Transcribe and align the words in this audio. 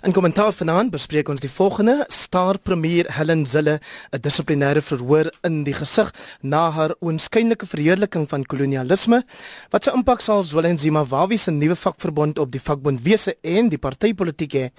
In 0.00 0.14
kommentaar 0.16 0.54
vanaand 0.56 0.94
bespreek 0.94 1.28
ons 1.28 1.42
die 1.44 1.50
volgende: 1.52 2.06
Star 2.08 2.56
premier 2.58 3.04
Helen 3.12 3.46
Zille, 3.46 3.80
'n 4.10 4.20
dissiplinêre 4.20 4.80
verhoor 4.80 5.28
in 5.42 5.64
die 5.64 5.74
gesig 5.74 6.10
na 6.40 6.70
haar 6.70 6.94
oënskynlike 7.00 7.66
verheerliking 7.66 8.28
van 8.28 8.46
kolonialisme. 8.46 9.24
Wat 9.70 9.84
se 9.84 9.92
impak 9.92 10.20
sal 10.20 10.44
Zwelenzima 10.44 11.04
Wawi 11.04 11.36
se 11.36 11.50
nuwe 11.50 11.76
vakverbond 11.76 12.38
op 12.38 12.50
die 12.50 12.60
vakbondwese 12.60 13.36
en 13.42 13.68
die 13.68 13.78
partytetiek 13.78 14.52
hê? 14.52 14.70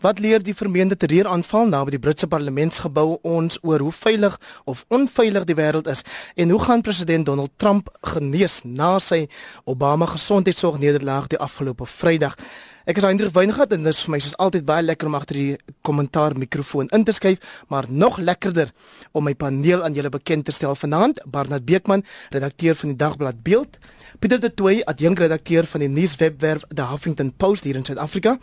Wat 0.00 0.18
leer 0.18 0.42
die 0.42 0.54
vermeende 0.54 0.96
terreuraanval 0.96 1.66
naby 1.66 1.90
die 1.90 1.98
Britse 1.98 2.26
parlementsgebou 2.26 3.18
ons 3.22 3.58
oor 3.62 3.80
hoe 3.80 3.92
veilig 3.92 4.38
of 4.64 4.84
onveilig 4.88 5.44
die 5.44 5.56
wêreld 5.56 5.88
is 5.88 6.02
en 6.36 6.50
hoe 6.50 6.60
gaan 6.60 6.80
president 6.80 7.26
Donald 7.26 7.50
Trump 7.56 7.88
genees 8.02 8.60
na 8.64 8.98
sy 8.98 9.28
Obama 9.64 10.06
gesondheidsorg 10.06 10.78
nederlaag 10.78 11.26
die 11.26 11.38
afgelope 11.38 11.86
Vrydag? 11.86 12.36
Ek 12.90 12.98
is 12.98 13.04
Hendrik 13.06 13.30
Weingart 13.30 13.70
en 13.70 13.84
dit 13.84 13.94
is 13.94 14.00
vir 14.02 14.10
my 14.10 14.18
soos 14.18 14.32
altyd 14.42 14.64
baie 14.66 14.82
lekker 14.82 15.06
om 15.06 15.14
agter 15.14 15.36
die 15.38 15.74
kommentaar 15.86 16.34
mikrofoon 16.34 16.88
in 16.96 17.04
te 17.06 17.12
skuif, 17.14 17.38
maar 17.70 17.86
nog 17.86 18.16
lekkerder 18.18 18.72
om 19.14 19.22
my 19.28 19.34
paneel 19.38 19.84
aan 19.86 19.94
julle 19.94 20.10
bekend 20.10 20.48
te 20.48 20.54
stel 20.56 20.74
vanaand. 20.74 21.20
Barnard 21.22 21.62
Beekman, 21.68 22.02
redakteur 22.34 22.74
van 22.80 22.90
die 22.90 22.98
dagblad 22.98 23.44
Beeld, 23.46 23.78
Pieter 24.18 24.40
de 24.42 24.50
Tooy, 24.50 24.80
adjunkredakteur 24.90 25.68
van 25.70 25.84
die 25.84 25.90
nuuswebwerf 25.92 26.64
The 26.74 26.88
Huffington 26.90 27.30
Post 27.30 27.68
hier 27.68 27.78
in 27.78 27.86
Suid-Afrika. 27.86 28.40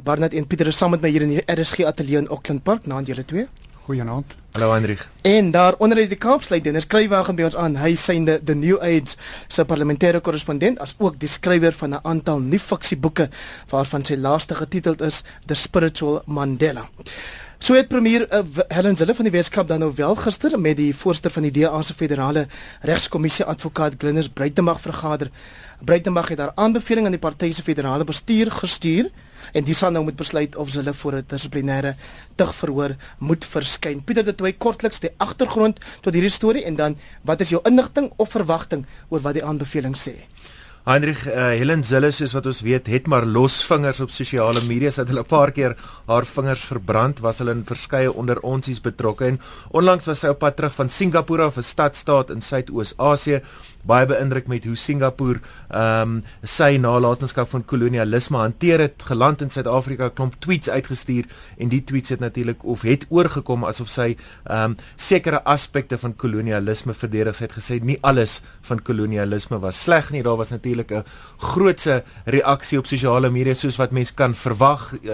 Barnard 0.00 0.32
en 0.32 0.48
Pieter 0.48 0.72
is 0.72 0.80
saam 0.80 0.96
met 0.96 1.04
my 1.04 1.12
hier 1.12 1.26
in 1.26 1.34
die 1.34 1.44
RSG 1.44 1.84
ateljee 1.84 2.24
in 2.24 2.30
Auckland 2.32 2.64
Park, 2.64 2.88
naand 2.88 3.12
julle 3.12 3.26
twee. 3.28 3.44
Goeienaand. 3.84 4.38
Hallo 4.54 4.72
Hendrik. 4.72 5.08
En 5.22 5.50
daar 5.50 5.74
onder 5.78 6.08
die 6.08 6.16
Kaapsluit 6.16 6.66
en 6.66 6.76
skrywer 6.80 7.34
by 7.34 7.42
ons 7.42 7.56
aan. 7.58 7.74
Hy 7.74 7.96
sien 7.98 8.22
die 8.28 8.36
The 8.38 8.54
New 8.54 8.76
Age 8.78 9.16
se 9.50 9.64
parlementêre 9.66 10.20
korrespondent 10.22 10.78
as 10.78 10.92
ook 11.02 11.16
die 11.18 11.28
skrywer 11.28 11.74
van 11.74 11.90
'n 11.90 12.04
aantal 12.06 12.38
nuwe 12.38 12.62
fiksieboeke 12.62 13.28
waarvan 13.68 14.04
sy 14.04 14.14
laaste 14.14 14.54
getiteld 14.54 15.00
is 15.00 15.24
The 15.46 15.54
Spiritual 15.54 16.22
Mandela. 16.26 16.88
So 17.58 17.74
het 17.74 17.88
premier 17.88 18.32
uh, 18.32 18.44
Helen 18.68 18.96
Zille 18.96 19.14
van 19.14 19.24
die 19.24 19.32
Weskaap 19.32 19.68
dan 19.68 19.78
nou 19.78 19.92
wel 19.94 20.14
gister 20.14 20.60
met 20.60 20.76
die 20.76 20.94
voorsteur 20.96 21.32
van 21.32 21.42
die 21.42 21.50
DA 21.50 21.82
se 21.82 21.94
federale 21.94 22.46
regskommissie 22.80 23.44
advokaat 23.44 23.94
Glynis 23.98 24.28
Breitenberg 24.28 24.80
vergader. 24.80 25.30
Breitenberg 25.84 26.28
het 26.28 26.38
haar 26.38 26.52
aanbeveling 26.54 27.06
aan 27.06 27.16
die 27.18 27.20
party 27.20 27.50
se 27.50 27.62
federale 27.62 28.04
bestuur 28.04 28.52
gestuur 28.52 29.10
en 29.52 29.64
dis 29.64 29.80
nou 29.80 30.04
moet 30.04 30.16
besluit 30.16 30.56
of 30.56 30.74
hulle 30.74 30.94
voor 30.94 31.12
'n 31.12 31.24
dissiplinêre 31.28 31.96
tugverhoor 32.36 32.96
moet 33.18 33.44
verskyn. 33.44 34.04
Pieter 34.04 34.26
het 34.26 34.36
twee 34.36 34.52
kortliks 34.52 35.00
die 35.00 35.10
agtergrond 35.18 35.80
tot 36.00 36.14
hierdie 36.14 36.30
storie 36.30 36.64
en 36.64 36.76
dan 36.76 36.96
wat 37.22 37.40
is 37.40 37.48
jou 37.48 37.60
inligting 37.64 38.12
of 38.16 38.30
verwagting 38.30 38.86
oor 39.08 39.20
wat 39.20 39.34
die 39.34 39.44
aanbeveling 39.44 39.96
sê? 39.96 40.14
Heinrich 40.84 41.22
uh, 41.24 41.54
Helen 41.56 41.80
Zille 41.80 42.10
soos 42.12 42.34
wat 42.36 42.44
ons 42.44 42.58
weet 42.60 42.90
het 42.92 43.06
maar 43.08 43.24
los 43.24 43.54
vingers 43.64 44.02
op 44.04 44.10
sosiale 44.12 44.60
media 44.66 44.90
het 44.92 45.08
hulle 45.08 45.22
'n 45.24 45.30
paar 45.30 45.50
keer 45.50 45.76
haar 46.06 46.26
vingers 46.28 46.64
verbrand 46.68 47.22
was 47.24 47.38
hulle 47.40 47.54
in 47.56 47.64
verskeie 47.64 48.12
onder 48.12 48.36
onsies 48.44 48.82
betrokke 48.84 49.24
en 49.24 49.40
onlangs 49.70 50.04
was 50.04 50.20
sy 50.20 50.28
op 50.28 50.38
pad 50.38 50.56
terug 50.56 50.74
van 50.74 50.90
Singapore 50.90 51.42
af 51.42 51.56
'n 51.56 51.62
stadstaat 51.62 52.30
in 52.30 52.42
Suidoos-Asië 52.42 53.40
baie 53.86 54.06
beïndruk 54.06 54.46
met 54.50 54.64
hoe 54.64 54.76
Singapore 54.76 55.40
ehm 55.70 56.02
um, 56.02 56.22
sy 56.42 56.76
nalatenskap 56.80 57.48
van 57.50 57.64
kolonialisme 57.64 58.38
hanteer 58.38 58.80
het 58.80 59.02
geland 59.08 59.42
in 59.42 59.50
Suid-Afrika 59.50 60.08
klomp 60.08 60.36
tweets 60.44 60.70
uitgestuur 60.70 61.24
en 61.58 61.68
die 61.68 61.82
tweets 61.84 62.14
het 62.14 62.20
natuurlik 62.20 62.64
of 62.64 62.82
het 62.82 63.06
oorgekom 63.08 63.64
asof 63.64 63.90
sy 63.92 64.14
ehm 64.44 64.74
um, 64.74 64.76
sekere 64.96 65.42
aspekte 65.44 65.98
van 65.98 66.16
kolonialisme 66.16 66.94
verdedig. 66.94 67.38
Het 67.38 67.52
gesê 67.52 67.80
nie 67.82 67.98
alles 68.02 68.40
van 68.62 68.82
kolonialisme 68.82 69.58
was 69.60 69.82
sleg 69.82 70.10
nie. 70.10 70.22
Daar 70.22 70.36
was 70.36 70.50
natuurlik 70.50 70.90
'n 70.90 71.04
grootse 71.38 72.02
reaksie 72.24 72.78
op 72.78 72.86
sosiale 72.86 73.30
media 73.30 73.54
soos 73.54 73.76
wat 73.76 73.90
mense 73.90 74.14
kan 74.14 74.34
verwag. 74.34 74.92
Uh, 75.02 75.12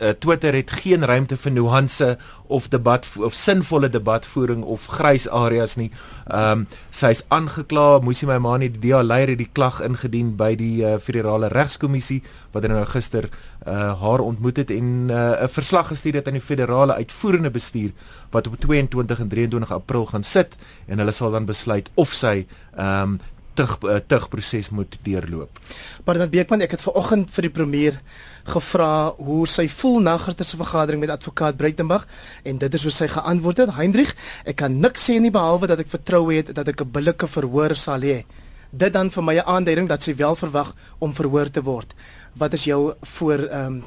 uh, 0.00 0.08
Twitter 0.18 0.54
het 0.54 0.70
geen 0.70 1.04
ruimte 1.04 1.36
vir 1.36 1.52
nuance 1.52 2.18
of 2.46 2.68
debat 2.68 3.06
of 3.18 3.34
sinvolle 3.34 3.88
debatvoering 3.88 4.62
of 4.62 4.86
grys 4.86 5.28
areas 5.28 5.76
nie. 5.76 5.90
Ehm 6.26 6.50
um, 6.50 6.66
sy's 6.90 7.24
aangekla 7.28 8.00
Musi 8.04 8.26
Maimane 8.28 8.68
die 8.70 8.90
DA 8.90 9.02
leier 9.02 9.32
het 9.32 9.40
die 9.40 9.50
klag 9.52 9.80
ingedien 9.84 10.34
by 10.36 10.52
die 10.60 10.84
uh, 10.84 10.96
federale 11.02 11.48
regskommissie 11.52 12.20
wat 12.52 12.66
nou 12.68 12.82
gister 12.92 13.28
uh, 13.30 13.94
haar 14.00 14.20
ontmoet 14.20 14.60
het 14.60 14.70
en 14.70 15.10
eh, 15.10 15.16
'n 15.16 15.44
uh, 15.44 15.48
verslag 15.48 15.88
gestuur 15.88 16.14
het 16.14 16.26
aan 16.26 16.38
die 16.38 16.48
federale 16.50 16.94
uitvoerende 16.94 17.50
bestuur 17.50 17.92
wat 18.30 18.46
op 18.46 18.56
22 18.60 19.20
en 19.20 19.28
23 19.28 19.72
April 19.72 20.06
gaan 20.06 20.22
sit 20.22 20.56
en 20.86 20.98
hulle 20.98 21.12
sal 21.12 21.30
dan 21.30 21.44
besluit 21.44 21.90
of 21.94 22.12
sy 22.12 22.46
ehm 22.76 23.02
um, 23.02 23.20
tug 23.54 23.78
uh, 23.82 23.96
tug 24.06 24.28
proses 24.28 24.70
moet 24.70 24.96
deurloop. 25.02 25.58
Maar 26.04 26.18
dan 26.18 26.30
Beekman, 26.30 26.64
ek 26.66 26.76
het 26.76 26.84
vanoggend 26.84 27.30
vir 27.34 27.46
die 27.48 27.52
premier 27.54 28.00
gevra 28.44 29.14
hoe 29.16 29.46
sy 29.48 29.66
voel 29.72 30.00
na 30.04 30.16
gister 30.20 30.44
se 30.44 30.58
vergadering 30.60 31.00
met 31.00 31.12
advokaat 31.14 31.56
Breitenberg 31.56 32.06
en 32.44 32.58
dit 32.58 32.74
is 32.74 32.82
hoe 32.82 32.92
sy 32.92 33.08
geantwoord 33.08 33.64
het. 33.64 33.74
Heinrich, 33.78 34.14
ek 34.44 34.60
kan 34.62 34.80
niks 34.80 35.08
sê 35.08 35.18
nie 35.20 35.32
behalwe 35.34 35.70
dat 35.70 35.84
ek 35.84 35.92
vertrou 35.92 36.26
het 36.32 36.54
dat 36.54 36.68
ek 36.68 36.82
'n 36.82 36.90
billike 36.90 37.26
verhoor 37.26 37.74
sal 37.74 38.00
hê. 38.00 38.24
Dit 38.70 38.92
dan 38.92 39.10
vir 39.10 39.22
my 39.22 39.34
'n 39.38 39.46
aanduiding 39.46 39.88
dat 39.88 40.02
sy 40.02 40.14
wel 40.14 40.36
verwag 40.36 40.74
om 40.98 41.14
verhoor 41.14 41.50
te 41.50 41.62
word. 41.62 41.94
Wat 42.34 42.52
is 42.52 42.64
jou 42.64 42.94
voor 43.00 43.38
ehm 43.38 43.66
um, 43.66 43.82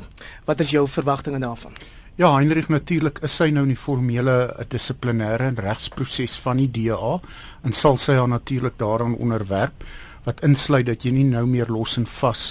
wat 0.46 0.60
is 0.60 0.72
jou 0.72 0.88
verwagtinge 0.88 1.40
daarvan? 1.40 1.74
Ja, 2.18 2.32
Heinrich 2.34 2.66
natuurlik 2.74 3.20
is 3.22 3.36
sy 3.38 3.52
nou 3.54 3.62
in 3.68 3.76
die 3.76 3.78
formele 3.78 4.50
dissiplinêre 4.72 5.52
regsproses 5.62 6.34
van 6.42 6.58
die 6.58 6.66
DA 6.74 7.12
en 7.62 7.76
sal 7.78 8.00
sy 8.02 8.16
haar 8.18 8.32
natuurlik 8.32 8.80
daaraan 8.82 9.14
onderwerp 9.22 9.84
wat 10.26 10.42
insluit 10.48 10.88
dat 10.88 11.06
jy 11.06 11.12
nie 11.14 11.28
nou 11.30 11.44
meer 11.46 11.70
los 11.70 11.94
en 12.02 12.08
vas 12.10 12.42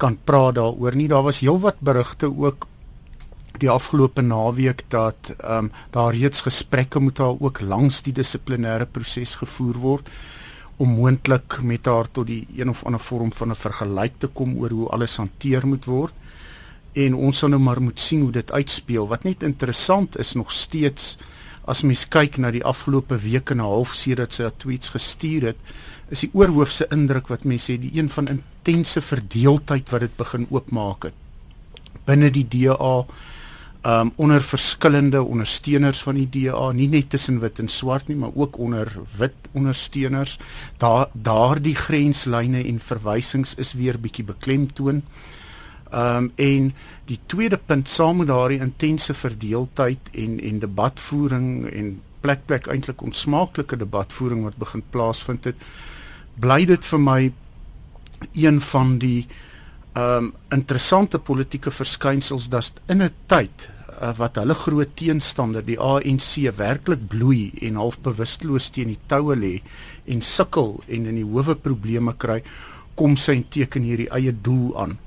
kan 0.00 0.16
praat 0.16 0.56
daaroor 0.56 0.96
nie. 0.96 1.04
Daar 1.12 1.26
was 1.26 1.42
heelwat 1.44 1.82
berigte 1.84 2.30
ook 2.32 2.64
die 3.60 3.68
afgelope 3.68 4.24
naweek 4.24 4.86
dat 4.88 5.34
ehm 5.36 5.68
um, 5.68 5.70
daar 5.92 6.16
reeds 6.16 6.46
gesprekke 6.48 7.02
met 7.04 7.20
haar 7.20 7.36
ook 7.36 7.60
langs 7.60 8.00
die 8.08 8.16
dissiplinêre 8.16 8.88
proses 8.88 9.34
gevoer 9.42 9.82
word 9.84 10.08
om 10.80 10.96
moontlik 10.96 11.58
met 11.60 11.84
haar 11.84 12.08
tot 12.08 12.26
die 12.32 12.46
een 12.56 12.72
of 12.72 12.86
ander 12.88 13.04
vorm 13.04 13.36
van 13.36 13.52
'n 13.52 13.64
vergelyk 13.68 14.16
te 14.18 14.32
kom 14.32 14.56
oor 14.56 14.70
hoe 14.70 14.88
alles 14.88 15.16
hanteer 15.16 15.66
moet 15.66 15.84
word. 15.84 16.14
En 16.92 17.14
ons 17.14 17.38
sal 17.38 17.48
nou 17.48 17.60
maar 17.60 17.82
moet 17.82 18.00
sien 18.00 18.20
hoe 18.20 18.32
dit 18.32 18.52
uitspeel. 18.52 19.08
Wat 19.08 19.24
net 19.24 19.42
interessant 19.42 20.18
is 20.18 20.32
nog 20.34 20.52
steeds 20.52 21.16
as 21.68 21.84
mens 21.84 22.06
kyk 22.08 22.38
na 22.40 22.50
die 22.50 22.64
afgelope 22.64 23.18
week 23.20 23.50
en 23.50 23.60
'n 23.60 23.68
half 23.68 23.92
sedert 23.94 24.32
sy 24.32 24.48
tweets 24.56 24.88
gestuur 24.88 25.42
het, 25.42 25.58
is 26.08 26.20
die 26.20 26.30
oorhoofse 26.32 26.86
indruk 26.90 27.28
wat 27.28 27.44
mense 27.44 27.72
sê 27.72 27.76
die 27.80 27.92
een 27.94 28.08
van 28.08 28.28
intense 28.28 29.00
verdeeldheid 29.00 29.90
wat 29.90 30.00
dit 30.00 30.16
begin 30.16 30.46
oopmaak 30.50 31.04
het. 31.04 31.14
Binne 32.06 32.30
die 32.30 32.48
DA 32.48 33.04
um 33.86 34.12
onder 34.16 34.42
verskillende 34.42 35.22
ondersteuners 35.22 36.02
van 36.02 36.14
die 36.14 36.28
DA 36.28 36.72
nie 36.72 36.88
net 36.88 37.10
tussen 37.10 37.38
wit 37.40 37.58
en 37.58 37.68
swart 37.68 38.08
nie 38.08 38.16
maar 38.16 38.34
ook 38.34 38.58
onder 38.58 38.90
wit 39.18 39.48
ondersteuners. 39.52 40.38
Daar 40.78 41.08
daardie 41.12 41.76
grenslyne 41.76 42.64
en 42.64 42.80
verwysings 42.80 43.54
is 43.54 43.72
weer 43.72 43.98
bietjie 43.98 44.24
beklemtoon 44.24 45.02
um 45.92 46.30
en 46.36 46.72
die 47.08 47.18
tweede 47.26 47.56
punt 47.56 47.88
saam 47.88 48.16
met 48.20 48.28
daardie 48.28 48.60
intense 48.60 49.14
verdeeldheid 49.14 50.10
en 50.12 50.40
en 50.40 50.58
debatvoering 50.58 51.48
en 51.72 52.00
plek 52.20 52.46
plek 52.46 52.68
eintlik 52.68 53.02
onsmaaklike 53.02 53.76
debatvoering 53.76 54.42
wat 54.44 54.58
begin 54.60 54.82
plaasvind 54.90 55.44
het 55.44 55.56
bly 56.40 56.64
dit 56.68 56.84
vir 56.84 57.00
my 57.00 57.20
een 58.32 58.60
van 58.60 58.98
die 58.98 59.26
ehm 59.98 60.28
um, 60.28 60.32
interessante 60.54 61.18
politieke 61.18 61.70
verskynsels 61.70 62.48
dat 62.48 62.80
in 62.86 63.02
'n 63.02 63.10
tyd 63.26 63.70
uh, 64.02 64.12
wat 64.18 64.36
hulle 64.36 64.54
groot 64.54 64.90
teenstander 64.94 65.64
die 65.64 65.78
ANC 65.80 66.50
werklik 66.56 67.08
bloei 67.08 67.50
en 67.62 67.80
half 67.80 67.98
bewusteloos 68.04 68.70
teen 68.70 68.92
die 68.94 69.00
toue 69.06 69.36
lê 69.36 69.54
en 70.06 70.22
sukkel 70.22 70.82
en 70.86 71.06
in 71.06 71.20
die 71.20 71.26
howe 71.26 71.54
probleme 71.54 72.14
kry 72.14 72.42
kom 72.94 73.16
sy 73.16 73.44
teken 73.50 73.82
hierdie 73.82 74.10
eie 74.10 74.32
doel 74.32 74.74
aan. 74.78 74.98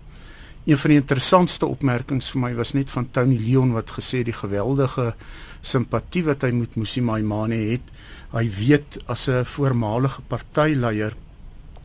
Een 0.66 0.77
van 0.77 0.89
die 0.94 0.99
interessantste 0.99 1.66
opmerkings 1.66 2.29
vir 2.31 2.41
my 2.41 2.51
was 2.53 2.73
net 2.77 2.91
van 2.94 3.07
Tony 3.11 3.38
Leon 3.41 3.73
wat 3.73 3.96
gesê 3.97 4.22
die 4.23 4.35
geweldige 4.35 5.13
simpatie 5.61 6.23
wat 6.28 6.46
hy 6.46 6.52
met 6.53 6.75
Musi 6.78 7.02
Maimane 7.02 7.58
het. 7.72 7.87
Hy 8.31 8.46
weet 8.59 8.99
as 9.08 9.28
'n 9.28 9.46
voormalige 9.46 10.22
partyleier 10.28 11.13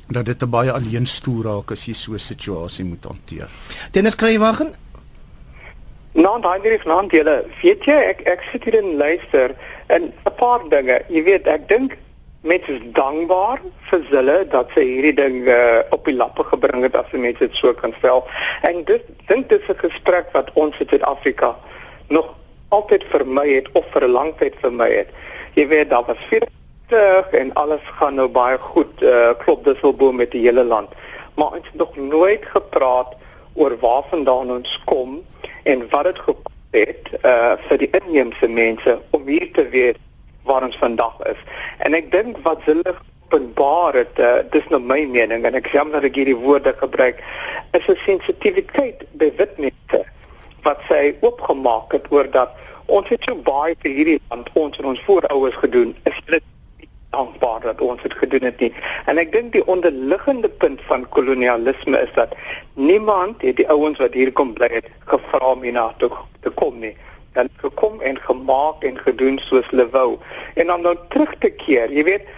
dat 0.08 0.24
dit 0.26 0.42
'n 0.42 0.50
baie 0.50 0.72
alleen 0.72 1.06
stoel 1.06 1.42
raak 1.42 1.70
as 1.70 1.86
jy 1.86 1.94
so 1.94 2.12
'n 2.12 2.18
situasie 2.18 2.84
moet 2.84 3.04
hanteer. 3.04 3.48
Dennis 3.92 4.14
Kruiwagen. 4.14 4.74
Nou, 6.12 6.40
daai 6.40 6.60
hier 6.62 6.78
is 6.78 6.84
nou 6.84 7.06
julle. 7.06 7.44
Weet 7.62 7.84
jy, 7.84 7.92
ek 7.92 8.20
ek 8.20 8.42
sit 8.52 8.64
hier 8.64 8.78
en 8.78 8.96
luister 8.96 9.54
en 9.86 10.02
'n 10.02 10.34
paar 10.36 10.68
dinge. 10.68 11.02
Jy 11.08 11.22
weet, 11.24 11.46
ek 11.46 11.68
dink 11.68 11.96
mense 12.46 12.72
is 12.72 12.82
dankbaar 12.96 13.60
vir 13.90 14.04
hulle 14.10 14.36
dat 14.52 14.72
sy 14.74 14.84
hierdie 14.86 15.14
ding 15.18 15.48
uh, 15.48 15.82
op 15.90 16.04
die 16.08 16.16
lappe 16.16 16.44
gebring 16.44 16.86
het 16.86 16.96
as 16.96 17.12
mense 17.12 17.42
dit 17.42 17.56
so 17.58 17.74
kan 17.74 17.94
stel. 17.98 18.24
En 18.62 18.84
dit 18.84 19.02
dink 19.28 19.48
dit 19.48 19.60
is 19.60 19.68
'n 19.68 19.78
gesprek 19.78 20.32
wat 20.32 20.50
ons 20.54 20.78
in 20.78 20.88
Suid-Afrika 20.88 21.56
nog 22.08 22.34
altyd 22.68 23.04
vermy 23.10 23.48
het 23.54 23.68
of 23.72 23.84
vir 23.92 24.04
'n 24.04 24.16
lang 24.18 24.34
tyd 24.38 24.54
vermy 24.60 24.90
het. 24.90 25.10
Jy 25.54 25.66
weet, 25.68 25.90
daar 25.90 26.06
was 26.06 26.22
vir 26.30 26.46
terug 26.88 27.30
en 27.32 27.52
alles 27.54 27.82
gaan 27.98 28.14
nou 28.14 28.28
baie 28.28 28.58
goed 28.58 29.02
uh, 29.02 29.34
klop 29.38 29.64
disselboom 29.64 30.16
met 30.16 30.30
die 30.30 30.42
hele 30.46 30.64
land 30.64 30.90
maar 31.36 31.52
ons 31.52 31.66
het 31.66 31.74
nog 31.74 31.96
nooit 31.96 32.44
gepraat 32.44 33.14
oor 33.52 33.78
waar 33.78 34.02
vandaan 34.10 34.50
ons 34.50 34.82
kom 34.84 35.22
en 35.62 35.88
wat 35.90 36.04
dit 36.04 36.18
gekos 36.18 36.52
het 36.70 37.08
uh 37.22 37.52
vir 37.68 37.78
die 37.78 37.90
inheemse 38.00 38.48
mense 38.48 38.98
om 39.10 39.26
hier 39.26 39.52
te 39.52 39.68
weet 39.68 39.98
waar 40.46 40.64
ons 40.66 40.78
vandag 40.80 41.20
is. 41.32 41.44
En 41.84 41.94
ek 41.94 42.10
dink 42.12 42.40
wat 42.46 42.64
hulle 42.68 42.94
openbaar 43.26 43.94
het, 44.02 44.18
uh, 44.22 44.34
dis 44.50 44.66
nou 44.70 44.80
my 44.80 45.00
mening 45.10 45.46
en 45.46 45.58
ek 45.58 45.70
jammer 45.74 45.98
dat 45.98 46.10
ek 46.10 46.20
hierdie 46.22 46.38
woorde 46.38 46.74
gebruik, 46.78 47.22
is 47.72 47.88
'n 47.88 47.98
sensitiwiteit 48.06 49.06
by 49.18 49.32
wit 49.38 49.58
mense 49.58 50.04
wat 50.62 50.82
sy 50.88 51.14
oopgemaak 51.20 51.92
het 51.92 52.06
oor 52.10 52.30
dat 52.30 52.54
ons 52.86 53.08
het 53.08 53.22
so 53.26 53.34
baie 53.34 53.74
vir 53.82 53.92
hierdie 53.92 54.20
land 54.30 54.50
ons 54.54 54.78
en 54.78 54.84
ons 54.84 55.02
voorouers 55.06 55.58
gedoen. 55.62 55.94
Is 56.04 56.20
dit 56.26 56.42
dankbaar 57.10 57.60
dat 57.60 57.80
ons 57.80 58.02
dit 58.02 58.14
gedoen 58.14 58.42
het 58.42 58.60
nie. 58.60 58.72
En 59.06 59.18
ek 59.18 59.32
dink 59.32 59.52
die 59.52 59.64
onderliggende 59.66 60.48
punt 60.48 60.80
van 60.90 61.08
kolonialisme 61.08 62.00
is 62.02 62.12
dat 62.14 62.34
niemand 62.74 63.42
het 63.46 63.56
die 63.56 63.68
ouens 63.72 63.98
wat 64.02 64.14
hier 64.14 64.32
kom 64.32 64.52
bly 64.56 64.68
het 64.70 64.88
gevra 65.10 65.52
om 65.54 65.62
hierna 65.62 65.88
toe 66.02 66.10
te 66.40 66.50
kom 66.50 66.78
nie. 66.82 66.96
Dan 67.36 67.50
gekom 67.60 68.00
en 68.00 68.16
gemaak 68.24 68.84
en 68.88 68.98
gedoen 68.98 69.38
soos 69.44 69.68
hulle 69.70 69.88
wou. 69.92 70.16
En 70.56 70.72
om 70.72 70.84
nou 70.86 70.94
terug 71.12 71.34
te 71.44 71.50
keer, 71.52 71.92
jy 71.92 72.04
weet, 72.08 72.30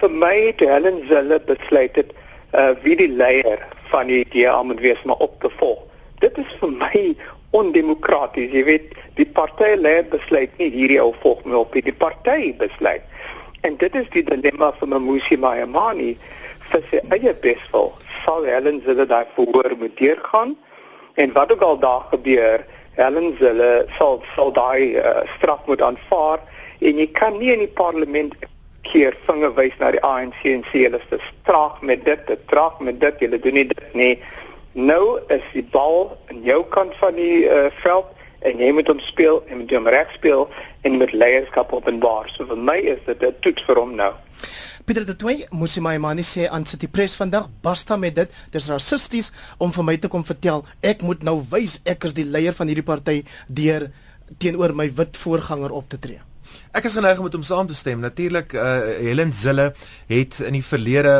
vir 0.00 0.14
my 0.22 0.34
het 0.36 0.62
Helen 0.64 1.02
Zille 1.10 1.40
besluit 1.48 1.96
het 2.00 2.14
uh 2.56 2.70
wie 2.82 2.96
die 2.96 3.10
leier 3.12 3.60
van 3.92 4.08
die 4.08 4.22
DA 4.32 4.62
moet 4.64 4.80
wees 4.80 5.02
maar 5.04 5.20
op 5.24 5.36
te 5.42 5.50
volg. 5.60 5.82
Dit 6.24 6.38
is 6.40 6.54
vir 6.60 6.72
my 6.80 7.02
ondemokraties. 7.56 8.52
Jy 8.52 8.64
weet, 8.64 8.94
die 9.20 9.26
party 9.26 9.74
leier 9.76 10.06
besluit 10.08 10.54
nie 10.60 10.70
hierdie 10.72 11.00
ou 11.02 11.12
volg 11.22 11.44
my 11.44 11.58
op 11.60 11.76
nie. 11.76 11.84
Die 11.84 11.96
party 12.04 12.54
besluit. 12.56 13.04
En 13.66 13.76
dit 13.76 13.94
is 14.00 14.08
die 14.14 14.24
dilemma 14.24 14.70
van 14.78 14.94
Mamusi 14.94 15.36
Mayamani 15.36 16.14
vir 16.70 16.84
sy 16.90 17.02
eie 17.12 17.34
beswil. 17.42 17.92
Sal 18.22 18.48
Helen 18.48 18.80
Zille 18.86 19.06
daai 19.08 19.26
verhoor 19.36 19.74
moet 19.80 19.96
deurgaan 20.00 20.56
en 21.18 21.32
wat 21.34 21.52
ook 21.52 21.64
al 21.66 21.78
daar 21.82 22.04
gebeur, 22.12 22.62
Helen 22.98 23.36
Zille 23.38 23.86
sal 23.98 24.22
sal 24.34 24.52
daai 24.52 24.98
uh, 24.98 25.22
straf 25.36 25.66
moet 25.70 25.82
aanvaar 25.82 26.42
en 26.78 26.98
jy 26.98 27.06
kan 27.14 27.38
nie 27.38 27.52
in 27.54 27.62
die 27.62 27.74
parlement 27.80 28.34
keer 28.88 29.16
vinger 29.26 29.54
wys 29.54 29.76
na 29.78 29.92
die 29.94 30.02
ANC 30.06 30.42
en 30.50 30.64
sê 30.72 30.84
hulle 30.86 31.00
is 31.02 31.08
te 31.10 31.18
traag 31.46 31.80
met 31.82 32.04
dit, 32.06 32.26
te 32.26 32.38
traag 32.50 32.80
met 32.84 33.00
dit, 33.00 33.24
hulle 33.24 33.40
doen 33.44 33.58
nie 33.60 33.66
dit 33.70 33.96
nie. 33.98 34.14
Nou 34.78 35.18
is 35.34 35.44
die 35.54 35.64
bal 35.74 36.12
aan 36.30 36.42
jou 36.46 36.62
kant 36.74 36.94
van 37.00 37.14
die 37.18 37.44
uh, 37.46 37.66
veld 37.82 38.17
en 38.46 38.58
jy 38.58 38.70
moet 38.72 38.88
hom 38.90 39.00
speel 39.00 39.42
en 39.48 39.62
moet 39.62 39.74
hom 39.74 39.88
reg 39.88 40.12
speel 40.14 40.48
en 40.86 40.96
met 40.98 41.12
leierskap 41.12 41.72
openbaar. 41.72 42.30
So 42.34 42.46
vir 42.46 42.56
my 42.70 42.78
is 42.78 43.00
dit 43.06 43.22
'n 43.22 43.34
toets 43.40 43.62
vir 43.62 43.76
hom 43.76 43.94
nou. 43.94 44.12
Pieter 44.84 45.04
de 45.04 45.16
Toey, 45.16 45.46
my 45.80 45.98
manie 45.98 46.24
sê 46.24 46.48
aan 46.48 46.64
City 46.66 46.88
Press 46.88 47.16
vandag, 47.16 47.48
basta 47.60 47.96
met 47.96 48.14
dit. 48.14 48.30
Dis 48.50 48.68
rassisties 48.68 49.32
om 49.58 49.72
vir 49.72 49.84
my 49.84 49.96
te 49.96 50.08
kom 50.08 50.24
vertel 50.24 50.64
ek 50.80 51.02
moet 51.02 51.22
nou 51.22 51.44
wys 51.50 51.80
ek 51.84 52.04
is 52.04 52.14
die 52.14 52.24
leier 52.24 52.54
van 52.54 52.66
hierdie 52.66 52.86
party 52.86 53.24
deur 53.48 53.90
teenoor 54.38 54.74
my 54.74 54.90
wit 54.94 55.16
voorganger 55.16 55.70
op 55.70 55.88
te 55.88 55.98
tree. 55.98 56.27
Ek 56.76 56.84
is 56.84 56.94
geneig 56.94 57.18
om 57.18 57.24
met 57.24 57.34
hom 57.34 57.42
saam 57.42 57.66
te 57.66 57.74
stem. 57.74 58.00
Natuurlik 58.04 58.52
uh 58.52 58.64
Helen 59.00 59.32
Zille 59.32 59.72
het 60.08 60.38
in 60.44 60.52
die 60.58 60.64
verlede 60.64 61.14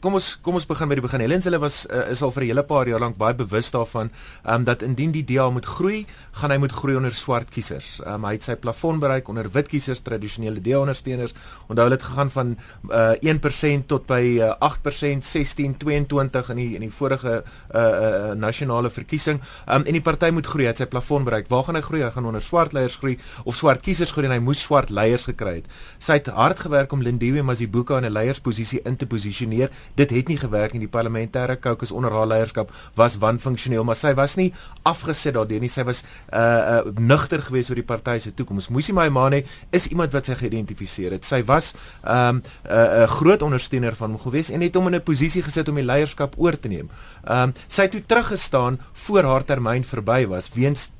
kom 0.00 0.14
ons 0.14 0.36
kom 0.40 0.54
ons 0.54 0.66
begin 0.68 0.88
by 0.88 0.96
die 0.98 1.04
begin. 1.04 1.24
Helen 1.24 1.42
Zille 1.42 1.58
was 1.60 1.82
uh, 1.90 2.06
is 2.12 2.22
al 2.22 2.30
vir 2.30 2.44
'n 2.44 2.50
hele 2.52 2.64
paar 2.64 2.88
jaar 2.88 3.00
lank 3.00 3.16
baie 3.18 3.34
bewus 3.34 3.70
daarvan 3.70 4.10
um 4.46 4.64
dat 4.64 4.82
indien 4.82 5.12
die 5.12 5.24
DA 5.24 5.50
moet 5.50 5.66
groei, 5.66 6.06
gaan 6.32 6.50
hy 6.50 6.58
moet 6.58 6.72
groei 6.72 6.96
onder 6.96 7.14
swart 7.14 7.50
kiesers. 7.50 8.00
Um 8.06 8.24
hy 8.24 8.32
het 8.38 8.44
sy 8.44 8.56
plafon 8.56 9.00
bereik 9.00 9.28
onder 9.28 9.50
wit 9.50 9.68
kiesers, 9.68 10.00
tradisionele 10.00 10.60
DA 10.60 10.78
ondersteuners. 10.78 11.34
Onthou 11.68 11.84
hulle 11.88 11.98
het 11.98 12.06
gegaan 12.06 12.30
van 12.30 12.56
uh 12.90 13.12
1% 13.20 13.86
tot 13.86 14.06
by 14.06 14.38
uh, 14.38 14.54
8%, 14.60 15.24
16, 15.24 15.76
22 15.78 16.50
in 16.50 16.56
die 16.56 16.74
in 16.74 16.80
die 16.80 16.90
vorige 16.90 17.42
uh 17.74 17.80
uh 17.80 18.34
nasionale 18.34 18.90
verkiesing. 18.90 19.40
Um 19.66 19.82
en 19.84 19.92
die 19.92 20.02
party 20.02 20.30
moet 20.30 20.46
groei. 20.46 20.64
Hy 20.64 20.74
het 20.74 20.78
sy 20.78 20.86
plafon 20.86 21.24
bereik. 21.24 21.48
Waar 21.48 21.64
gaan 21.64 21.74
hy 21.74 21.82
groei? 21.82 22.02
Hy 22.02 22.10
gaan 22.10 22.26
onder 22.26 22.42
swart 22.42 22.72
leiers 22.72 22.96
groei 22.96 23.18
of 23.44 23.56
swart 23.56 23.82
kiesers 23.82 24.12
groei 24.12 24.26
en 24.26 24.32
hy 24.32 24.40
moet 24.50 24.58
swart 24.58 24.90
leiers 24.90 25.28
gekry 25.28 25.60
het. 25.60 25.68
Sy 26.02 26.18
het 26.18 26.30
hard 26.34 26.60
gewerk 26.64 26.92
om 26.94 27.02
Lindiwe 27.04 27.44
Mazibuko 27.46 27.98
in 28.00 28.06
'n 28.06 28.12
leiersposisie 28.12 28.80
in 28.84 28.96
te 28.96 29.06
posisioneer. 29.06 29.70
Dit 29.94 30.10
het 30.10 30.28
nie 30.28 30.38
gewerk 30.38 30.72
nie. 30.72 30.80
Die 30.86 30.88
parlementêre 30.88 31.58
caucus 31.60 31.90
onder 31.90 32.10
haar 32.10 32.26
leierskap 32.26 32.72
was 32.94 33.18
wanfunksioneel, 33.18 33.84
maar 33.84 33.96
sy 33.96 34.14
was 34.14 34.36
nie 34.36 34.52
afgesit 34.82 35.34
daardeur 35.34 35.60
nie. 35.60 35.68
Sy 35.68 35.84
was 35.84 36.02
uh 36.32 36.40
uh 36.40 36.98
nugter 36.98 37.42
geweest 37.42 37.70
oor 37.70 37.76
die 37.76 37.84
party 37.84 38.18
se 38.18 38.34
toekoms. 38.34 38.68
Musi 38.68 38.92
Maimane 38.92 39.44
is 39.70 39.86
iemand 39.86 40.12
wat 40.12 40.26
sy 40.26 40.34
geïdentifiseer 40.34 41.12
het. 41.12 41.24
Sy 41.24 41.44
was 41.44 41.74
'n 42.04 42.08
um, 42.10 42.42
uh, 42.66 42.72
uh, 42.72 43.06
groot 43.06 43.42
ondersteuner 43.42 43.96
van 43.96 44.10
hom 44.10 44.18
geweest 44.18 44.50
en 44.50 44.60
het 44.60 44.74
hom 44.74 44.86
in 44.86 44.94
'n 44.94 45.02
posisie 45.02 45.42
gesit 45.42 45.68
om 45.68 45.74
die 45.74 45.84
leierskap 45.84 46.34
oor 46.36 46.58
te 46.58 46.68
neem. 46.68 46.90
Um 47.28 47.52
sy 47.68 47.82
het 47.82 47.90
toe 47.90 48.06
teruggestaan 48.06 48.80
voor 48.92 49.22
haar 49.22 49.44
termyn 49.44 49.84
verby 49.84 50.26
was 50.26 50.50
weens 50.54 50.90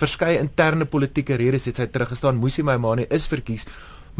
verskeie 0.00 0.40
interne 0.40 0.88
politieke 0.88 1.36
redes 1.40 1.68
het 1.68 1.80
sy 1.80 1.86
teruggestaan. 1.92 2.40
Musi 2.40 2.64
Maimane 2.66 3.06
is 3.12 3.28
verkies 3.30 3.66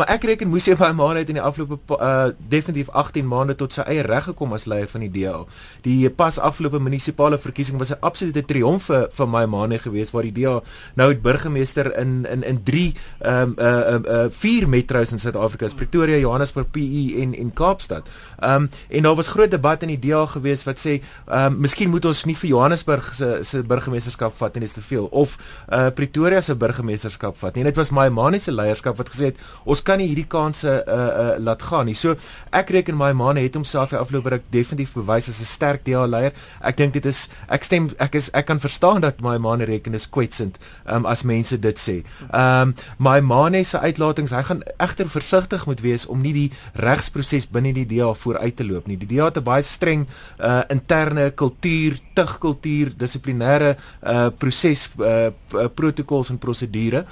Maar 0.00 0.14
ek 0.14 0.22
reken 0.24 0.48
Musi 0.48 0.72
Maimane 0.80 1.18
het 1.20 1.28
in 1.28 1.36
die 1.36 1.42
afgelope 1.44 1.76
uh, 2.00 2.30
definitief 2.48 2.88
18 2.96 3.26
maande 3.28 3.52
tot 3.60 3.74
sy 3.76 3.84
eie 3.84 4.00
reg 4.06 4.30
gekom 4.30 4.54
as 4.56 4.64
leier 4.64 4.88
van 4.88 5.02
die 5.04 5.10
DA. 5.12 5.42
Die 5.84 6.08
pas 6.08 6.38
afgelope 6.40 6.78
munisipale 6.80 7.36
verkiesing 7.38 7.76
was 7.76 7.90
'n 7.92 8.00
absolute 8.00 8.40
triomf 8.48 8.88
vir, 8.88 9.10
vir 9.12 9.28
Maimane 9.28 9.78
geweest 9.78 10.14
waar 10.16 10.24
die 10.24 10.32
DA 10.32 10.62
nou 10.96 11.14
burgemeester 11.14 11.92
in 12.00 12.24
in 12.24 12.42
in 12.42 12.62
3 12.64 12.94
ehm 13.18 13.42
um, 13.42 13.54
uh 13.58 13.66
uh, 13.66 14.24
uh 14.24 14.30
vier 14.30 14.68
metro's 14.68 15.12
in 15.12 15.18
Suid-Afrika, 15.18 15.68
Pretoria, 15.76 16.16
Johannesburg, 16.16 16.70
PE 16.70 17.20
en 17.20 17.34
en 17.34 17.52
Kaapstad. 17.52 18.08
Ehm 18.40 18.54
um, 18.54 18.70
en 18.88 19.02
daar 19.02 19.14
was 19.14 19.28
groot 19.28 19.50
debat 19.50 19.82
in 19.82 19.88
die 19.88 19.98
DA 19.98 20.26
geweest 20.26 20.64
wat 20.64 20.80
sê 20.80 21.02
ehm 21.26 21.52
um, 21.52 21.60
miskien 21.60 21.90
moet 21.90 22.04
ons 22.04 22.24
nie 22.24 22.36
vir 22.36 22.48
Johannesburg 22.48 23.14
se 23.14 23.38
se 23.42 23.62
burgemeesterskap 23.62 24.32
vat 24.36 24.54
nie, 24.54 24.64
dis 24.64 24.72
te 24.72 24.80
veel 24.80 25.04
of 25.10 25.36
uh 25.68 25.90
Pretoria 25.90 26.40
se 26.40 26.54
burgemeesterskap 26.54 27.36
vat 27.36 27.54
nie. 27.54 27.60
En 27.60 27.68
dit 27.68 27.76
was 27.76 27.90
Maimane 27.90 28.38
se 28.38 28.52
leierskap 28.52 28.96
wat 28.96 29.08
gesê 29.08 29.24
het 29.24 29.36
ons 29.64 29.82
kan 29.90 29.98
nie 29.98 30.08
hierdie 30.10 30.28
kanse 30.30 30.70
uh 30.70 30.98
uh 31.22 31.34
laat 31.42 31.62
gaan 31.66 31.88
nie. 31.90 31.96
So 31.98 32.14
ek 32.54 32.70
reken 32.76 32.98
my 32.98 33.10
man 33.16 33.40
het 33.40 33.56
homself 33.58 33.90
die 33.90 33.98
afgelope 33.98 34.30
ruk 34.36 34.46
definitief 34.54 34.94
bewys 34.94 35.28
as 35.32 35.40
'n 35.42 35.48
sterk 35.50 35.84
DA 35.84 36.06
leier. 36.06 36.32
Ek 36.62 36.76
dink 36.76 36.94
dit 36.94 37.06
is 37.06 37.28
ek 37.48 37.64
stem 37.66 37.90
ek 37.98 38.14
is 38.14 38.30
ek 38.34 38.46
kan 38.46 38.60
verstaan 38.60 39.00
dat 39.00 39.20
my 39.20 39.36
man 39.38 39.60
reken 39.60 39.94
is 39.94 40.06
kwetsend 40.06 40.58
um, 40.86 41.06
as 41.06 41.22
mense 41.22 41.58
dit 41.58 41.78
sê. 41.78 41.96
Um 42.32 42.74
my 42.98 43.20
man 43.20 43.58
se 43.64 43.78
uitlatings, 43.78 44.30
hy 44.30 44.42
gaan 44.42 44.62
egter 44.78 45.08
versigtig 45.08 45.66
moet 45.66 45.80
wees 45.80 46.06
om 46.06 46.20
nie 46.22 46.32
die 46.32 46.50
regsproses 46.74 47.48
binne 47.50 47.72
die 47.74 47.86
DA 47.86 48.14
vooruit 48.14 48.56
te 48.56 48.64
loop 48.64 48.86
nie. 48.86 48.96
Die 48.96 49.16
DA 49.16 49.24
het 49.24 49.38
'n 49.38 49.44
baie 49.44 49.62
streng 49.62 50.06
uh 50.38 50.62
interne 50.70 51.30
kultuur, 51.30 51.98
tugkultuur, 52.14 52.94
dissiplinêre 52.96 53.76
uh 54.02 54.30
proses 54.38 54.88
uh 54.98 55.30
protokols 55.74 56.30
en 56.30 56.38
prosedure. 56.38 57.04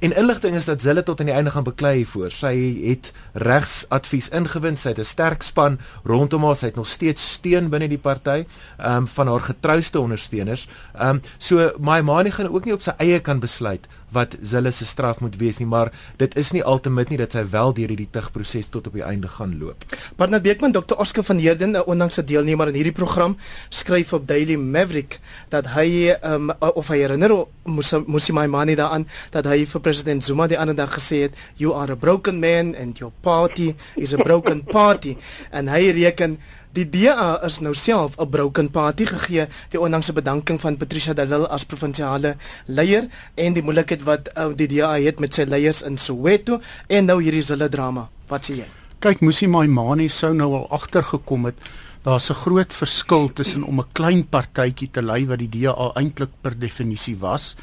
En 0.00 0.16
inligting 0.16 0.56
is 0.56 0.64
dat 0.64 0.82
Zille 0.82 1.02
tot 1.02 1.20
aan 1.20 1.26
die 1.28 1.34
einde 1.34 1.50
gaan 1.50 1.64
beklei 1.64 1.96
hiervoor. 1.96 2.30
Sy 2.32 2.54
het 2.86 3.10
regsadvies 3.32 4.30
ingewin, 4.32 4.78
sy 4.80 4.94
het 4.94 4.98
'n 4.98 5.04
sterk 5.04 5.42
span 5.42 5.76
rondom 6.04 6.44
haar, 6.44 6.56
sy 6.56 6.66
het 6.66 6.76
nog 6.76 6.86
steeds 6.86 7.32
steun 7.32 7.68
binne 7.68 7.88
die 7.88 7.98
party, 7.98 8.46
ehm 8.78 8.96
um, 8.96 9.08
van 9.08 9.28
haar 9.28 9.40
getrouste 9.40 10.00
ondersteuners. 10.00 10.68
Ehm 10.94 11.08
um, 11.08 11.20
so 11.38 11.72
my 11.78 12.00
Mani 12.00 12.30
gaan 12.30 12.48
ook 12.48 12.64
nie 12.64 12.72
op 12.74 12.82
sy 12.82 12.92
eie 12.96 13.20
kan 13.20 13.40
besluit 13.40 13.86
wat 14.12 14.36
Zille 14.42 14.70
se 14.70 14.86
straf 14.86 15.20
moet 15.20 15.36
wees 15.36 15.58
nie, 15.58 15.66
maar 15.66 15.92
dit 16.16 16.36
is 16.36 16.52
nie 16.52 16.64
altemit 16.64 17.08
nie 17.10 17.18
dat 17.18 17.32
sy 17.32 17.44
wel 17.50 17.74
deur 17.74 17.88
hierdie 17.92 18.08
tugproses 18.10 18.68
tot 18.68 18.86
op 18.86 18.98
die 18.98 19.04
einde 19.06 19.28
gaan 19.28 19.58
loop. 19.58 19.84
Barnard 20.16 20.42
Beekman, 20.42 20.72
Dr. 20.72 20.98
Oscar 20.98 21.24
van 21.24 21.38
Heerden, 21.38 21.76
'n 21.76 21.84
onlangse 21.86 22.24
deelnemer 22.24 22.68
in 22.68 22.74
hierdie 22.74 22.92
program, 22.92 23.36
skryf 23.68 24.12
op 24.12 24.28
Daily 24.28 24.56
Maverick 24.56 25.20
dat 25.48 25.66
hy 25.74 26.14
um, 26.24 26.50
of 26.58 26.88
hy 26.88 27.00
herinner 27.02 27.46
moes 27.64 27.92
moes 28.06 28.30
my 28.34 28.46
money 28.50 28.76
daaraan 28.78 29.06
dat 29.34 29.46
hy 29.50 29.64
vir 29.68 29.82
president 29.84 30.24
Zuma 30.24 30.48
die 30.50 30.58
ander 30.58 30.76
dag 30.76 30.92
gesê 30.96 31.26
het 31.26 31.36
you 31.60 31.74
are 31.76 31.92
a 31.92 31.96
broken 31.96 32.40
man 32.40 32.74
and 32.74 32.98
your 32.98 33.12
party 33.24 33.74
is 33.96 34.14
a 34.14 34.20
broken 34.22 34.62
party 34.64 35.16
en 35.56 35.68
hy 35.68 35.90
reken 35.96 36.38
Die 36.70 36.86
DA 36.86 37.40
is 37.42 37.58
nou 37.58 37.72
self 37.74 38.14
'n 38.14 38.30
broken 38.30 38.70
party 38.70 39.04
gegee 39.06 39.46
die 39.70 39.80
onlangse 39.80 40.12
bedanking 40.12 40.60
van 40.60 40.76
Patricia 40.76 41.12
de 41.12 41.26
Lille 41.26 41.48
as 41.48 41.64
provinsiale 41.64 42.36
leier 42.66 43.08
en 43.34 43.52
die 43.52 43.62
moeilikheid 43.62 44.04
wat 44.06 44.30
uh, 44.38 44.52
die 44.54 44.68
DA 44.68 44.92
het 44.94 45.18
met 45.18 45.34
sy 45.34 45.48
leiers 45.50 45.82
in 45.82 45.98
Soweto 45.98 46.60
en 46.86 47.04
nou 47.04 47.18
hierdie 47.22 47.42
zille 47.42 47.68
drama. 47.68 48.08
Wat 48.28 48.46
sê 48.46 48.54
jy? 48.54 48.68
Kyk, 49.00 49.20
Musi 49.20 49.48
Maimane 49.48 50.08
sou 50.08 50.32
nou 50.34 50.54
al 50.54 50.70
agtergekom 50.70 51.44
het. 51.50 51.58
Daar's 52.04 52.30
'n 52.30 52.34
groot 52.34 52.72
verskil 52.72 53.32
tussen 53.32 53.64
om 53.64 53.80
'n 53.80 53.92
klein 53.92 54.28
partytjie 54.28 54.90
te 54.90 55.02
lei 55.02 55.26
wat 55.26 55.38
die 55.38 55.48
DA 55.48 55.92
eintlik 55.94 56.30
per 56.40 56.58
definisie 56.58 57.18
was. 57.18 57.56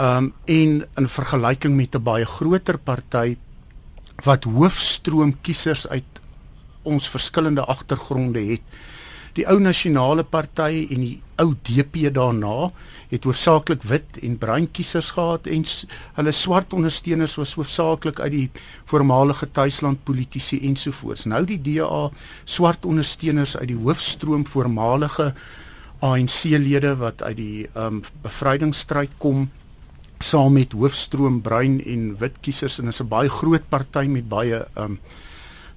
Um 0.00 0.32
en 0.44 0.84
in 0.96 1.08
vergelyking 1.08 1.76
met 1.76 1.94
'n 1.94 2.02
baie 2.02 2.24
groter 2.24 2.78
party 2.78 3.36
wat 4.24 4.44
hoofstroom 4.44 5.36
kiesers 5.42 5.88
uit 5.88 6.04
ons 6.86 7.10
verskillende 7.10 7.64
agtergronde 7.66 8.42
het. 8.52 8.76
Die 9.36 9.44
ou 9.44 9.58
nasionale 9.60 10.24
party 10.24 10.86
en 10.94 11.02
die 11.04 11.16
ou 11.42 11.50
DP 11.68 12.08
daarna 12.14 12.70
het 13.10 13.26
hoofsaaklik 13.28 13.84
wit 13.84 14.16
en 14.24 14.38
bruin 14.40 14.68
kiesers 14.72 15.10
gehad 15.18 15.46
en 15.52 15.66
hulle 16.16 16.32
swart 16.32 16.72
ondersteuners 16.72 17.36
was 17.36 17.52
hoofsaaklik 17.58 18.22
uit 18.24 18.32
die 18.32 18.46
voormalige 18.88 19.50
tuisland 19.52 20.00
politici 20.08 20.62
ensovoorts. 20.64 21.26
Nou 21.28 21.44
die 21.44 21.60
DA 21.60 22.06
swart 22.44 22.88
ondersteuners 22.88 23.56
uit 23.60 23.68
die 23.74 23.78
hoofstroom 23.78 24.46
voormalige 24.48 25.34
ANC-lede 26.04 26.96
wat 27.00 27.22
uit 27.22 27.36
die 27.36 27.68
um, 27.76 28.02
bevrydingsstryd 28.24 29.16
kom 29.20 29.48
saam 30.24 30.56
met 30.56 30.72
hoofstroom 30.72 31.42
bruin 31.44 31.78
en 31.84 32.08
wit 32.20 32.40
kiesers 32.40 32.78
en 32.80 32.88
is 32.88 33.00
'n 33.02 33.08
baie 33.08 33.28
groot 33.28 33.68
party 33.68 34.06
met 34.08 34.28
baie 34.28 34.64
um, 34.78 34.98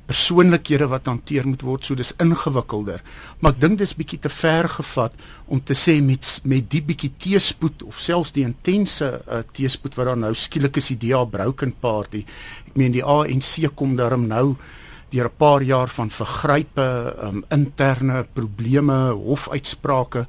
persoonlikhede 0.09 0.87
wat 0.89 1.05
hanteer 1.09 1.45
moet 1.47 1.61
word 1.65 1.85
so 1.85 1.97
dis 1.97 2.15
ingewikkelder. 2.23 3.03
Maar 3.39 3.53
ek 3.53 3.61
dink 3.61 3.79
dis 3.81 3.93
bietjie 3.97 4.19
te 4.23 4.31
ver 4.33 4.69
gevat 4.79 5.15
om 5.47 5.61
te 5.61 5.77
sê 5.77 5.99
met 6.01 6.25
met 6.49 6.65
die 6.73 6.81
bietjie 6.81 7.11
teespoed 7.21 7.85
of 7.85 8.01
selfs 8.01 8.33
die 8.33 8.45
intense 8.47 9.05
uh, 9.05 9.43
teespoed 9.53 9.97
wat 9.99 10.11
daar 10.11 10.21
nou 10.25 10.33
skielik 10.33 10.81
is 10.81 10.91
die 10.93 10.99
DA 11.07 11.23
broken 11.29 11.73
party. 11.81 12.25
Ek 12.71 12.77
meen 12.79 12.95
die 12.95 13.05
ANC 13.05 13.69
kom 13.75 13.95
daarom 13.99 14.27
nou 14.27 14.57
deur 15.09 15.25
'n 15.25 15.37
paar 15.37 15.61
jaar 15.61 15.89
van 15.89 16.09
vergrype 16.09 17.15
um, 17.23 17.43
interne 17.49 18.25
probleme 18.33 19.13
hofuitsprake 19.13 20.25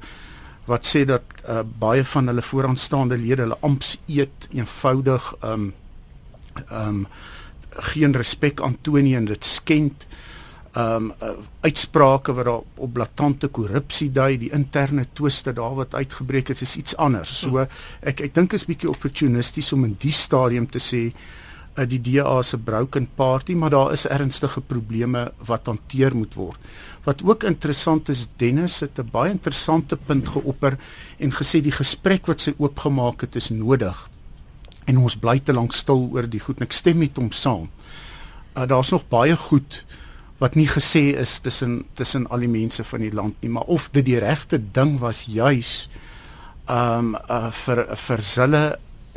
wat 0.65 0.85
sê 0.85 1.05
dat 1.05 1.23
uh, 1.49 1.61
baie 1.79 2.03
van 2.05 2.27
hulle 2.27 2.41
vooraanstaande 2.41 3.17
lede 3.17 3.41
hulle 3.41 3.57
amps 3.61 3.97
eet 4.07 4.47
eenvoudig 4.53 5.33
um 5.41 5.73
um 6.69 7.07
geen 7.93 8.13
respek 8.13 8.61
aan 8.61 8.77
Tony 8.81 9.15
en 9.15 9.25
dit 9.25 9.45
skend 9.45 10.07
um 10.77 11.11
uh, 11.19 11.33
uitsprake 11.61 12.33
wat 12.33 12.45
daar 12.45 12.61
op 12.75 12.93
blaatante 12.93 13.49
korrupsie 13.51 14.07
dui 14.11 14.37
die 14.39 14.51
interne 14.55 15.03
twiste 15.13 15.51
daar 15.53 15.75
wat 15.75 15.95
uitgebreek 15.95 16.47
het 16.47 16.61
is 16.61 16.77
iets 16.79 16.95
anders. 16.95 17.41
So 17.43 17.65
ek 17.99 18.21
ek 18.23 18.35
dink 18.35 18.53
is 18.55 18.65
bietjie 18.69 18.89
opportunisties 18.89 19.73
om 19.75 19.83
in 19.85 19.97
die 19.99 20.15
stadium 20.15 20.69
te 20.71 20.79
sê 20.79 21.09
uh, 21.11 21.83
die 21.83 21.99
DA 21.99 22.41
se 22.41 22.57
broken 22.57 23.09
party, 23.15 23.53
maar 23.53 23.69
daar 23.69 23.91
is 23.91 24.07
ernstige 24.07 24.61
probleme 24.61 25.31
wat 25.45 25.67
hanteer 25.67 26.15
moet 26.15 26.33
word. 26.39 26.71
Wat 27.03 27.23
ook 27.25 27.43
interessant 27.43 28.09
is, 28.09 28.27
Dennis 28.37 28.79
het 28.79 28.99
'n 28.99 29.09
baie 29.11 29.31
interessante 29.31 29.97
punt 29.97 30.29
geopper 30.29 30.77
en 31.19 31.31
gesê 31.31 31.61
die 31.61 31.75
gesprek 31.75 32.27
wat 32.27 32.41
sy 32.41 32.53
oopgemaak 32.57 33.21
het 33.21 33.35
is 33.35 33.49
nodig 33.49 34.10
en 34.89 34.97
ons 34.97 35.17
bly 35.19 35.39
te 35.39 35.53
lank 35.53 35.75
stil 35.77 36.07
oor 36.11 36.27
die 36.29 36.41
goed 36.41 36.59
en 36.59 36.67
ek 36.67 36.75
stem 36.75 37.01
met 37.01 37.17
hom 37.19 37.31
saam. 37.35 37.69
Uh, 38.55 38.65
Daar's 38.67 38.91
nog 38.91 39.07
baie 39.11 39.35
goed 39.37 39.83
wat 40.41 40.57
nie 40.57 40.67
gesê 40.67 41.11
is 41.21 41.37
tussen 41.39 41.83
tussen 41.93 42.25
al 42.33 42.41
die 42.41 42.49
mense 42.49 42.83
van 42.83 43.03
die 43.03 43.13
land 43.13 43.35
nie, 43.41 43.51
maar 43.53 43.69
of 43.69 43.89
dit 43.93 44.05
die 44.07 44.19
regte 44.19 44.57
ding 44.73 44.97
was 44.99 45.25
juis 45.29 45.89
um 46.69 47.15
uh, 47.29 47.49
vir 47.53 47.83
vir 47.97 48.23
hulle 48.35 48.63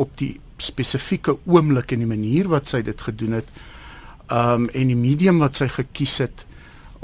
op 0.00 0.12
die 0.20 0.34
spesifieke 0.60 1.36
oomblik 1.44 1.94
en 1.94 2.04
die 2.04 2.10
manier 2.10 2.48
wat 2.52 2.68
sy 2.68 2.82
dit 2.84 3.00
gedoen 3.08 3.38
het 3.40 3.48
um 4.32 4.68
en 4.68 4.92
die 4.92 4.98
medium 4.98 5.40
wat 5.40 5.56
sy 5.60 5.68
gekies 5.72 6.18
het 6.24 6.44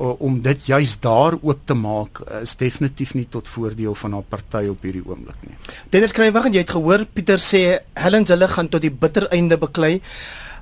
om 0.01 0.41
dit 0.43 0.67
juis 0.67 0.97
daar 1.05 1.37
oop 1.43 1.65
te 1.69 1.75
maak 1.77 2.23
is 2.41 2.55
definitief 2.57 3.15
nie 3.15 3.27
tot 3.29 3.49
voordeel 3.49 3.95
van 3.95 4.13
haar 4.17 4.29
party 4.29 4.63
op 4.73 4.85
hierdie 4.87 5.05
oomblik 5.05 5.37
nie. 5.45 5.57
Dennis 5.93 6.15
Kreywagen, 6.17 6.55
jy 6.57 6.65
het 6.65 6.73
gehoor 6.73 7.05
Pieter 7.05 7.43
sê 7.43 7.81
Helen 8.01 8.25
hulle 8.29 8.49
gaan 8.49 8.71
tot 8.73 8.81
die 8.81 8.93
bitter 8.93 9.29
einde 9.29 9.59
beklei. 9.61 10.01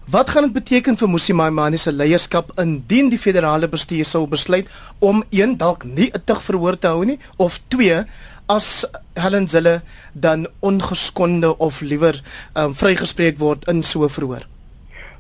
Wat 0.09 0.31
gaan 0.33 0.49
dit 0.49 0.57
beteken 0.57 0.97
vir 0.97 1.11
Musi 1.13 1.35
Maimane 1.37 1.77
se 1.77 1.93
leierskap 1.93 2.55
indien 2.59 3.11
die 3.13 3.21
federale 3.21 3.69
bestuur 3.69 4.09
sou 4.09 4.25
besluit 4.27 4.71
om 5.05 5.23
een 5.31 5.57
dalk 5.61 5.85
nie 5.85 6.11
'n 6.11 6.23
tug 6.25 6.43
verhoor 6.43 6.79
te 6.79 6.89
hou 6.89 7.05
nie 7.05 7.19
of 7.37 7.61
twee 7.69 8.05
as 8.49 8.85
Helen 9.15 9.47
hulle 9.53 9.83
dan 10.13 10.47
ongeskonde 10.61 11.59
of 11.59 11.81
liewer 11.81 12.23
um, 12.55 12.75
vrygespreek 12.75 13.39
word 13.39 13.69
in 13.69 13.83
so 13.83 14.05
'n 14.05 14.11
verhoor? 14.11 14.47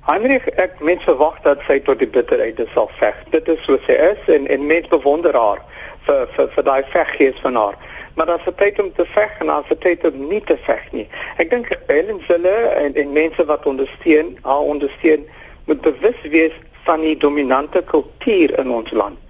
Heinrich, 0.08 0.46
ek 0.56 0.78
mens 0.80 1.02
verwag 1.04 1.34
dat 1.44 1.60
sy 1.66 1.74
tot 1.84 1.98
die 2.00 2.08
bitterheid 2.08 2.56
sal 2.72 2.86
veg. 2.96 3.16
Dit 3.28 3.48
is 3.52 3.58
so 3.66 3.76
sy 3.84 3.92
is 3.92 4.28
en 4.32 4.46
en 4.48 4.62
mens 4.64 4.86
bewonder 4.88 5.36
haar 5.36 5.58
vir 6.06 6.22
vir 6.32 6.46
vir 6.54 6.64
daai 6.64 6.86
veggees 6.94 7.42
van 7.44 7.58
haar. 7.60 7.74
Maar 8.16 8.32
as 8.38 8.46
dit 8.46 8.56
tyd 8.56 8.80
om 8.80 8.88
te 8.96 9.04
veg 9.12 9.34
en 9.44 9.52
as 9.52 9.68
dit 9.68 9.82
tyd 9.84 10.06
om 10.08 10.22
nie 10.30 10.40
te 10.48 10.56
veg 10.64 10.86
nie. 10.96 11.04
Ek 11.36 11.50
dink 11.52 11.68
Helen 11.90 12.22
Zille 12.24 12.54
en 12.78 12.96
en 13.02 13.12
mense 13.18 13.44
wat 13.50 13.68
ondersteun, 13.68 14.30
haar 14.46 14.70
ondersteun 14.76 15.26
moet 15.68 15.84
bewus 15.84 16.24
wees 16.36 16.56
van 16.88 17.04
die 17.04 17.12
dominante 17.26 17.84
kultuur 17.92 18.56
in 18.64 18.72
ons 18.78 18.96
land. 18.96 19.20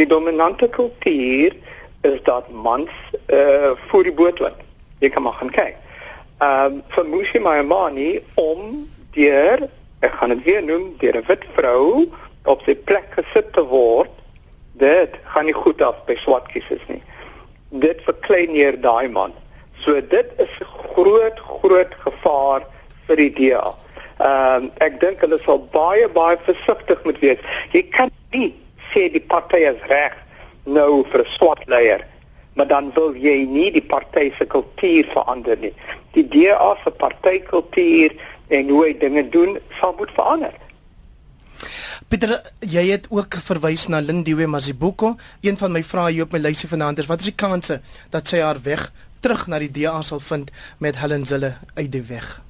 Die 0.00 0.08
dominante 0.08 0.70
kultuur 0.78 1.52
is 2.08 2.18
dat 2.30 2.48
mans 2.48 2.96
eh 3.26 3.36
uh, 3.36 3.76
voor 3.90 4.08
die 4.08 4.16
boot 4.22 4.40
loop. 4.40 4.64
Jy 5.04 5.12
kan 5.12 5.28
maar 5.28 5.36
gaan 5.44 5.52
kyk. 5.60 5.76
Ehm 6.40 6.72
um, 6.72 6.82
vir 6.88 7.06
Musi 7.06 7.38
Maimani 7.38 8.10
om 8.34 8.88
deur 9.12 9.68
ek 10.02 10.18
gaan 10.18 10.34
dit 10.34 10.44
weer 10.44 10.62
noem 10.62 10.94
deur 10.98 11.16
'n 11.16 11.26
wit 11.28 11.44
vrou 11.56 12.08
op 12.44 12.62
sy 12.66 12.74
plek 12.74 13.06
gesit 13.16 13.52
te 13.52 13.62
word. 13.62 14.10
Dit 14.72 15.18
gaan 15.24 15.44
nie 15.44 15.54
goed 15.54 15.82
af 15.82 16.04
by 16.06 16.16
swart 16.16 16.48
kiesers 16.52 16.82
nie. 16.88 17.02
Dit 17.70 18.02
verklein 18.04 18.50
hier 18.50 18.80
daai 18.80 19.08
man. 19.08 19.32
So 19.84 20.00
dit 20.00 20.28
is 20.38 20.58
groot 20.94 21.38
groot 21.38 21.94
gevaar 22.04 22.66
vir 23.06 23.16
die 23.16 23.32
DA 23.38 23.74
ehm 24.22 24.64
um, 24.64 24.70
ek 24.86 25.00
dink 25.00 25.20
hulle 25.24 25.38
sal 25.42 25.58
baie 25.72 26.08
baie 26.08 26.36
versigtig 26.46 27.04
moet 27.04 27.18
wees. 27.18 27.38
Jy 27.72 27.82
kan 27.90 28.10
nie 28.30 28.54
sê 28.92 29.08
die 29.10 29.24
party 29.34 29.64
is 29.66 29.82
reg 29.90 30.14
nou 30.64 31.04
vir 31.10 31.22
'n 31.22 31.32
swart 31.38 31.66
leier 31.66 32.06
maar 32.54 32.66
dan 32.66 32.90
wil 32.94 33.14
jy 33.16 33.44
nie 33.48 33.70
die 33.72 33.84
party 33.84 34.30
se 34.36 34.44
kultuur 34.44 35.08
verander 35.14 35.56
nie. 35.58 35.72
Die 36.12 36.24
DA 36.28 36.74
se 36.84 36.90
partykultuur 36.90 38.12
en 38.52 38.68
hoe 38.68 38.84
hy 38.86 38.92
dinge 39.00 39.24
doen 39.32 39.56
sal 39.80 39.94
moet 39.98 40.12
verander. 40.16 40.52
Pieter, 42.12 42.34
jy 42.60 42.82
het 42.90 43.06
ook 43.08 43.38
verwys 43.40 43.86
na 43.88 44.02
Lindiwe 44.04 44.46
Mazibuko. 44.46 45.14
Een 45.40 45.56
van 45.56 45.72
my 45.72 45.80
vrae 45.86 46.12
hier 46.12 46.26
op 46.26 46.36
my 46.36 46.42
lysie 46.42 46.68
vanaand 46.68 47.00
is 47.00 47.08
wat 47.08 47.24
is 47.24 47.30
die 47.30 47.38
kanse 47.40 47.80
dat 48.12 48.28
sy 48.28 48.42
haar 48.44 48.60
weg 48.66 48.90
terug 49.24 49.46
na 49.48 49.62
die 49.62 49.70
DA 49.72 50.00
sal 50.04 50.20
vind 50.20 50.50
met 50.82 51.00
Helen 51.00 51.24
Zille 51.26 51.54
uit 51.74 51.92
die 51.92 52.04
weg? 52.10 52.41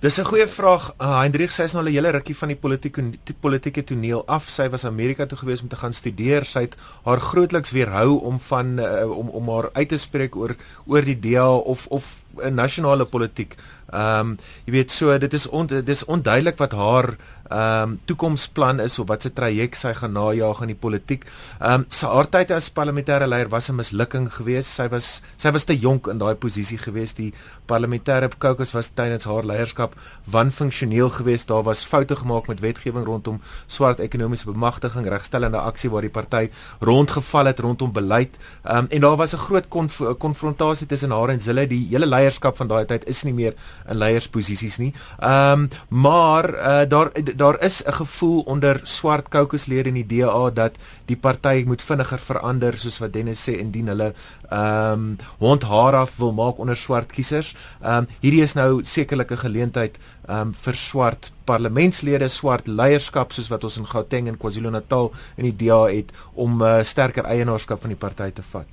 Dis 0.00 0.16
'n 0.16 0.24
goeie 0.24 0.48
vraag. 0.48 0.94
Uh, 0.96 1.20
Hendrik 1.20 1.50
sê 1.52 1.60
sy 1.60 1.62
is 1.62 1.72
nou 1.72 1.82
al 1.82 1.90
'n 1.90 1.92
hele 1.92 2.10
rukkie 2.10 2.36
van 2.36 2.48
die 2.48 2.56
politieke 2.56 3.02
politieke 3.40 3.84
toneel 3.84 4.22
af. 4.26 4.48
Sy 4.48 4.68
was 4.72 4.84
Amerika 4.84 5.26
toe 5.26 5.36
gewees 5.38 5.60
om 5.60 5.68
te 5.68 5.76
gaan 5.76 5.92
studeer. 5.92 6.44
Sy 6.44 6.60
het 6.60 6.76
haar 7.04 7.20
grootliks 7.20 7.70
weerhou 7.70 8.16
om 8.20 8.40
van 8.40 8.80
uh, 8.80 9.10
om 9.10 9.28
om 9.28 9.48
haar 9.48 9.68
uit 9.72 9.88
te 9.88 9.98
spreek 9.98 10.36
oor 10.36 10.56
oor 10.86 11.04
die 11.04 11.20
DA 11.20 11.52
of 11.52 11.86
of 11.86 12.24
'n 12.38 12.54
nasionale 12.54 13.04
politiek. 13.04 13.56
Ehm 13.92 14.20
um, 14.20 14.38
jy 14.64 14.72
weet 14.72 14.90
so 14.90 15.18
dit 15.18 15.34
is 15.34 15.46
on, 15.46 15.66
dit 15.66 15.88
is 15.88 16.04
onduidelik 16.04 16.56
wat 16.56 16.72
haar 16.72 17.16
ehm 17.50 17.82
um, 17.82 17.98
toekomsplan 18.06 18.80
is 18.80 18.98
of 18.98 19.08
wat 19.08 19.22
se 19.22 19.32
traject 19.34 19.76
sy 19.76 19.90
gaan 19.98 20.12
najag 20.14 20.60
in 20.62 20.70
die 20.70 20.78
politiek. 20.78 21.24
Ehm 21.58 21.82
um, 21.82 21.86
sy 21.90 22.06
haar 22.06 22.28
tyd 22.30 22.52
as 22.54 22.70
parlementêre 22.70 23.26
leier 23.26 23.50
was 23.50 23.68
'n 23.70 23.74
mislukking 23.74 24.28
geweest. 24.32 24.70
Sy 24.70 24.88
was 24.88 25.22
sy 25.36 25.50
was 25.50 25.64
te 25.64 25.74
jonk 25.74 26.06
in 26.06 26.18
daai 26.18 26.34
posisie 26.34 26.78
geweest. 26.78 27.16
Die 27.16 27.34
parlementêre 27.66 28.28
caucus 28.38 28.72
was 28.72 28.90
tydens 28.94 29.24
haar 29.24 29.44
leierskap 29.44 29.94
wanfunksioneel 30.30 31.10
geweest. 31.10 31.48
Daar 31.48 31.62
was 31.62 31.84
foute 31.84 32.16
gemaak 32.16 32.46
met 32.46 32.60
wetgewing 32.60 33.06
rondom 33.06 33.40
swart 33.66 34.00
ekonomiese 34.00 34.46
bemagtiging, 34.46 35.06
regstellende 35.06 35.58
aksie 35.58 35.90
waar 35.90 36.02
die 36.02 36.10
party 36.10 36.50
rondgeval 36.80 37.46
het 37.46 37.58
rondom 37.58 37.92
beleid. 37.92 38.38
Ehm 38.62 38.76
um, 38.76 38.86
en 38.90 39.00
daar 39.00 39.16
was 39.16 39.34
'n 39.34 39.38
groot 39.38 39.68
konf 39.68 40.00
konfrontasie 40.18 40.86
tussen 40.86 41.10
haar 41.10 41.28
en 41.28 41.40
Zille. 41.40 41.66
Die 41.66 41.86
hele 41.90 42.06
leierskap 42.06 42.56
van 42.56 42.68
daai 42.68 42.84
tyd 42.84 43.04
is 43.08 43.22
nie 43.24 43.34
meer 43.34 43.54
in 43.88 43.96
leiersposisies 43.96 44.78
nie. 44.78 44.94
Ehm 45.18 45.52
um, 45.52 45.68
maar 45.88 46.54
uh, 46.54 46.88
daar 46.88 47.10
daar 47.40 47.56
is 47.64 47.82
'n 47.84 47.92
gevoel 47.92 48.40
onder 48.40 48.80
swart 48.82 49.28
caucuslede 49.28 49.88
in 49.88 49.94
die 49.94 50.06
DA 50.06 50.50
dat 50.50 50.76
die 51.04 51.16
party 51.16 51.64
moet 51.66 51.82
vinniger 51.82 52.18
verander 52.18 52.78
soos 52.78 52.98
wat 52.98 53.12
Dennis 53.12 53.48
sê 53.48 53.52
indien 53.58 53.86
hulle 53.86 54.12
ehm 54.50 54.92
um, 54.92 55.16
hond 55.38 55.62
haar 55.62 55.94
af 55.94 56.16
wil 56.16 56.32
maak 56.32 56.58
onder 56.58 56.76
swart 56.76 57.12
kiesers. 57.12 57.54
Ehm 57.82 57.96
um, 57.96 58.06
hierdie 58.20 58.42
is 58.42 58.54
nou 58.54 58.84
sekerlik 58.84 59.30
'n 59.30 59.36
geleentheid 59.46 59.98
ehm 60.28 60.40
um, 60.40 60.54
vir 60.54 60.74
swart 60.74 61.32
parlementslede, 61.44 62.28
swart 62.28 62.66
leierskap 62.66 63.32
soos 63.32 63.48
wat 63.48 63.64
ons 63.64 63.76
in 63.76 63.86
Gauteng 63.86 64.28
en 64.28 64.36
KwaZulu-Natal 64.36 65.12
in 65.36 65.44
die 65.44 65.56
DA 65.66 65.84
het 65.84 66.12
om 66.34 66.62
uh, 66.62 66.82
sterker 66.82 67.24
eienaarskap 67.24 67.80
van 67.80 67.90
die 67.90 67.98
party 67.98 68.30
te 68.30 68.42
vat. 68.42 68.66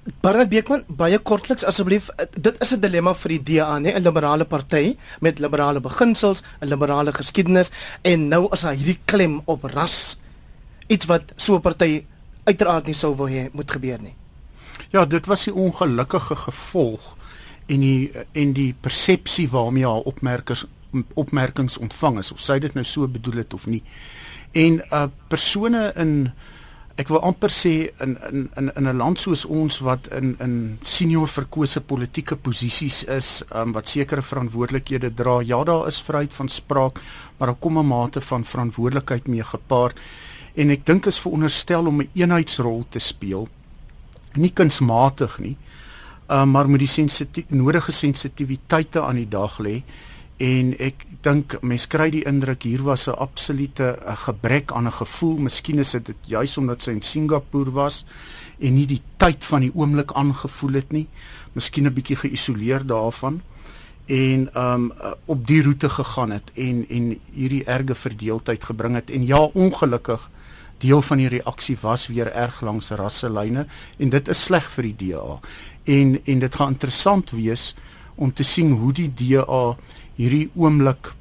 Bernard 0.00 0.48
Beekman, 0.48 0.86
baie 0.96 1.18
kortliks 1.20 1.64
asseblief, 1.68 2.08
dit 2.32 2.56
is 2.64 2.72
'n 2.72 2.80
dilemma 2.80 3.12
vir 3.14 3.28
die 3.28 3.42
DA, 3.42 3.78
nê, 3.78 3.92
'n 3.92 4.02
liberale 4.02 4.44
party 4.44 4.96
met 5.20 5.38
liberale 5.38 5.80
beginsels, 5.80 6.42
'n 6.62 6.68
liberale 6.68 7.12
geskiedenis 7.12 7.70
en 8.02 8.28
nou 8.28 8.48
as 8.50 8.62
hy 8.62 8.74
hierdie 8.74 8.98
klem 9.04 9.42
op 9.44 9.64
ras 9.64 10.16
iets 10.88 11.06
wat 11.06 11.32
so 11.36 11.54
'n 11.54 11.60
party 11.60 12.04
uiteraard 12.44 12.86
nie 12.86 12.94
sou 12.94 13.14
wou 13.14 13.28
hê 13.28 13.50
moet 13.52 13.70
gebeur 13.70 14.00
nie. 14.00 14.14
Ja, 14.90 15.04
dit 15.04 15.26
was 15.26 15.44
die 15.44 15.54
ongelukkige 15.54 16.36
gevolg 16.36 17.16
en 17.66 17.80
die 17.80 18.10
en 18.32 18.52
die 18.52 18.74
persepsie 18.80 19.48
waarmee 19.48 19.84
haar 19.84 20.06
opmerkers 20.08 20.64
opmerkings 21.14 21.78
ontvang 21.78 22.18
is 22.18 22.32
of 22.32 22.40
sy 22.40 22.58
dit 22.58 22.74
nou 22.74 22.84
so 22.84 23.08
bedoel 23.08 23.36
het 23.44 23.54
of 23.54 23.66
nie. 23.66 23.82
En 24.52 24.82
uh 24.90 25.06
persone 25.28 25.92
in 25.96 26.32
ek 27.00 27.08
wil 27.08 27.22
amper 27.24 27.52
sê 27.54 27.72
in 28.04 28.16
in 28.30 28.48
in 28.60 28.70
in 28.76 28.88
'n 28.88 28.96
land 28.96 29.20
soos 29.20 29.44
ons 29.44 29.78
wat 29.80 30.08
in 30.18 30.36
in 30.40 30.78
senior 30.82 31.28
verkose 31.28 31.80
politieke 31.80 32.36
posisies 32.36 33.04
is, 33.04 33.42
um, 33.54 33.72
wat 33.72 33.88
sekere 33.88 34.22
verantwoordelikhede 34.22 35.14
dra. 35.14 35.40
Ja, 35.40 35.64
daar 35.64 35.86
is 35.86 36.02
vryheid 36.02 36.34
van 36.34 36.48
spraak, 36.48 37.00
maar 37.38 37.48
daar 37.48 37.60
kom 37.60 37.78
'n 37.78 37.86
mate 37.86 38.20
van 38.20 38.44
verantwoordelikheid 38.44 39.26
mee 39.26 39.42
gepaard. 39.42 39.96
En 40.54 40.70
ek 40.70 40.86
dink 40.86 41.06
is 41.06 41.18
veronderstel 41.18 41.86
om 41.86 42.00
'n 42.00 42.10
eenheidsrol 42.14 42.84
te 42.88 42.98
speel 42.98 43.48
nie 44.38 44.52
kunsmatig 44.54 45.38
nie. 45.42 45.56
Uh, 46.30 46.44
maar 46.46 46.68
met 46.70 46.84
die 46.84 46.90
sensitief 46.90 47.50
nodige 47.50 47.92
sensitiwiteite 47.92 49.02
aan 49.02 49.18
die 49.18 49.28
dag 49.28 49.58
lê 49.58 49.80
en 50.40 50.72
ek 50.80 51.04
dink 51.24 51.58
mense 51.60 51.88
kry 51.92 52.08
die 52.14 52.24
indruk 52.28 52.64
hier 52.64 52.82
was 52.82 53.08
'n 53.08 53.18
absolute 53.20 53.98
a 54.06 54.14
gebrek 54.14 54.72
aan 54.72 54.86
'n 54.86 54.92
gevoel. 54.92 55.36
Miskien 55.36 55.78
is 55.78 55.90
dit 55.90 56.16
juis 56.26 56.58
omdat 56.58 56.82
sy 56.82 56.90
in 56.90 57.02
Singapore 57.02 57.70
was 57.70 58.04
en 58.58 58.74
nie 58.74 58.86
die 58.86 59.02
tyd 59.16 59.44
van 59.44 59.60
die 59.60 59.72
oomblik 59.74 60.12
aangevoel 60.12 60.72
het 60.72 60.92
nie. 60.92 61.08
Miskien 61.52 61.86
'n 61.86 61.94
bietjie 61.94 62.16
geïsoleer 62.16 62.86
daarvan 62.86 63.42
en 64.06 64.48
um 64.56 64.92
op 65.24 65.46
die 65.46 65.62
roete 65.62 65.88
gegaan 65.88 66.30
het 66.30 66.50
en 66.54 66.84
en 66.88 67.20
hierdie 67.32 67.64
erge 67.64 67.94
verdeeldheid 67.94 68.64
gebring 68.64 68.94
het 68.94 69.10
en 69.10 69.26
ja 69.26 69.38
ongelukkig 69.38 70.30
deel 70.78 71.02
van 71.02 71.16
die 71.16 71.28
reaksie 71.28 71.76
was 71.80 72.06
weer 72.06 72.32
erg 72.32 72.60
langs 72.60 72.90
rasselyne 72.90 73.66
en 73.98 74.08
dit 74.08 74.28
is 74.28 74.44
sleg 74.44 74.70
vir 74.70 74.82
die 74.82 74.96
DA 75.12 75.38
en 75.84 76.18
en 76.24 76.38
dit 76.38 76.54
gaan 76.54 76.72
interessant 76.72 77.30
wees 77.30 77.74
om 78.14 78.32
te 78.32 78.42
sien 78.42 78.72
hoe 78.72 78.92
die 78.92 79.10
DA 79.14 79.76
hierdie 80.20 80.48
oomblik 80.58 81.14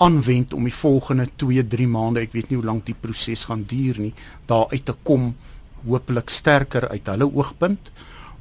aanwend 0.00 0.54
om 0.56 0.64
die 0.64 0.74
volgende 0.74 1.26
2, 1.40 1.64
3 1.72 1.88
maande, 1.88 2.24
ek 2.24 2.32
weet 2.36 2.50
nie 2.50 2.58
hoe 2.60 2.68
lank 2.68 2.86
die 2.88 2.96
proses 2.96 3.44
gaan 3.48 3.66
duur 3.68 4.00
nie, 4.00 4.12
daar 4.48 4.70
uit 4.72 4.84
te 4.88 4.96
kom 5.04 5.34
hopelik 5.84 6.32
sterker 6.32 6.88
uit 6.88 7.08
hulle 7.08 7.28
oogpunt 7.28 7.92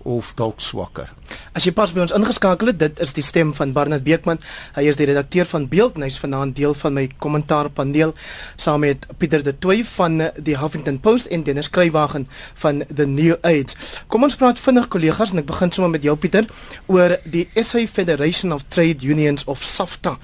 of 0.04 0.34
dalk 0.36 0.62
swakker. 0.62 1.10
As 1.54 1.66
jy 1.68 1.74
pas 1.76 1.92
by 1.94 2.04
ons 2.06 2.14
ingeskakel 2.16 2.72
het, 2.72 2.80
dit 2.82 3.02
is 3.04 3.14
die 3.14 3.24
stem 3.26 3.52
van 3.58 3.74
Barnard 3.76 4.04
Beekman. 4.06 4.40
Hy 4.76 4.86
is 4.90 5.00
die 5.00 5.08
redakteur 5.10 5.50
van 5.50 5.68
Beeld 5.70 5.98
en 5.98 6.06
hy's 6.08 6.20
vanaand 6.22 6.56
deel 6.58 6.76
van 6.78 6.96
my 6.96 7.06
kommentaarpaneel 7.22 8.14
saam 8.56 8.84
met 8.86 9.06
Pieter 9.22 9.44
de 9.46 9.54
Tooy 9.54 9.84
van 9.96 10.22
die 10.38 10.58
Huffington 10.58 11.00
Post 11.04 11.30
en 11.34 11.44
Dennis 11.44 11.70
Kruiwagen 11.70 12.28
van 12.64 12.84
The 12.88 13.06
New 13.06 13.36
Age. 13.42 13.78
Kom 14.08 14.24
ons 14.28 14.38
praat 14.40 14.62
vinnig 14.62 14.88
kollegas 14.94 15.34
en 15.34 15.44
ek 15.44 15.50
begin 15.52 15.74
sommer 15.76 15.94
met 15.98 16.08
jou 16.08 16.16
Pieter 16.18 16.48
oor 16.88 17.18
die 17.26 17.48
SA 17.60 17.86
Federation 17.88 18.56
of 18.56 18.66
Trade 18.70 19.06
Unions 19.06 19.46
of 19.46 19.64
SAFTA 19.64 20.18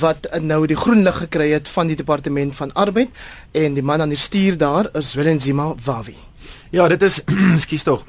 wat 0.00 0.26
nou 0.42 0.64
die 0.68 0.76
groen 0.76 1.04
lig 1.06 1.22
gekry 1.24 1.50
het 1.54 1.68
van 1.72 1.88
die 1.88 1.96
departement 1.96 2.56
van 2.56 2.72
arbeid 2.74 3.08
en 3.56 3.78
die 3.78 3.84
man 3.86 4.02
aan 4.04 4.12
die 4.12 4.20
stuur 4.20 4.58
daar 4.60 4.90
is 4.98 5.14
Willenzima 5.14 5.72
Wawi. 5.84 6.16
Ja, 6.70 6.88
dit 6.88 7.02
is 7.02 7.22
skus 7.64 7.82
tog. 7.82 8.04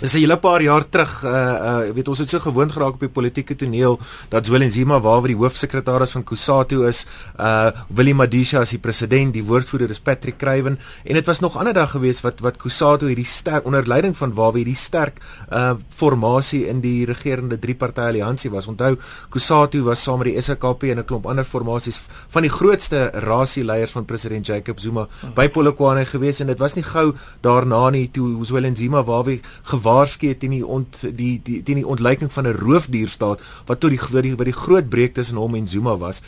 Dis 0.00 0.14
'n 0.14 0.20
hele 0.24 0.38
paar 0.38 0.62
jaar 0.62 0.88
terug, 0.88 1.24
uh 1.24 1.28
uh 1.28 1.92
weet 1.92 2.08
ons 2.08 2.18
het 2.18 2.30
so 2.30 2.40
gewoond 2.40 2.72
geraak 2.72 2.94
op 2.94 3.00
die 3.00 3.08
politieke 3.08 3.54
toneel 3.54 3.98
dat 4.30 4.46
Zwelin 4.46 4.70
Zima 4.72 5.00
waar 5.00 5.26
die 5.26 5.36
hoofsekretaris 5.36 6.10
van 6.10 6.24
Kusatu 6.24 6.86
is, 6.86 7.04
uh 7.38 7.70
Willie 7.88 8.14
Madisha 8.14 8.60
as 8.60 8.70
die 8.70 8.78
president, 8.78 9.34
die 9.34 9.44
woordvoerder 9.44 9.90
is 9.90 10.00
Patrick 10.00 10.38
Kruiven 10.38 10.78
en 11.04 11.14
dit 11.14 11.26
was 11.26 11.40
nog 11.40 11.56
ander 11.56 11.74
dag 11.74 11.90
gewees 11.90 12.20
wat 12.22 12.40
wat 12.40 12.56
Kusatu 12.56 13.06
hierdie 13.06 13.26
sterk 13.26 13.66
onder 13.66 13.86
leiding 13.86 14.16
van 14.16 14.32
waar 14.34 14.54
hierdie 14.54 14.74
sterk 14.74 15.20
uh 15.52 15.74
formasie 15.88 16.66
in 16.66 16.80
die 16.80 17.04
regerende 17.04 17.58
drie-party 17.58 18.00
alliansie 18.00 18.50
was. 18.50 18.66
Onthou 18.66 18.96
Kusatu 19.28 19.82
was 19.82 20.02
saam 20.02 20.18
met 20.18 20.32
die 20.32 20.40
SKP 20.40 20.82
en 20.82 20.98
'n 20.98 21.04
klomp 21.04 21.26
ander 21.26 21.44
formasies 21.44 22.00
van 22.28 22.42
die 22.42 22.50
grootste 22.50 23.10
rasieleiers 23.12 23.90
van 23.90 24.04
president 24.04 24.46
Jacob 24.46 24.80
Zuma 24.80 25.08
by 25.34 25.48
Polokwane 25.48 26.06
gewees 26.06 26.40
en 26.40 26.46
dit 26.46 26.58
was 26.58 26.74
nie 26.74 26.84
gou 26.84 27.12
daarna 27.42 27.90
nie 27.90 28.08
toe 28.10 28.44
Zwelin 28.44 28.76
Zima 28.76 29.04
waar 29.04 29.24
gewaarsku 29.90 30.34
teen 30.38 30.54
die 30.54 30.66
ont 30.66 31.02
die 31.16 31.40
die 31.42 31.62
teen 31.62 31.80
die 31.80 31.86
ontluiking 31.86 32.32
van 32.32 32.46
'n 32.46 32.58
roofdierstaat 32.58 33.40
wat 33.66 33.80
tot 33.80 33.90
die 33.90 34.00
wat 34.00 34.22
die, 34.22 34.36
die 34.36 34.52
groot 34.52 34.88
breek 34.88 35.14
tussen 35.14 35.36
hom 35.36 35.54
en 35.54 35.68
Zuma 35.68 35.96
was. 35.96 36.22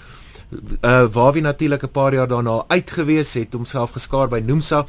Uh 0.83 1.07
waar 1.12 1.33
wie 1.33 1.42
natuurlik 1.42 1.83
'n 1.83 1.90
paar 1.90 2.14
jaar 2.14 2.28
daarna 2.28 2.64
uitgewees 2.69 3.35
het 3.35 3.52
homself 3.52 3.90
geskaar 3.90 4.28
by 4.28 4.42
Nomsa. 4.45 4.87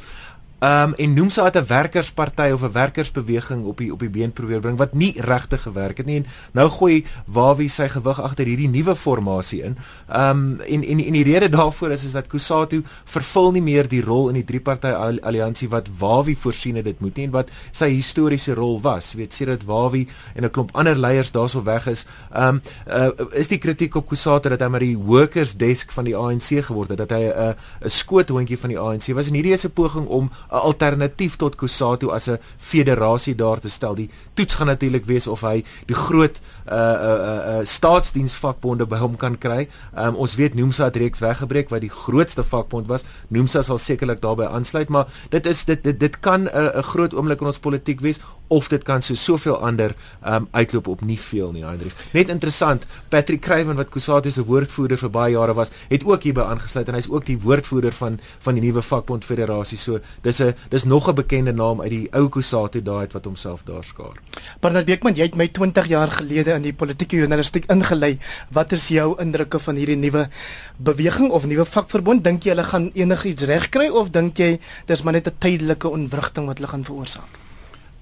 Ehm 0.64 0.88
um, 0.88 0.94
en 0.94 1.12
noem 1.12 1.30
sy 1.30 1.42
het 1.44 1.56
'n 1.56 1.66
werkersparty 1.66 2.48
of 2.52 2.62
'n 2.62 2.72
werkersbeweging 2.72 3.64
op 3.64 3.78
die 3.78 3.92
op 3.92 3.98
die 3.98 4.08
been 4.08 4.32
probeer 4.32 4.60
bring 4.60 4.78
wat 4.78 4.94
nie 4.94 5.12
regtig 5.20 5.62
gewerk 5.62 5.96
het 5.96 6.06
nie. 6.06 6.16
En 6.16 6.26
nou 6.52 6.68
gooi 6.70 7.04
Wawie 7.26 7.68
sy 7.68 7.88
gewig 7.88 8.20
agter 8.20 8.46
hierdie 8.46 8.68
nuwe 8.68 8.94
formasie 8.96 9.62
in. 9.62 9.76
Ehm 10.08 10.30
um, 10.30 10.60
en 10.60 10.84
en 10.84 10.98
en 11.04 11.12
die 11.12 11.24
rede 11.24 11.48
daarvoor 11.48 11.90
is 11.90 12.04
is 12.04 12.12
dat 12.12 12.26
Kusatu 12.26 12.82
vervul 13.04 13.52
nie 13.52 13.62
meer 13.62 13.88
die 13.88 14.02
rol 14.02 14.28
in 14.28 14.34
die 14.34 14.44
drie-party 14.44 14.86
alliansie 15.22 15.68
wat 15.68 15.88
Wawie 15.98 16.38
voorsien 16.38 16.76
het 16.76 16.84
dit 16.84 17.00
moet 17.00 17.16
nie 17.16 17.24
en 17.24 17.30
wat 17.30 17.48
sy 17.72 17.90
historiese 17.90 18.54
rol 18.54 18.80
was. 18.80 19.12
Jy 19.12 19.18
weet 19.18 19.34
sê 19.34 19.44
dat 19.44 19.64
Wawie 19.64 20.08
en 20.34 20.44
'n 20.44 20.50
klomp 20.50 20.70
ander 20.72 20.96
leiers 20.96 21.30
daarso 21.30 21.62
weg 21.62 21.86
is. 21.86 22.06
Ehm 22.32 22.48
um, 22.48 22.62
uh, 22.88 23.10
is 23.32 23.48
die 23.48 23.58
kritiek 23.58 23.94
op 23.94 24.08
Kusatu 24.08 24.48
dat 24.48 24.60
hy 24.60 24.68
maar 24.68 24.80
die 24.80 24.98
workers 24.98 25.56
desk 25.56 25.92
van 25.92 26.04
die 26.04 26.16
ANC 26.16 26.64
geword 26.64 26.88
het, 26.88 26.98
dat 26.98 27.10
hy 27.10 27.22
'n 27.22 27.38
uh, 27.38 27.54
'n 27.84 27.88
skoothondjie 27.90 28.58
van 28.58 28.70
die 28.70 28.78
ANC 28.78 29.06
was 29.14 29.26
en 29.26 29.34
hierdie 29.34 29.52
is 29.52 29.64
'n 29.64 29.72
poging 29.72 30.06
om 30.06 30.30
'n 30.54 30.62
alternatief 30.70 31.36
tot 31.36 31.56
Kusatu 31.56 32.10
as 32.10 32.28
'n 32.28 32.38
federasie 32.56 33.34
daar 33.34 33.58
te 33.58 33.68
stel. 33.68 33.94
Die 33.94 34.10
toets 34.34 34.54
gaan 34.54 34.66
natuurlik 34.66 35.04
wees 35.04 35.26
of 35.26 35.40
hy 35.40 35.64
die 35.86 35.94
groot 35.94 36.40
uh 36.68 36.74
uh 36.74 37.58
uh 37.58 37.64
staatsdiensvakbonde 37.64 38.86
by 38.86 38.96
hom 38.96 39.16
kan 39.16 39.38
kry. 39.38 39.68
Um, 39.98 40.14
ons 40.14 40.34
weet 40.34 40.54
Nomsa 40.54 40.84
het 40.84 40.96
reeks 40.96 41.18
weggebreek 41.18 41.68
wat 41.68 41.80
die 41.80 41.90
grootste 41.90 42.44
vakbond 42.44 42.86
was. 42.86 43.04
Nomsa 43.28 43.62
sal 43.62 43.78
sekerlik 43.78 44.20
daarbey 44.20 44.46
aansluit, 44.46 44.88
maar 44.88 45.06
dit 45.30 45.46
is 45.46 45.64
dit 45.64 45.84
dit, 45.84 46.00
dit 46.00 46.20
kan 46.20 46.44
'n 46.44 46.48
uh, 46.54 46.82
groot 46.82 47.14
oomblik 47.14 47.40
in 47.40 47.46
ons 47.46 47.58
politiek 47.58 48.00
wees 48.00 48.20
of 48.46 48.68
dit 48.68 48.82
kan 48.82 49.02
so 49.02 49.14
soveel 49.14 49.56
ander 49.58 49.94
um 50.26 50.48
uitloop 50.52 50.88
op 50.88 51.00
nie 51.00 51.18
veel 51.20 51.52
nie, 51.52 51.64
Hendrik. 51.64 51.96
Net 52.12 52.28
interessant, 52.28 52.84
Patrick 53.08 53.40
Kruiven 53.40 53.78
wat 53.80 53.90
Kusatu 53.94 54.30
se 54.30 54.44
woordvoerder 54.44 55.00
vir 55.00 55.10
baie 55.10 55.32
jare 55.32 55.54
was, 55.56 55.72
het 55.88 56.04
ook 56.04 56.26
hierby 56.28 56.44
aangesluit 56.44 56.88
en 56.88 56.98
hy's 56.98 57.08
ook 57.10 57.26
die 57.26 57.38
woordvoerder 57.40 57.92
van 57.96 58.20
van 58.44 58.58
die 58.58 58.64
nuwe 58.66 58.82
vakbond 58.84 59.24
federasie. 59.24 59.78
So 59.78 60.00
dis 60.22 60.33
'n 60.40 60.54
dis 60.68 60.84
nog 60.84 61.08
'n 61.08 61.14
bekende 61.14 61.52
naam 61.52 61.80
uit 61.80 61.90
die 61.90 62.08
ou 62.12 62.28
Kusatu 62.28 62.82
daai 62.82 63.06
wat 63.12 63.24
homself 63.24 63.62
daar 63.64 63.84
skaar. 63.84 64.16
Bernard 64.60 64.86
Beekman, 64.86 65.14
jy 65.14 65.22
het 65.22 65.36
my 65.36 65.48
20 65.48 65.86
jaar 65.86 66.10
gelede 66.10 66.52
in 66.52 66.62
die 66.62 66.72
politieke 66.72 67.16
journalistiek 67.16 67.64
ingelei. 67.66 68.18
Wat 68.50 68.72
is 68.72 68.88
jou 68.88 69.14
indrukke 69.20 69.58
van 69.58 69.76
hierdie 69.76 69.96
nuwe 69.96 70.28
beweging 70.76 71.30
of 71.30 71.46
nuwe 71.46 71.64
vakverbond? 71.64 72.24
Dink 72.24 72.42
jy 72.42 72.50
hulle 72.50 72.64
gaan 72.64 72.90
enigiets 72.94 73.42
regkry 73.42 73.88
of 73.88 74.10
dink 74.10 74.36
jy 74.38 74.58
dis 74.86 75.02
maar 75.02 75.12
net 75.12 75.26
'n 75.26 75.38
tydelike 75.38 75.88
onwrigting 75.88 76.46
wat 76.46 76.58
hulle 76.58 76.68
gaan 76.68 76.84
veroorsaak? 76.84 77.42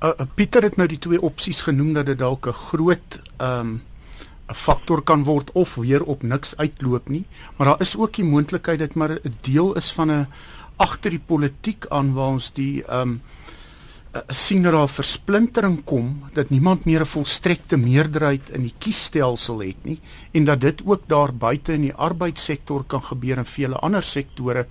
Uh, 0.02 0.08
uh, 0.08 0.26
Pieter 0.34 0.62
het 0.62 0.76
nou 0.76 0.88
die 0.88 0.98
twee 0.98 1.20
opsies 1.22 1.60
genoem 1.60 1.92
dat 1.92 2.06
dit 2.06 2.18
dalk 2.18 2.46
'n 2.46 2.52
groot 2.52 3.20
ehm 3.36 3.58
um, 3.60 3.82
'n 4.52 4.54
faktor 4.54 5.02
kan 5.02 5.24
word 5.24 5.52
of 5.52 5.74
weer 5.74 6.02
op 6.04 6.22
niks 6.22 6.56
uitloop 6.56 7.08
nie, 7.08 7.24
maar 7.56 7.66
daar 7.66 7.80
is 7.80 7.96
ook 7.96 8.14
die 8.14 8.24
moontlikheid 8.24 8.78
dat 8.78 8.94
maar 8.94 9.10
'n 9.10 9.36
deel 9.40 9.74
is 9.76 9.92
van 9.92 10.10
'n 10.10 10.26
agter 10.76 11.11
die 11.11 11.26
politiek 11.26 11.87
aan 11.90 12.12
waar 12.14 12.37
ons 12.38 12.52
die 12.52 12.85
ehm 12.85 13.00
um, 13.00 13.20
sien 14.28 14.62
dat 14.62 14.74
daar 14.76 14.90
versplintering 14.92 15.78
kom 15.88 16.24
dat 16.37 16.50
niemand 16.50 16.85
meer 16.85 17.00
'n 17.00 17.06
volstrekte 17.06 17.76
meerderheid 17.76 18.50
in 18.50 18.62
die 18.62 18.74
kiesstelsel 18.78 19.62
het 19.62 19.85
nie 19.85 20.00
en 20.32 20.44
dat 20.44 20.61
dit 20.61 20.82
ook 20.85 21.08
daar 21.08 21.32
buite 21.35 21.72
in 21.72 21.80
die 21.80 21.94
arbeidssektor 21.94 22.85
kan 22.85 23.02
gebeur 23.02 23.38
en 23.38 23.46
vele 23.46 23.74
ander 23.74 24.02
sektore 24.02 24.66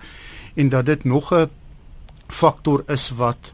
en 0.54 0.68
dat 0.68 0.86
dit 0.86 1.04
nog 1.04 1.32
'n 1.32 1.50
faktor 2.28 2.84
is 2.86 3.10
wat 3.10 3.52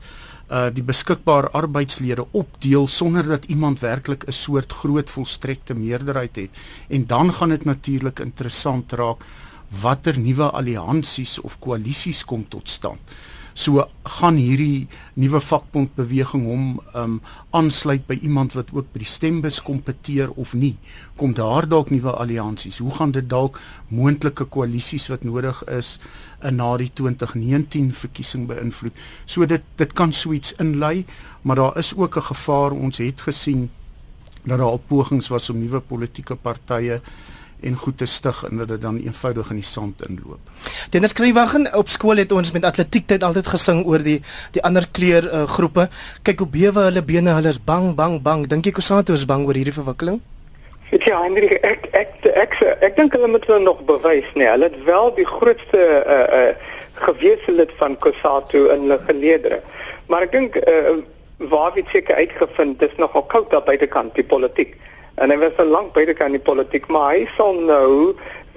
uh 0.48 0.68
die 0.72 0.82
beskikbare 0.82 1.50
arbeidslede 1.50 2.24
opdeel 2.30 2.87
sonder 2.87 3.26
dat 3.28 3.44
iemand 3.44 3.80
werklik 3.80 4.24
'n 4.26 4.32
soort 4.32 4.72
groot 4.72 5.11
volstrekte 5.11 5.74
meerderheid 5.74 6.37
het. 6.37 6.50
En 6.88 7.06
dan 7.06 7.32
gaan 7.34 7.48
dit 7.48 7.64
natuurlik 7.64 8.18
interessant 8.18 8.92
raak 8.92 9.24
watter 9.68 10.18
nuwe 10.18 10.50
alliansies 10.50 11.38
of 11.40 11.59
koalisies 11.61 12.24
kom 12.24 12.46
tot 12.48 12.68
stand. 12.68 13.16
So 13.59 13.83
gaan 14.07 14.37
hierdie 14.38 14.87
nuwe 15.18 15.40
vakbond 15.42 15.96
beweging 15.96 16.44
hom 16.46 16.66
um 16.94 17.16
aansluit 17.59 18.04
by 18.07 18.14
iemand 18.22 18.54
wat 18.54 18.70
ook 18.70 18.92
by 18.92 19.02
die 19.02 19.11
stembus 19.11 19.59
kompeteer 19.66 20.31
of 20.38 20.52
nie? 20.54 20.76
Kom 21.18 21.35
daar 21.35 21.66
dalk 21.66 21.90
nuwe 21.90 22.12
alliansies? 22.14 22.78
Hoe 22.78 22.94
gaan 22.94 23.16
dit 23.16 23.26
dalk 23.26 23.59
moontlike 23.90 24.46
koalisies 24.54 25.09
wat 25.11 25.26
nodig 25.26 25.64
is 25.74 25.96
in 26.46 26.61
na 26.62 26.70
die 26.78 26.87
2019 27.00 27.90
verkiesing 27.98 28.46
beïnvloed? 28.46 28.94
So 29.26 29.42
dit 29.50 29.66
dit 29.83 29.92
kan 29.92 30.14
suits 30.14 30.54
inlei, 30.62 31.02
maar 31.42 31.59
daar 31.59 31.83
is 31.83 31.90
ook 31.96 32.16
'n 32.16 32.31
gevaar 32.31 32.70
ons 32.70 33.02
het 33.02 33.26
gesien 33.26 33.70
dat 34.44 34.59
daar 34.59 34.78
pogings 34.78 35.28
was 35.28 35.50
om 35.50 35.59
nuwe 35.59 35.81
politieke 35.81 36.37
partye 36.37 37.00
en 37.60 37.76
goed 37.76 37.98
te 37.98 38.06
stig 38.06 38.44
en 38.50 38.56
dat 38.62 38.68
dit 38.68 38.80
dan 38.82 38.98
eenvoudig 39.02 39.50
in 39.50 39.60
die 39.60 39.66
sand 39.66 40.02
inloop. 40.08 40.38
Dennis 40.90 41.12
Kruiwagen 41.12 41.68
op 41.74 41.88
skool 41.88 42.16
het 42.22 42.32
ons 42.32 42.52
met 42.52 42.64
atletiek 42.64 43.06
tyd 43.06 43.22
altyd 43.26 43.46
gesing 43.46 43.84
oor 43.86 44.02
die 44.02 44.20
die 44.54 44.62
ander 44.62 44.86
kleur 44.92 45.26
uh, 45.26 45.42
groepe. 45.50 45.88
Kyk 46.22 46.44
hoe 46.44 46.48
bewe 46.48 46.88
hulle 46.88 47.02
bene, 47.02 47.34
hulle 47.34 47.52
is 47.54 47.60
bang, 47.62 47.94
bang, 47.98 48.20
bang. 48.22 48.46
Dink 48.48 48.66
jy 48.66 48.74
Kosato 48.78 49.12
is 49.12 49.26
bang 49.26 49.46
oor 49.46 49.58
hierdie 49.58 49.74
verwikkeling? 49.74 50.20
Ja, 50.90 51.20
Hendrik, 51.20 51.58
ek 51.66 51.90
ek 51.92 52.14
ek 52.32 52.34
ek, 52.40 52.58
ek 52.86 52.96
dink 52.96 53.12
hulle 53.12 53.28
moet 53.28 53.44
hulle 53.50 53.60
nog 53.60 53.82
bewys, 53.88 54.28
nee. 54.34 54.48
Hulle 54.48 54.70
het 54.70 54.84
wel 54.86 55.14
die 55.18 55.28
grootste 55.28 55.84
uh 56.06 56.24
uh 56.40 56.76
gewese 56.98 57.52
lid 57.54 57.70
van 57.78 57.94
Kosato 58.02 58.64
in 58.72 58.86
hulle 58.86 58.98
geleedere. 59.06 59.60
Maar 60.06 60.26
ek 60.26 60.32
dink 60.32 60.56
uh 60.62 60.98
waar 61.38 61.74
wie 61.74 61.84
seker 61.92 62.18
uitgevind 62.18 62.80
dis 62.80 62.94
nogal 62.98 63.22
koud 63.30 63.50
daar 63.50 63.62
buitekant 63.62 64.14
die 64.14 64.26
politiek 64.26 64.74
en 65.20 65.31
hy 65.31 65.38
was 65.44 65.62
al 65.62 65.72
lank 65.74 65.94
by 65.94 66.04
die 66.09 66.16
kan 66.18 66.33
die 66.37 66.42
politiek 66.50 66.88
maar 66.88 67.14
hy 67.14 67.28
sal 67.37 67.54
nou 67.54 68.14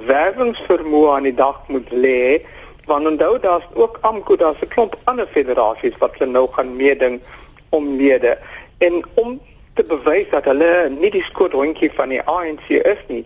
werwingsvermoë 0.10 1.14
aan 1.16 1.30
die 1.30 1.38
dag 1.38 1.62
moet 1.68 1.92
lê 1.92 2.42
want 2.90 3.08
onthou 3.08 3.38
daar's 3.40 3.68
ook 3.74 4.00
AMKU 4.08 4.38
daar's 4.38 4.62
'n 4.62 4.74
klomp 4.74 4.98
ander 5.06 5.28
federasies 5.38 5.98
wat 6.00 6.18
hulle 6.18 6.32
nou 6.32 6.48
gaan 6.58 6.76
meeding 6.76 7.22
om 7.70 7.96
lede 7.98 8.38
en 8.78 9.04
om 9.14 9.40
te 9.74 9.84
bewys 9.84 10.30
dat 10.32 10.46
hulle 10.46 10.90
nie 10.90 11.12
die 11.14 11.24
skoothondjie 11.24 11.92
van 11.96 12.12
die 12.12 12.22
ANC 12.30 12.68
is 12.70 13.04
nie, 13.08 13.22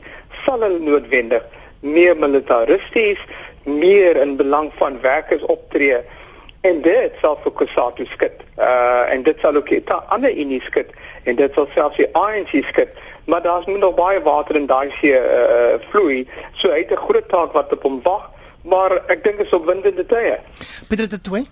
sal 0.45 0.61
hulle 0.61 0.79
noodwendig 0.79 1.45
meer 1.85 2.17
militaristies, 2.17 3.21
meer 3.63 4.17
in 4.21 4.35
belang 4.37 4.71
van 4.79 4.99
werkers 5.01 5.45
optree 5.53 6.01
en 6.65 6.81
dit 6.85 7.17
sal 7.21 7.37
vir 7.43 7.53
Kusatu 7.59 8.05
skit. 8.09 8.41
Uh 8.57 9.13
en 9.13 9.23
dit 9.25 9.41
sal 9.41 9.57
ook 9.57 9.69
ta 9.85 9.99
ander 10.13 10.33
unie 10.33 10.61
skit 10.65 10.93
en 11.23 11.37
dit 11.37 11.53
sal 11.53 11.67
selfs 11.73 11.97
die 12.01 12.09
ANC 12.13 12.55
skit. 12.69 12.93
Maar 13.25 13.41
daar's 13.41 13.65
nog 13.65 13.95
baie 13.95 14.21
water 14.21 14.55
in 14.55 14.65
daai 14.65 14.91
see 14.99 15.11
uh 15.11 15.81
vloei. 15.89 16.27
So 16.53 16.69
hy 16.69 16.85
het 16.85 16.91
'n 16.91 17.05
groot 17.07 17.29
taak 17.29 17.51
wat 17.53 17.73
op 17.73 17.83
hom 17.83 18.01
wag, 18.03 18.29
maar 18.61 18.91
ek 19.07 19.23
dink 19.23 19.37
dit 19.37 19.45
is 19.45 19.53
opwindende 19.53 20.05
tye. 20.05 20.39
Pieter 20.87 21.09
de 21.09 21.21
Toey 21.21 21.45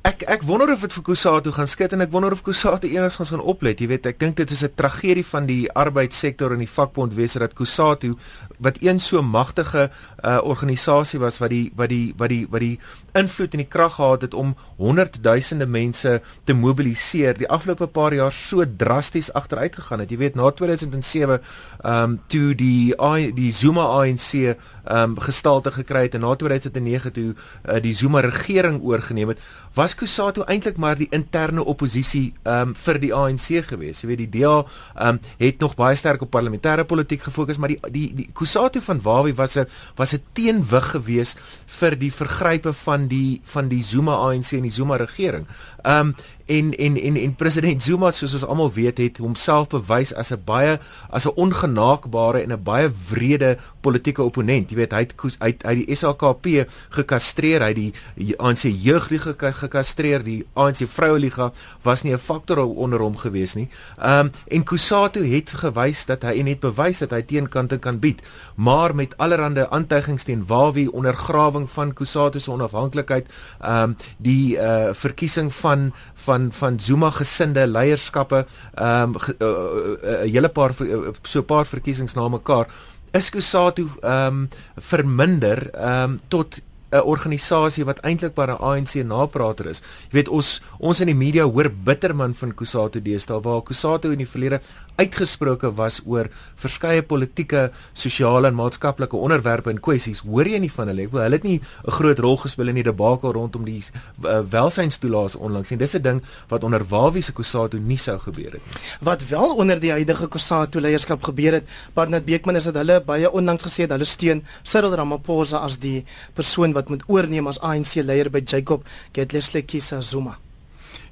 Ek 0.00 0.22
ek 0.32 0.44
wonder 0.48 0.70
of 0.72 0.80
dit 0.80 0.94
vir 0.96 1.02
Kusatu 1.04 1.50
gaan 1.52 1.68
skit 1.68 1.92
en 1.92 2.00
ek 2.00 2.08
wonder 2.14 2.32
of 2.32 2.40
Kusatu 2.40 2.88
enigsins 2.88 3.28
gaan 3.34 3.42
oplet. 3.52 3.82
Jy 3.82 3.88
weet, 3.90 4.06
ek 4.08 4.16
dink 4.22 4.38
dit 4.38 4.50
is 4.50 4.62
'n 4.64 4.72
tragedie 4.72 5.24
van 5.28 5.44
die 5.44 5.68
arbeidssektor 5.68 6.52
en 6.52 6.64
die 6.64 6.70
vakbond 6.76 7.12
wese 7.12 7.38
dat 7.38 7.52
Kusatu 7.52 8.16
wat 8.58 8.80
een 8.80 8.98
so 8.98 9.20
magtige 9.22 9.90
uh, 10.24 10.40
organisasie 10.42 11.20
was 11.20 11.38
wat 11.38 11.50
die 11.50 11.70
wat 11.76 11.88
die 11.88 12.14
wat 12.16 12.28
die 12.28 12.46
wat 12.48 12.60
die 12.60 12.80
invloed 13.12 13.52
en 13.52 13.62
die 13.62 13.68
krag 13.68 13.94
gehad 13.94 14.22
het 14.22 14.34
om 14.34 14.54
honderdduisende 14.76 15.66
mense 15.66 16.20
te 16.44 16.54
mobiliseer. 16.54 17.38
Die 17.38 17.48
afgelope 17.48 17.86
paar 17.86 18.14
jaar 18.14 18.32
so 18.32 18.64
drasties 18.76 19.32
agteruit 19.32 19.76
gegaan 19.76 20.04
het. 20.04 20.10
Jy 20.10 20.18
weet 20.18 20.34
na 20.34 20.50
2007 20.50 21.40
ehm 21.80 22.02
um, 22.02 22.18
toe 22.26 22.54
die 22.54 22.94
die 23.34 23.50
Zuma 23.52 23.86
ANC 24.00 24.32
ehm 24.34 24.56
um, 24.90 25.18
gestalte 25.20 25.72
gekry 25.72 26.02
het 26.02 26.14
en 26.14 26.20
na 26.20 26.34
2009 26.34 27.12
toe 27.12 27.34
uh, 27.34 27.80
die 27.80 27.94
Zuma 27.94 28.20
regering 28.20 28.82
oorgeneem 28.82 29.28
het 29.28 29.38
was 29.74 29.94
Kusatu 29.94 30.42
eintlik 30.42 30.76
maar 30.76 30.96
die 30.98 31.08
interne 31.10 31.64
oppositie 31.64 32.34
ehm 32.42 32.68
um, 32.68 32.74
vir 32.74 32.98
die 33.00 33.12
ANC 33.14 33.48
gewees. 33.68 34.02
Jy 34.02 34.08
weet 34.08 34.22
die 34.24 34.40
DA 34.40 34.64
ehm 34.94 35.08
um, 35.08 35.20
het 35.38 35.60
nog 35.60 35.74
baie 35.74 35.96
sterk 35.96 36.22
op 36.22 36.30
parlementêre 36.34 36.84
politiek 36.84 37.22
gefokus 37.22 37.58
maar 37.58 37.68
die 37.68 37.78
die 37.90 38.08
die 38.14 38.28
Kusatu 38.32 38.80
van 38.80 39.02
Wawi 39.02 39.34
was 39.34 39.56
'n 39.56 39.66
was 39.96 40.14
'n 40.14 40.22
teenwig 40.32 40.90
gewees 40.90 41.36
vir 41.66 41.98
die 41.98 42.12
vergrype 42.12 42.72
van 42.72 42.99
die 43.08 43.40
van 43.44 43.68
die 43.68 43.82
Zuma 43.82 44.16
ANC 44.16 44.52
en 44.52 44.62
die 44.62 44.70
Zuma 44.70 44.96
regering. 44.96 45.46
Ehm 45.82 46.08
um, 46.08 46.14
en 46.50 46.72
en 46.74 46.96
en 47.00 47.16
en 47.16 47.34
president 47.34 47.82
Zuma 47.82 48.10
soos 48.10 48.34
ons 48.34 48.44
almal 48.44 48.72
weet 48.74 48.98
het 48.98 49.18
homself 49.22 49.68
bewys 49.70 50.10
as 50.14 50.32
'n 50.32 50.42
baie 50.44 50.78
as 51.10 51.26
'n 51.26 51.36
ongenaakbare 51.36 52.42
en 52.42 52.52
'n 52.52 52.62
baie 52.62 52.90
wrede 53.10 53.58
politieke 53.80 54.22
opponent. 54.22 54.70
Jy 54.70 54.76
weet 54.76 54.92
hy 54.92 54.98
het 54.98 55.14
hy 55.38 55.48
het 55.48 55.86
die 55.86 55.96
SAKP 55.96 56.46
gekastreer, 56.88 57.62
hy 57.62 57.72
die 57.74 57.92
ANC 58.38 58.62
jeugliga 58.62 59.52
gekastreer, 59.52 60.22
die 60.22 60.44
ANC 60.54 60.86
vroueliga 60.86 61.52
was 61.82 62.02
nie 62.02 62.12
'n 62.12 62.18
faktor 62.18 62.58
onder 62.58 63.00
hom 63.00 63.16
gewees 63.16 63.54
nie. 63.54 63.68
Ehm 63.98 64.26
um, 64.26 64.30
en 64.48 64.64
Kusatu 64.64 65.24
het 65.24 65.50
gewys 65.50 66.06
dat 66.06 66.22
hy 66.22 66.38
en 66.38 66.46
het 66.46 66.60
bewys 66.60 66.98
dat 66.98 67.10
hy 67.10 67.22
teenkante 67.22 67.78
kan 67.78 67.98
bied, 67.98 68.22
maar 68.56 68.94
met 68.94 69.16
allerlei 69.16 69.66
aantuigings 69.70 70.24
teen 70.24 70.46
Wawie 70.46 70.92
ondergrawing 70.92 71.70
van 71.70 71.92
Kusatu 71.92 72.38
se 72.38 72.50
onafhanklikheid, 72.50 73.26
ehm 73.60 73.82
um, 73.82 73.96
die 74.18 74.56
uh 74.56 74.88
verkiesing 74.92 75.52
van 75.52 75.92
van 76.14 76.39
van 76.52 76.80
Zuma 76.80 77.10
gesinde 77.10 77.66
leierskappe 77.66 78.46
ehm 78.74 79.02
um, 79.02 79.16
'n 79.16 79.34
uh, 79.38 79.48
uh, 79.48 79.96
uh, 80.02 80.32
hele 80.32 80.48
paar 80.48 80.72
uh, 80.80 81.12
so 81.22 81.40
'n 81.40 81.44
paar 81.44 81.66
verkiesings 81.66 82.14
na 82.14 82.28
mekaar 82.28 82.66
is 83.12 83.30
Kusatu 83.30 83.88
ehm 84.02 84.26
um, 84.26 84.48
verminder 84.76 85.70
ehm 85.74 86.10
um, 86.10 86.18
tot 86.28 86.60
'n 86.90 87.06
organisasie 87.06 87.84
wat 87.84 88.00
eintlik 88.02 88.34
maar 88.34 88.50
'n 88.50 88.62
ANC 88.68 88.94
naprater 89.04 89.66
is. 89.66 89.82
Jy 90.10 90.16
weet 90.18 90.28
ons 90.28 90.62
ons 90.78 91.00
in 91.00 91.06
die 91.06 91.14
media 91.14 91.44
hoor 91.44 91.70
bitterman 91.70 92.34
van 92.34 92.54
Kusatu 92.54 93.02
deesdae 93.02 93.40
waar 93.40 93.62
Kusatu 93.62 94.10
in 94.10 94.18
die 94.18 94.28
verlede 94.28 94.60
uitgesproke 95.00 95.70
was 95.78 96.00
oor 96.06 96.28
verskeie 96.60 97.02
politieke, 97.02 97.68
sosiale 97.96 98.50
en 98.50 98.56
maatskaplike 98.58 99.16
onderwerpe 99.16 99.72
en 99.72 99.80
kwessies. 99.82 100.22
Hoor 100.26 100.48
jy 100.48 100.60
nie 100.62 100.72
van 100.72 100.90
hulle? 100.92 101.06
Ek 101.08 101.14
wil 101.14 101.24
hulle 101.24 101.38
het 101.38 101.46
nie 101.46 101.60
'n 101.60 101.90
groot 101.98 102.18
rol 102.18 102.36
gespeel 102.36 102.68
in 102.68 102.80
die 102.80 102.88
debakel 102.90 103.32
rondom 103.32 103.64
die 103.64 103.80
uh, 103.80 104.40
welsynstoelaas 104.40 105.36
onlangs 105.36 105.70
nie. 105.70 105.78
Dis 105.78 105.96
'n 105.96 106.02
ding 106.02 106.22
wat 106.48 106.64
onder 106.64 106.84
Wawie 106.84 107.22
se 107.22 107.32
Kusatu 107.32 107.78
nie 107.78 107.98
sou 107.98 108.18
gebeur 108.18 108.52
het 108.52 108.62
nie. 108.64 108.80
Wat 109.00 109.28
wel 109.28 109.56
onder 109.56 109.80
die 109.80 109.90
huidige 109.90 110.28
Kusatu 110.28 110.80
leierskap 110.80 111.22
gebeur 111.22 111.52
het, 111.52 111.68
Barnard 111.94 112.24
Beekman 112.24 112.56
is 112.56 112.64
dat 112.64 112.74
hulle 112.74 113.00
baie 113.00 113.30
onlangs 113.30 113.62
gesê 113.62 113.82
het 113.82 113.90
hulle 113.90 114.04
steun 114.04 114.44
Cyril 114.62 114.94
Ramaphosa 114.94 115.58
as 115.58 115.78
die 115.78 116.04
persoon 116.34 116.72
wat 116.72 116.88
moet 116.88 117.04
oorneem 117.06 117.46
as 117.46 117.60
ANC 117.60 117.94
leier 117.94 118.30
by 118.30 118.42
Jacob 118.44 118.84
Gedleslekisa 119.12 120.00
Zuma. 120.00 120.38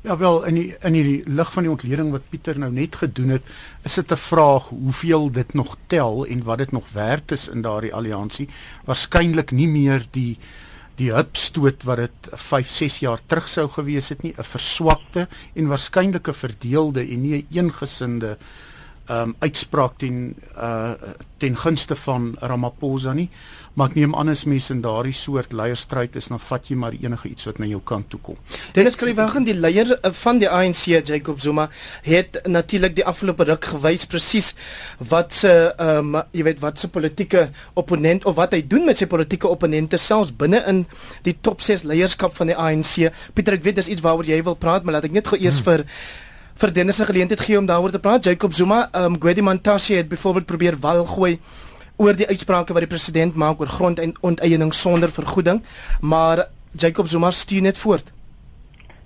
Ja 0.01 0.17
wel 0.17 0.45
in 0.45 0.55
die 0.55 0.77
in 0.87 0.93
die 0.93 1.23
lig 1.27 1.51
van 1.53 1.67
die 1.67 1.71
ontleding 1.73 2.13
wat 2.15 2.29
Pieter 2.31 2.59
nou 2.59 2.71
net 2.73 2.97
gedoen 2.97 3.35
het, 3.35 3.43
is 3.83 3.95
dit 3.95 4.13
'n 4.13 4.17
vraag 4.17 4.69
hoeveel 4.69 5.31
dit 5.33 5.55
nog 5.55 5.77
tel 5.87 6.27
en 6.27 6.43
wat 6.43 6.59
dit 6.59 6.73
nog 6.73 6.93
werd 6.93 7.33
is 7.33 7.49
in 7.49 7.63
daardie 7.63 7.95
alliansie. 7.95 8.49
Waarskynlik 8.85 9.51
nie 9.51 9.69
meer 9.69 10.07
die 10.11 10.39
die 10.97 11.13
hupstoot 11.13 11.83
wat 11.83 11.97
dit 11.97 12.29
5, 12.33 12.69
6 12.69 12.99
jaar 12.99 13.21
terug 13.27 13.49
sou 13.49 13.69
gewees 13.69 14.09
het 14.09 14.23
nie, 14.23 14.35
'n 14.39 14.45
verswakte 14.45 15.29
en 15.55 15.67
waarskynlik 15.67 16.29
'n 16.29 16.35
verdeelde 16.35 17.01
en 17.01 17.21
nie 17.21 17.35
'n 17.35 17.47
eengesinde 17.51 18.29
ehm 18.29 18.68
um, 19.11 19.35
uitspraak 19.39 19.99
ten 19.99 20.35
uh 20.57 20.93
ten 21.39 21.55
gunste 21.57 21.95
van 21.97 22.35
Ramaphosa 22.41 23.13
nie 23.15 23.29
maar 23.79 23.93
ek 23.93 23.99
neem 24.01 24.15
aan 24.19 24.33
as 24.33 24.43
mense 24.49 24.73
in 24.75 24.81
daardie 24.83 25.15
soort 25.15 25.53
leierstryd 25.55 26.17
is 26.19 26.27
dan 26.33 26.41
vat 26.43 26.67
jy 26.67 26.77
maar 26.81 26.97
enige 26.99 27.31
iets 27.31 27.47
wat 27.47 27.61
na 27.63 27.69
jou 27.71 27.79
kant 27.87 28.09
toe 28.11 28.19
kom. 28.27 28.39
Dennis 28.75 28.99
Kriwagen 28.99 29.47
die 29.47 29.55
leier 29.55 29.93
eh, 29.95 30.11
van 30.23 30.41
die 30.43 30.49
ANC 30.51 30.83
Jacob 30.89 31.39
Zuma 31.43 31.69
het 32.07 32.41
natuurlik 32.51 32.97
die 32.99 33.07
afgelope 33.07 33.47
ruk 33.53 33.71
gewys 33.77 34.09
presies 34.11 34.55
wat 35.13 35.37
se 35.37 35.55
ehm 35.71 36.15
um, 36.17 36.23
jy 36.35 36.49
weet 36.51 36.63
wat 36.65 36.83
se 36.83 36.91
politieke 36.91 37.49
opponent 37.79 38.27
of 38.27 38.35
wat 38.41 38.57
hy 38.57 38.65
doen 38.67 38.89
met 38.89 38.99
sy 38.99 39.07
politieke 39.07 39.49
opponente 39.49 40.01
selfs 40.03 40.35
binne 40.35 40.65
in 40.67 40.85
die 41.27 41.37
top 41.41 41.63
6 41.63 41.87
leierskap 41.87 42.35
van 42.35 42.51
die 42.51 42.59
ANC. 42.59 43.13
Pieter 43.35 43.61
ek 43.61 43.67
weet 43.67 43.79
dis 43.79 43.93
iets 43.95 44.03
waaroor 44.03 44.27
jy 44.27 44.43
wil 44.43 44.59
praat 44.59 44.83
maar 44.83 44.99
laat 44.99 45.07
ek 45.07 45.21
net 45.21 45.31
gou 45.31 45.39
eers 45.39 45.63
hmm. 45.63 45.71
vir 45.71 45.87
vir 46.59 46.73
Dennis 46.75 46.97
se 46.97 47.05
geleentheid 47.05 47.41
gee 47.41 47.59
om 47.59 47.67
daaroor 47.67 47.91
te 47.95 48.01
praat. 48.03 48.25
Jacob 48.25 48.53
Zuma, 48.53 48.89
ehm 48.93 49.15
um, 49.15 49.21
Gwedi 49.21 49.43
Mantashe 49.43 49.95
het 49.95 50.09
byvoorbeeld 50.09 50.47
probeer 50.47 50.77
wal 50.81 51.05
gooi 51.05 51.39
oor 51.97 52.17
die 52.17 52.27
uitsprake 52.27 52.73
wat 52.73 52.83
die 52.83 52.91
president 52.91 53.35
maak 53.35 53.61
oor 53.61 53.71
grondeiening 53.71 54.73
sonder 54.75 55.11
vergoeding, 55.11 55.63
maar 56.01 56.49
Jacob 56.73 57.07
Zuma 57.07 57.31
stuur 57.31 57.63
net 57.63 57.79
voort. 57.79 58.11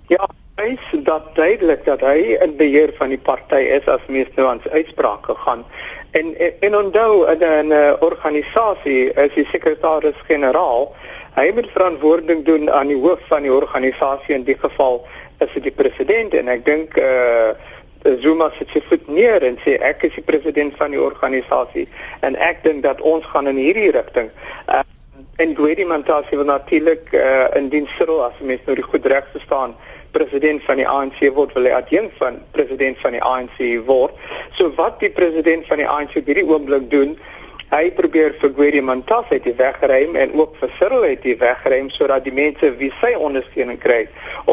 Ja, 0.09 0.25
hy 0.61 0.73
sê 0.89 1.01
dat 1.05 1.29
duidelik 1.35 1.85
dat 1.85 2.01
hy 2.01 2.37
in 2.41 2.57
beheer 2.57 2.93
van 2.97 3.09
die 3.13 3.21
party 3.21 3.61
is 3.77 3.85
as 3.85 4.01
mens 4.07 4.29
nou 4.35 4.47
aan 4.49 4.61
sy 4.63 4.73
uitsprake 4.73 5.37
gaan. 5.45 5.65
En 6.17 6.33
en 6.37 6.77
onthou 6.77 7.25
in 7.31 7.69
'n 7.69 7.97
organisasie 8.01 9.13
is 9.13 9.33
die 9.35 9.45
sekretaris-generaal, 9.51 10.93
hy 11.35 11.51
moet 11.53 11.69
verantwoording 11.73 12.45
doen 12.45 12.71
aan 12.71 12.87
die 12.87 13.01
hoof 13.01 13.21
van 13.29 13.41
die 13.41 13.53
organisasie 13.53 14.35
in 14.35 14.43
die 14.43 14.57
geval 14.57 15.05
dit 15.53 15.63
die 15.63 15.75
president 15.75 16.33
en 16.33 16.47
ek 16.47 16.65
dink 16.65 16.97
eh 16.97 17.05
uh, 17.05 17.71
Zuma 18.19 18.49
sit 18.57 18.67
sy 18.73 18.81
voet 18.89 19.05
neer 19.07 19.43
en 19.47 19.55
sê 19.63 19.77
ek 19.79 20.01
is 20.03 20.15
die 20.17 20.25
president 20.27 20.73
van 20.75 20.91
die 20.91 20.99
organisasie 20.99 21.85
en 22.19 22.35
ek 22.35 22.63
dink 22.63 22.83
dat 22.83 23.01
ons 23.01 23.25
gaan 23.31 23.47
in 23.47 23.55
hierdie 23.55 23.91
rigting. 23.95 24.27
Uh, 24.67 24.81
en 25.39 25.55
Gwedi 25.55 25.85
Mantashe 25.85 26.35
wil 26.35 26.45
natuurlik 26.45 27.13
uh, 27.15 27.47
in 27.55 27.69
diens 27.69 27.91
Cyril 27.95 28.19
as 28.25 28.41
mens 28.41 28.61
nou 28.67 28.75
die 28.75 28.83
goed 28.83 29.05
reg 29.05 29.29
verstaan 29.31 29.75
president 30.11 30.63
van 30.67 30.77
die 30.77 30.87
ANC 30.87 31.23
word 31.33 31.55
wil 31.57 31.69
hy 31.69 31.73
adjunkt 31.77 32.19
van 32.19 32.41
president 32.51 32.99
van 33.01 33.15
die 33.15 33.23
ANC 33.23 33.57
word. 33.87 34.19
So 34.57 34.69
wat 34.77 34.99
die 35.01 35.09
president 35.09 35.65
van 35.71 35.81
die 35.81 35.87
ANC 35.89 36.19
hierdie 36.19 36.45
oomblik 36.45 36.89
doen 36.91 37.15
Hy 37.73 37.87
probeer 37.97 38.35
vir 38.37 38.51
Gwedi 38.53 38.81
Mantashe 38.85 39.39
te 39.41 39.51
wegruim 39.57 40.13
en 40.21 40.33
ook 40.37 40.59
vir 40.59 40.69
Cyril 40.77 41.05
uit 41.09 41.23
die 41.23 41.33
wegruim 41.41 41.87
sodat 41.89 42.21
die 42.27 42.33
mense 42.37 42.69
wie 42.77 42.91
sy 42.99 43.15
ondersteuning 43.17 43.79
kry 43.81 44.03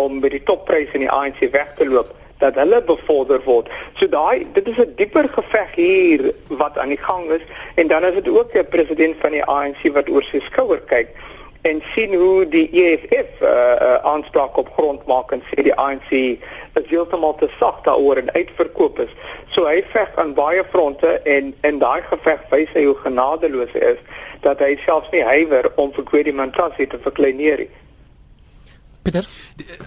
om 0.00 0.22
by 0.22 0.30
die 0.32 0.40
toppryse 0.48 0.96
in 0.96 1.04
die 1.04 1.10
ANC 1.12 1.42
weg 1.52 1.74
te 1.76 1.84
loop 1.84 2.14
dat 2.40 2.56
hulle 2.56 2.78
bevorder 2.88 3.42
word. 3.44 3.68
So 4.00 4.08
daai 4.08 4.46
dit 4.56 4.70
is 4.72 4.80
'n 4.80 4.94
dieper 4.96 5.28
geveg 5.36 5.74
hier 5.76 6.32
wat 6.48 6.78
aan 6.78 6.96
die 6.96 7.02
gang 7.08 7.28
is 7.36 7.44
en 7.74 7.92
dan 7.92 8.08
is 8.08 8.14
dit 8.22 8.28
ook 8.28 8.56
'n 8.56 8.72
president 8.72 9.16
van 9.20 9.36
die 9.36 9.44
ANC 9.44 9.92
wat 9.92 10.08
oor 10.08 10.24
sy 10.24 10.40
skouer 10.40 10.80
kyk 10.88 11.12
en 11.62 11.82
sien 11.92 12.14
hoe 12.14 12.48
die 12.48 12.68
EFF 12.72 13.42
uh, 13.42 13.48
uh, 13.48 13.94
aanspraak 13.94 14.56
op 14.56 14.72
grond 14.72 15.06
maak 15.06 15.32
en 15.32 15.42
sê 15.50 15.62
die 15.62 15.74
ANC 15.76 16.40
is 16.80 16.88
heeltemal 16.90 17.36
te 17.40 17.48
sag 17.58 17.82
daaroor 17.86 18.20
en 18.22 18.32
uitverkoop 18.34 19.02
is. 19.06 19.12
So 19.54 19.68
hy 19.68 19.82
veg 19.92 20.16
aan 20.20 20.34
baie 20.38 20.64
fronte 20.72 21.18
en 21.36 21.52
in 21.68 21.82
daai 21.82 22.00
geveg 22.08 22.46
wys 22.54 22.72
hy 22.76 22.86
hoe 22.88 22.96
genadeloos 23.04 23.76
hy 23.76 23.94
is 23.94 24.24
dat 24.44 24.62
hy 24.64 24.74
selfs 24.86 25.12
nie 25.12 25.24
huiwer 25.26 25.70
om 25.76 25.92
vir 25.96 26.08
Kwedi 26.08 26.32
Mantashe 26.32 26.88
te 26.88 27.00
verkleineer 27.04 27.66
nie. 27.66 27.70
Pieter, 29.00 29.24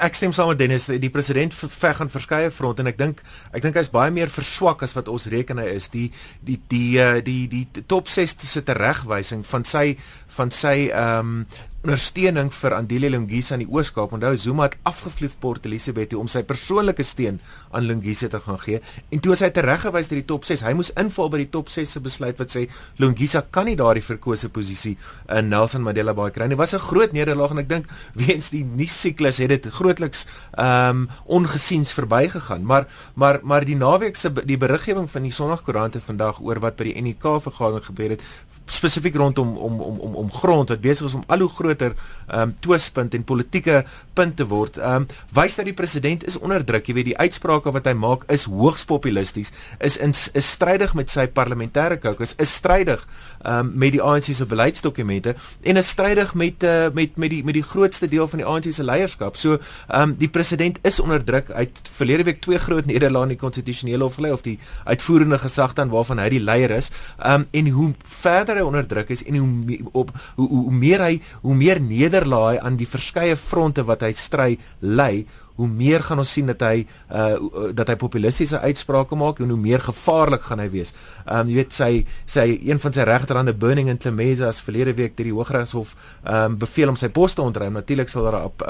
ek 0.01 0.15
stem 0.17 0.31
saam 0.33 0.47
met 0.49 0.57
Dennis, 0.57 0.87
die 0.89 1.11
president 1.13 1.53
veg 1.53 1.99
aan 2.01 2.09
verskeie 2.09 2.49
fronte 2.49 2.81
en 2.81 2.89
ek 2.89 2.97
dink 2.97 3.19
ek 3.53 3.61
dink 3.61 3.75
hy's 3.77 3.91
baie 3.93 4.09
meer 4.13 4.31
verswak 4.33 4.81
as 4.81 4.95
wat 4.97 5.11
ons 5.11 5.27
reken 5.29 5.61
hy 5.61 5.67
is. 5.75 5.85
Die 5.93 6.07
die 6.41 6.57
die 6.71 6.97
die 7.21 7.43
die, 7.51 7.61
die 7.75 7.83
top 7.85 8.09
6 8.09 8.33
se 8.41 8.63
regwysing 8.65 9.45
van 9.45 9.67
sy 9.69 9.99
van 10.37 10.51
sy 10.51 10.89
ehm 10.89 11.19
um, 11.19 11.45
ondersteuning 11.83 12.47
vir 12.55 12.73
Andile 12.77 13.09
Lungisa 13.11 13.57
in 13.57 13.65
die 13.65 13.67
Oos-Kaap. 13.67 14.13
Onthou 14.15 14.37
Zuma 14.39 14.69
het 14.69 14.77
afgevlieg 14.87 15.33
Port 15.43 15.65
Elizabeth 15.67 16.13
toe 16.13 16.21
om 16.21 16.29
sy 16.31 16.39
persoonlike 16.47 17.03
steun 17.03 17.41
aan 17.75 17.83
Lungisa 17.89 18.29
te 18.31 18.39
gaan 18.39 18.59
gee. 18.61 18.79
En 19.11 19.19
toe 19.19 19.35
hy 19.35 19.49
tereggewys 19.51 20.07
deur 20.07 20.21
die 20.21 20.29
top 20.29 20.47
6, 20.47 20.63
hy 20.63 20.71
moes 20.79 20.93
inval 20.99 21.31
by 21.33 21.41
die 21.41 21.49
top 21.51 21.67
6 21.73 21.97
se 21.97 22.01
besluit 22.03 22.39
wat 22.39 22.55
sê 22.55 22.63
Lungisa 23.03 23.41
kan 23.51 23.67
nie 23.67 23.75
daardie 23.79 24.05
verkose 24.05 24.47
posisie 24.53 24.93
in 25.27 25.51
Nelson 25.51 25.83
Mandela 25.83 26.15
Bay 26.15 26.31
kry 26.31 26.47
nie. 26.47 26.59
Was 26.59 26.73
'n 26.73 26.79
groot 26.79 27.11
nederlaag 27.11 27.51
en 27.51 27.59
ek 27.59 27.69
dink 27.69 27.91
weens 28.15 28.49
die 28.49 28.63
nuussiklus 28.63 29.43
het 29.43 29.49
dit 29.49 29.67
grootliks 29.67 30.25
ehm 30.55 31.03
um, 31.03 31.09
ongesiens 31.25 31.91
verbygegaan. 31.91 32.63
Maar 32.63 32.87
maar 33.15 33.39
maar 33.43 33.65
die 33.65 33.75
naweek 33.75 34.15
se 34.15 34.31
die 34.31 34.57
beriggewing 34.57 35.09
van 35.09 35.23
die 35.23 35.31
Sondagkoerante 35.31 35.99
vandag 35.99 36.39
oor 36.39 36.59
wat 36.59 36.77
by 36.77 36.83
die 36.93 37.01
NK 37.01 37.41
vergadering 37.43 37.85
gebeur 37.85 38.09
het 38.15 38.21
spesifiek 38.65 39.15
rondom 39.15 39.57
om 39.57 39.79
om 39.81 39.99
om 39.99 40.15
om 40.15 40.31
grond 40.31 40.69
wat 40.69 40.81
besig 40.81 41.07
is 41.07 41.13
om 41.13 41.23
al 41.27 41.39
hoe 41.39 41.49
groter 41.49 41.93
ehm 42.27 42.41
um, 42.41 42.55
twispunt 42.59 43.13
en 43.13 43.23
politieke 43.23 43.83
punt 44.13 44.35
te 44.37 44.47
word. 44.47 44.77
Ehm 44.77 45.03
um, 45.03 45.07
wys 45.33 45.55
dat 45.55 45.65
die 45.65 45.73
president 45.73 46.25
is 46.27 46.39
onder 46.39 46.63
druk. 46.65 46.87
Jy 46.87 46.93
weet 46.93 47.09
die 47.11 47.17
uitsprake 47.17 47.71
wat 47.71 47.85
hy 47.85 47.93
maak 47.93 48.23
is 48.31 48.45
hoogs 48.45 48.85
populisties, 48.85 49.51
is 49.79 49.97
in 49.97 50.13
is 50.33 50.51
strydig 50.51 50.93
met 50.93 51.11
sy 51.11 51.27
parlementêre 51.27 51.99
kokes, 51.99 52.35
is 52.37 52.53
strydig 52.53 53.03
ehm 53.43 53.59
um, 53.59 53.71
met 53.75 53.91
die 53.91 54.01
ANC 54.01 54.31
se 54.31 54.45
beleidsdokumente 54.45 55.35
en 55.61 55.77
is 55.77 55.89
strydig 55.89 56.33
met 56.33 56.63
uh, 56.63 56.87
met 56.93 57.17
met 57.17 57.29
die 57.29 57.43
met 57.43 57.53
die 57.53 57.63
grootste 57.63 58.07
deel 58.07 58.27
van 58.27 58.39
die 58.39 58.47
ANC 58.47 58.71
se 58.71 58.83
leierskap. 58.83 59.35
So 59.35 59.59
ehm 59.87 60.01
um, 60.01 60.15
die 60.17 60.29
president 60.29 60.79
is 60.81 60.99
onder 60.99 61.23
druk. 61.23 61.51
Hy 61.53 61.67
het 61.67 61.81
verlede 61.91 62.23
week 62.23 62.41
twee 62.41 62.59
groot 62.59 62.85
nederlae 62.85 63.27
in 63.27 63.35
die 63.35 63.41
konstitusionele 63.41 64.03
hof 64.03 64.15
gelei 64.15 64.33
of 64.33 64.41
die 64.41 64.59
uitvoerende 64.83 65.37
gesag 65.37 65.73
dan 65.73 65.89
waarvan 65.89 66.19
hy 66.19 66.29
die 66.29 66.43
leier 66.43 66.71
is. 66.71 66.91
Ehm 67.19 67.43
um, 67.43 67.47
en 67.51 67.67
hoe 67.67 67.91
verder 68.21 68.52
verder 68.53 68.63
hy 68.63 68.69
onder 68.69 68.87
druk 68.87 69.13
is 69.13 69.23
en 69.25 69.37
hoe 69.37 69.79
op 69.91 70.11
hoe, 70.35 70.47
hoe, 70.47 70.63
hoe 70.67 70.73
meer 70.73 71.03
hy 71.03 71.13
hoe 71.41 71.55
meer 71.55 71.81
nederlaai 71.81 72.59
aan 72.61 72.77
die 72.77 72.89
verskeie 72.89 73.37
fronte 73.39 73.85
wat 73.87 74.05
hy 74.05 74.13
stry 74.13 74.51
lê 74.81 75.25
hoe 75.53 75.67
meer 75.69 76.01
gaan 76.01 76.17
ons 76.17 76.31
sien 76.33 76.47
dat 76.49 76.63
hy 76.65 76.85
uh 77.13 77.69
dat 77.77 77.89
hy 77.91 77.95
populistiese 78.01 78.57
uitsprake 78.63 79.17
maak 79.17 79.39
en 79.43 79.51
hoe 79.53 79.59
meer 79.59 79.81
gevaarlik 79.85 80.41
gaan 80.47 80.61
hy 80.63 80.67
wees. 80.73 80.93
Um 81.29 81.49
jy 81.51 81.59
weet 81.59 81.75
sy 81.77 81.91
sy 82.25 82.45
een 82.65 82.81
van 82.81 82.95
sy 82.95 83.05
regterhande 83.05 83.53
Burning 83.53 83.91
in 83.91 83.99
Tlemesa 84.01 84.49
as 84.49 84.63
verlede 84.65 84.95
week 84.97 85.13
deur 85.17 85.29
die 85.29 85.35
Hooggeregshof 85.35 85.93
um 86.25 86.57
beveel 86.61 86.93
om 86.93 86.97
sy 86.97 87.11
pos 87.13 87.37
te 87.37 87.45
ontruim. 87.45 87.77
Natuurlik 87.77 88.09
sal 88.09 88.25
daar 88.25 88.39
'n 88.39 88.49
ap, 88.49 88.65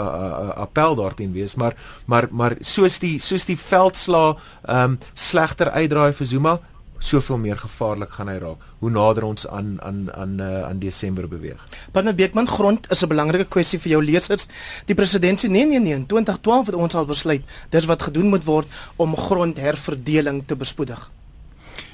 appel 0.68 0.96
daarteen 1.00 1.32
wees, 1.32 1.56
maar 1.56 1.76
maar 2.06 2.28
maar 2.32 2.58
soos 2.60 3.00
die 3.00 3.18
soos 3.20 3.46
die 3.46 3.58
veldslaa 3.58 4.36
um 4.68 5.00
slegter 5.16 5.72
uitdraai 5.72 6.12
vir 6.12 6.28
Zuma, 6.28 6.60
soveel 7.04 7.38
meer 7.38 7.60
gevaarlik 7.60 8.12
gaan 8.18 8.30
hy 8.32 8.38
raak 8.42 8.64
hoe 8.80 8.92
nader 8.92 9.26
ons 9.28 9.48
aan 9.48 9.76
aan 9.84 10.06
aan 10.14 10.38
uh, 10.42 10.64
aan 10.68 10.80
Desember 10.80 11.28
beweeg. 11.28 11.60
Barnard 11.92 12.16
Beekman 12.20 12.48
grond 12.48 12.92
is 12.92 13.04
'n 13.04 13.12
belangrike 13.12 13.48
kwessie 13.56 13.80
vir 13.80 13.92
jou 13.92 14.04
lesers. 14.04 14.48
Die 14.86 14.96
president 14.96 15.44
sê 15.44 15.50
nee 15.50 15.66
nee 15.66 15.80
nee, 15.80 15.94
in 15.94 16.06
2012 16.06 16.66
het 16.66 16.76
ons 16.76 16.96
al 16.96 17.06
besluit 17.06 17.44
dis 17.70 17.86
wat 17.86 18.02
gedoen 18.02 18.30
moet 18.30 18.46
word 18.46 18.68
om 18.96 19.16
grondherverdeling 19.16 20.44
te 20.46 20.56
bespoedig. 20.56 21.12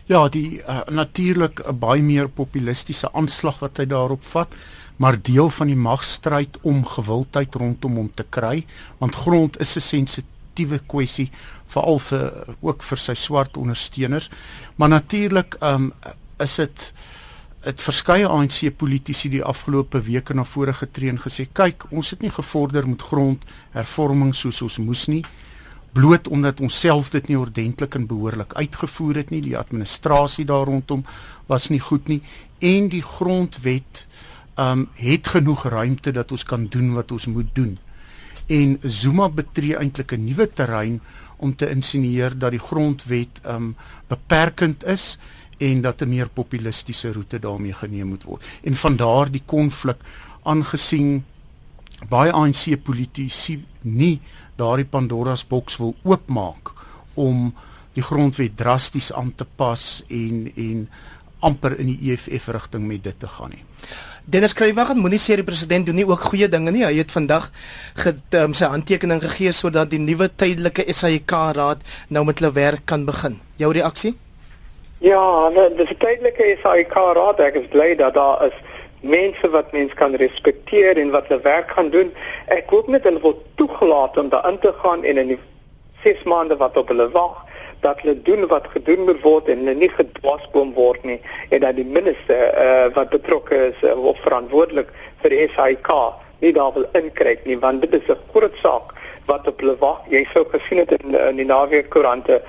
Ja, 0.05 0.27
die 0.29 0.61
uh, 0.65 0.81
natuurlik 0.89 1.61
'n 1.67 1.79
baie 1.79 2.01
meer 2.01 2.29
populistiese 2.29 3.13
aanslag 3.13 3.59
wat 3.59 3.77
hy 3.77 3.85
daarop 3.85 4.23
vat, 4.23 4.47
maar 4.97 5.21
deel 5.21 5.49
van 5.49 5.67
die 5.67 5.75
magstryd 5.75 6.57
om 6.61 6.85
gewildheid 6.85 7.55
rondom 7.55 7.95
hom 7.95 8.11
te 8.13 8.25
kry, 8.29 8.65
want 8.97 9.15
grond 9.15 9.59
is 9.59 9.75
'n 9.75 9.81
sensitiewe 9.81 10.38
sensitiewe 10.59 10.79
kwessie 10.87 11.29
veral 11.69 11.99
vir 11.99 12.55
ook 12.61 12.83
vir 12.83 12.97
sy 12.97 13.15
swart 13.15 13.57
ondersteuners. 13.57 14.29
Maar 14.77 14.89
natuurlik 14.89 15.57
um 15.61 15.93
is 16.39 16.55
dit 16.55 16.93
het 17.63 17.81
verskeie 17.81 18.27
ANC 18.27 18.71
politici 18.77 19.29
die 19.29 19.43
afgelope 19.43 19.99
weke 20.01 20.33
na 20.33 20.45
vore 20.45 20.73
getree 20.73 21.09
en 21.09 21.19
gesê 21.19 21.45
kyk 21.51 21.91
ons 21.91 22.11
het 22.11 22.21
nie 22.21 22.31
gevorder 22.31 22.87
met 22.87 23.01
grondhervorming 23.01 24.33
soos 24.33 24.61
ons 24.61 24.77
moes 24.79 25.07
nie 25.07 25.25
bloot 25.91 26.29
omdat 26.29 26.61
ons 26.61 26.79
self 26.79 27.09
dit 27.11 27.27
nie 27.27 27.37
ordentlik 27.37 27.95
en 27.95 28.07
behoorlik 28.07 28.53
uitgevoer 28.55 29.15
het 29.15 29.31
nie 29.31 29.41
die 29.41 29.57
administrasie 29.57 30.45
daar 30.45 30.65
rondom 30.65 31.03
was 31.47 31.67
nie 31.69 31.81
goed 31.81 32.07
nie 32.07 32.21
en 32.61 32.87
die 32.87 33.03
grondwet 33.03 34.07
um 34.55 34.87
het 34.95 35.27
genoeg 35.27 35.67
ruimte 35.67 36.15
dat 36.15 36.31
ons 36.31 36.47
kan 36.47 36.69
doen 36.71 36.93
wat 36.95 37.11
ons 37.11 37.27
moet 37.27 37.51
doen 37.53 37.75
en 38.49 38.77
Zuma 38.81 39.29
betree 39.29 39.77
eintlik 39.77 40.11
'n 40.11 40.25
nuwe 40.25 40.47
terrein 40.53 41.01
om 41.37 41.55
te 41.55 41.69
insinieer 41.69 42.37
dat 42.37 42.51
die 42.51 42.59
grondwet 42.59 43.41
um 43.45 43.75
beperkend 44.07 44.83
is 44.85 45.17
en 45.57 45.81
dat 45.81 46.01
'n 46.01 46.09
meer 46.09 46.29
populistiese 46.29 47.11
roete 47.13 47.39
daarmee 47.39 47.73
geneem 47.73 48.07
moet 48.07 48.23
word. 48.23 48.43
En 48.63 48.75
van 48.75 48.95
daar 48.95 49.31
die 49.31 49.43
konflik 49.45 49.97
aangesien 50.43 51.23
baie 52.09 52.31
ANC 52.31 52.83
politici 52.83 53.65
nie 53.81 54.21
daardie 54.55 54.85
Pandora's 54.85 55.47
boks 55.47 55.77
wil 55.77 55.95
oopmaak 56.03 56.71
om 57.13 57.53
die 57.93 58.03
grondwet 58.03 58.57
drasties 58.57 59.13
aan 59.13 59.33
te 59.35 59.45
pas 59.55 60.03
en 60.07 60.51
en 60.55 60.89
amper 61.39 61.79
in 61.79 61.87
die 61.87 62.11
EFF 62.11 62.47
rigting 62.47 62.87
met 62.87 63.03
dit 63.03 63.19
te 63.19 63.27
gaan 63.27 63.49
nie. 63.49 63.63
Dennis 64.29 64.53
Kruiwagen 64.53 64.99
moenie 65.01 65.17
sê 65.17 65.39
die 65.39 65.43
president 65.45 65.87
doen 65.87 65.95
nie 65.97 66.05
ook 66.05 66.27
goeie 66.29 66.45
dinge 66.53 66.69
nie. 66.69 66.83
Hy 66.85 66.99
het 66.99 67.13
vandag 67.15 67.47
ge, 67.97 68.11
um, 68.37 68.53
sy 68.53 68.67
handtekening 68.69 69.23
gegee 69.23 69.49
sodat 69.57 69.89
die 69.89 69.97
nuwe 70.03 70.27
tydelike 70.29 70.85
SAIK 70.93 71.33
raad 71.57 71.81
nou 72.13 72.21
met 72.27 72.37
hulle 72.37 72.51
werk 72.53 72.83
kan 72.85 73.07
begin. 73.07 73.39
Jou 73.57 73.71
reaksie? 73.73 74.11
Ja, 75.01 75.23
die, 75.55 75.65
die 75.79 75.97
tydelike 75.97 76.51
SAIK 76.61 76.93
raad, 77.17 77.41
ek 77.41 77.57
is 77.63 77.65
bly 77.73 77.95
dat 77.97 78.19
daar 78.19 78.45
is 78.51 78.61
mense 79.01 79.49
wat 79.49 79.73
mens 79.73 79.97
kan 79.97 80.13
respekteer 80.21 81.01
en 81.01 81.09
wat 81.15 81.25
hulle 81.31 81.41
werk 81.47 81.73
gaan 81.73 81.89
doen. 81.89 82.13
Ek 82.53 82.69
hoop 82.69 82.91
net 82.93 83.09
hulle 83.09 83.23
word 83.25 83.41
toegelaat 83.57 84.21
om 84.21 84.29
daarin 84.29 84.61
te 84.61 84.75
gaan 84.83 85.07
en 85.09 85.23
in 85.23 85.33
die 85.33 85.41
6 86.05 86.21
maande 86.29 86.59
wat 86.61 86.77
op 86.77 86.93
hulle 86.93 87.09
wag 87.17 87.48
dat 87.81 88.01
hulle 88.01 88.21
doen 88.21 88.47
wat 88.47 88.67
gedoen 88.73 89.05
moet 89.07 89.21
word 89.21 89.47
en 89.47 89.57
hulle 89.63 89.75
nie 89.79 89.89
gedwasboom 89.89 90.73
word 90.73 91.03
nie 91.03 91.19
en 91.49 91.61
dat 91.65 91.75
die 91.75 91.85
minister 91.85 92.49
uh, 92.53 92.87
wat 92.95 93.09
betrokke 93.09 93.55
is 93.69 93.83
uh, 93.83 93.95
of 94.11 94.19
verantwoordelik 94.25 94.91
vir 95.21 95.35
die 95.35 95.47
SAIK 95.55 95.91
nie 96.39 96.53
daar 96.55 96.73
wil 96.75 96.87
inkryp 96.99 97.45
nie 97.45 97.59
want 97.59 97.81
dit 97.81 97.93
is 98.01 98.07
'n 98.09 98.19
groot 98.33 98.55
saak 98.63 98.95
wat 99.25 99.47
op 99.47 99.59
hulle 99.59 99.77
wag. 99.79 100.01
Jy 100.09 100.25
sou 100.33 100.45
gesien 100.49 100.77
het 100.77 100.91
in, 100.91 101.15
in 101.15 101.35
die 101.35 101.45
naweek 101.45 101.89
koerante 101.89 102.41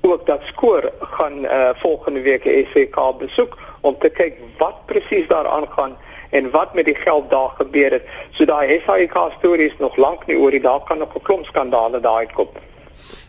ook 0.00 0.26
dat 0.26 0.40
skoor 0.44 0.90
gaan 1.00 1.44
uh, 1.44 1.70
volgende 1.74 2.20
week 2.20 2.44
die 2.44 2.66
SAIK 2.72 2.96
besoek 3.18 3.58
om 3.80 3.98
te 3.98 4.08
kyk 4.08 4.40
wat 4.58 4.86
presies 4.86 5.28
daar 5.28 5.46
aangaan 5.46 5.96
en 6.30 6.50
wat 6.50 6.74
met 6.74 6.84
die 6.84 6.94
geld 6.94 7.30
daar 7.30 7.52
gebeur 7.56 7.90
het. 7.90 8.02
So 8.30 8.44
daai 8.44 8.80
SAIK 8.86 9.16
stories 9.38 9.76
nog 9.78 9.96
lank 9.96 10.26
nie 10.26 10.38
oor 10.38 10.60
daar 10.60 10.80
kan 10.84 10.98
nog 10.98 11.14
'n 11.14 11.22
klomp 11.22 11.44
skandale 11.44 12.00
daar 12.00 12.16
uitkom. 12.26 12.48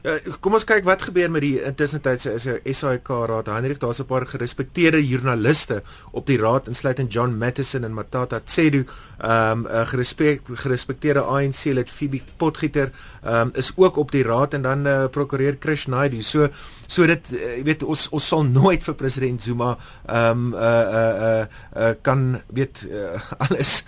Ja, 0.06 0.20
kom 0.38 0.54
ons 0.54 0.68
kyk 0.70 0.84
wat 0.86 1.02
gebeur 1.08 1.32
met 1.34 1.42
die 1.42 1.56
intussentydse 1.66 2.36
is 2.38 2.46
'n 2.46 2.74
SAIK 2.74 3.08
raad. 3.26 3.48
Hendrik, 3.48 3.80
daar's 3.80 4.00
'n 4.00 4.06
paar 4.06 4.28
gerespekteerde 4.28 5.02
joernaliste 5.08 5.82
op 6.12 6.26
die 6.28 6.38
raad 6.38 6.68
insluitend 6.68 7.14
John 7.14 7.38
Mattison 7.38 7.84
en 7.84 7.94
Matata 7.94 8.40
Tsedu, 8.40 8.86
ehm 9.18 9.66
um, 9.66 9.68
'n 9.68 9.88
gerespek, 9.88 10.42
gerespekteerde 10.46 11.22
ANC 11.22 11.64
lid 11.64 11.90
Phoebe 11.90 12.22
Potgieter, 12.38 12.92
ehm 13.24 13.36
um, 13.36 13.50
is 13.54 13.72
ook 13.76 13.98
op 13.98 14.12
die 14.12 14.24
raad 14.24 14.54
en 14.54 14.62
dan 14.62 14.88
uh, 14.88 15.08
prokureur 15.08 15.56
Krish 15.56 15.86
Naidu. 15.86 16.22
So 16.22 16.50
so 16.88 17.06
dit 17.06 17.32
uh, 17.32 17.64
weet 17.64 17.84
ons 17.84 18.10
ons 18.10 18.28
sal 18.28 18.44
nooit 18.44 18.84
vir 18.84 18.94
president 18.94 19.42
Zuma 19.42 19.78
ehm 20.06 20.30
um, 20.30 20.54
uh 20.54 20.60
uh 20.60 21.16
uh, 21.26 21.46
uh 21.78 21.94
kan 22.02 22.42
weet 22.48 22.88
uh, 22.92 23.22
alles 23.50 23.84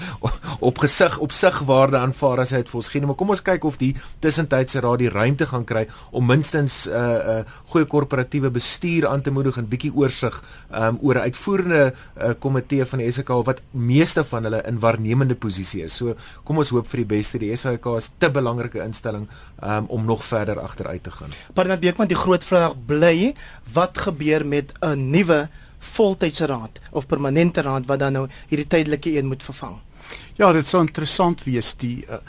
op 0.59 0.77
gesig 0.77 1.17
op 1.17 1.31
sigwaarde 1.31 1.97
aanvaar 1.97 2.39
as 2.39 2.49
hy 2.49 2.57
dit 2.57 2.69
vir 2.69 2.79
ons 2.79 2.89
gee. 2.89 3.05
Maar 3.05 3.15
kom 3.15 3.29
ons 3.29 3.41
kyk 3.41 3.63
of 3.63 3.77
die 3.77 3.95
tussentydse 4.19 4.79
raad 4.79 4.99
die 4.99 5.09
ruimte 5.09 5.45
gaan 5.45 5.65
kry 5.65 5.87
om 6.11 6.25
minstens 6.25 6.87
'n 6.87 6.91
uh, 6.91 7.37
uh, 7.37 7.43
goeie 7.71 7.85
korporatiewe 7.85 8.49
bestuur 8.49 9.07
aan 9.07 9.21
te 9.21 9.31
moedig 9.31 9.57
en 9.57 9.67
bietjie 9.67 9.93
oorsig 9.95 10.43
um, 10.71 10.97
oor 11.01 11.15
'n 11.15 11.27
uitvoerende 11.29 11.93
uh, 11.93 12.31
komitee 12.39 12.85
van 12.85 12.99
die 12.99 13.11
SAK 13.11 13.29
wat 13.45 13.61
meeste 13.71 14.23
van 14.23 14.43
hulle 14.43 14.61
in 14.67 14.79
waarnemende 14.79 15.35
posisie 15.35 15.83
is. 15.83 15.95
So 15.95 16.15
kom 16.43 16.57
ons 16.57 16.69
hoop 16.69 16.87
vir 16.87 16.97
die 16.97 17.11
beste. 17.17 17.37
Die 17.37 17.55
SAK 17.55 17.85
is 17.97 18.11
te 18.17 18.29
belangrike 18.29 18.83
instelling 18.83 19.27
um, 19.63 19.85
om 19.87 20.05
nog 20.05 20.25
verder 20.25 20.59
agteruit 20.59 21.03
te 21.03 21.11
gaan. 21.11 21.29
Barnard 21.53 21.79
Beekman, 21.79 22.07
die 22.07 22.17
groot 22.17 22.43
vraag 22.43 22.75
bly, 22.85 23.33
wat 23.73 23.97
gebeur 23.97 24.45
met 24.45 24.73
'n 24.81 25.09
nuwe 25.09 25.49
voltydse 25.79 26.45
raad 26.45 26.79
of 26.91 27.05
permanente 27.05 27.61
raad 27.61 27.85
wat 27.85 27.99
dan 27.99 28.13
nou 28.13 28.27
hierdie 28.47 28.67
tydelike 28.67 29.17
een 29.17 29.27
moet 29.27 29.43
vervang? 29.43 29.77
Ja, 30.37 30.51
dit 30.53 30.67
sou 30.67 30.81
interessant 30.81 31.43
wees 31.43 31.73
die 31.81 32.05
uh, 32.05 32.19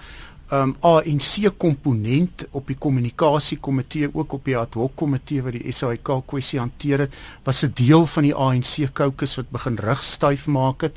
um 0.50 0.74
ANC 0.80 1.50
komponent 1.60 2.46
op 2.56 2.70
die 2.70 2.76
kommunikasie 2.80 3.58
komitee 3.60 4.08
ook 4.08 4.32
op 4.38 4.46
die 4.48 4.56
ad 4.56 4.78
hoc 4.80 4.94
komitee 4.96 5.42
wat 5.44 5.58
die 5.58 5.72
SAIK 5.72 6.08
kwessie 6.30 6.60
hanteer 6.60 7.04
het 7.04 7.16
was 7.44 7.64
'n 7.64 7.72
deel 7.74 8.06
van 8.06 8.22
die 8.22 8.34
ANC 8.34 8.88
caucus 8.92 9.36
wat 9.36 9.50
begin 9.50 9.76
rugstyf 9.76 10.46
maak 10.46 10.80
het 10.80 10.96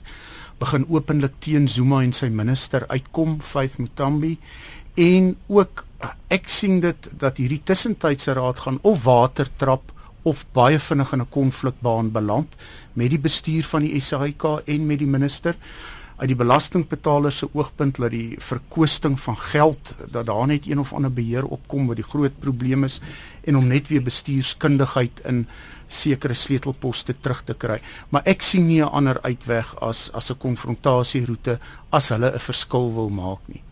begin 0.60 0.86
openlik 0.90 1.34
teen 1.40 1.68
Zuma 1.68 2.02
en 2.02 2.14
sy 2.14 2.30
minister 2.30 2.86
uitkom 2.88 3.42
Faith 3.42 3.78
Mutambi 3.78 4.38
en 4.96 5.36
ook 5.48 5.86
ek 6.30 6.48
sien 6.48 6.80
dit 6.80 7.10
dat 7.20 7.38
hierdie 7.38 7.62
tussentydse 7.64 8.34
raad 8.34 8.60
gaan 8.60 8.80
of 8.82 9.04
water 9.04 9.48
trap 9.58 9.92
of 10.24 10.46
baie 10.54 10.80
vinnig 10.80 11.12
in 11.14 11.22
'n 11.22 11.30
konflikbaan 11.30 12.12
beland 12.12 12.56
met 12.94 13.10
die 13.10 13.20
bestuur 13.20 13.64
van 13.64 13.82
die 13.82 14.00
SAIK 14.00 14.44
en 14.66 14.86
met 14.86 15.00
die 15.00 15.08
minister 15.08 15.56
uit 16.22 16.30
die 16.30 16.38
belastingbetaler 16.38 17.34
se 17.34 17.48
oogpunt 17.58 17.98
dat 17.98 18.14
die 18.14 18.38
verkwisting 18.38 19.18
van 19.20 19.38
geld 19.42 19.94
dat 20.14 20.28
daar 20.30 20.48
net 20.48 20.68
een 20.70 20.80
of 20.80 20.94
ander 20.94 21.14
beheer 21.14 21.48
opkom 21.50 21.88
wat 21.90 21.98
die 21.98 22.06
groot 22.06 22.38
probleem 22.40 22.86
is 22.86 23.00
en 23.50 23.58
om 23.58 23.66
net 23.68 23.90
weer 23.90 24.04
bestuurskundigheid 24.06 25.24
in 25.26 25.48
sekere 25.92 26.38
sleutelposte 26.38 27.16
terug 27.20 27.42
te 27.44 27.58
kry. 27.58 27.80
Maar 28.10 28.22
ek 28.30 28.46
sien 28.46 28.68
nie 28.68 28.82
'n 28.82 28.94
ander 28.94 29.18
uitweg 29.22 29.76
as 29.82 30.12
as 30.14 30.30
'n 30.30 30.38
konfrontasieroete 30.38 31.60
as 31.90 32.10
hulle 32.10 32.32
'n 32.34 32.40
verskil 32.40 32.94
wil 32.94 33.10
maak 33.10 33.40
nie. 33.48 33.64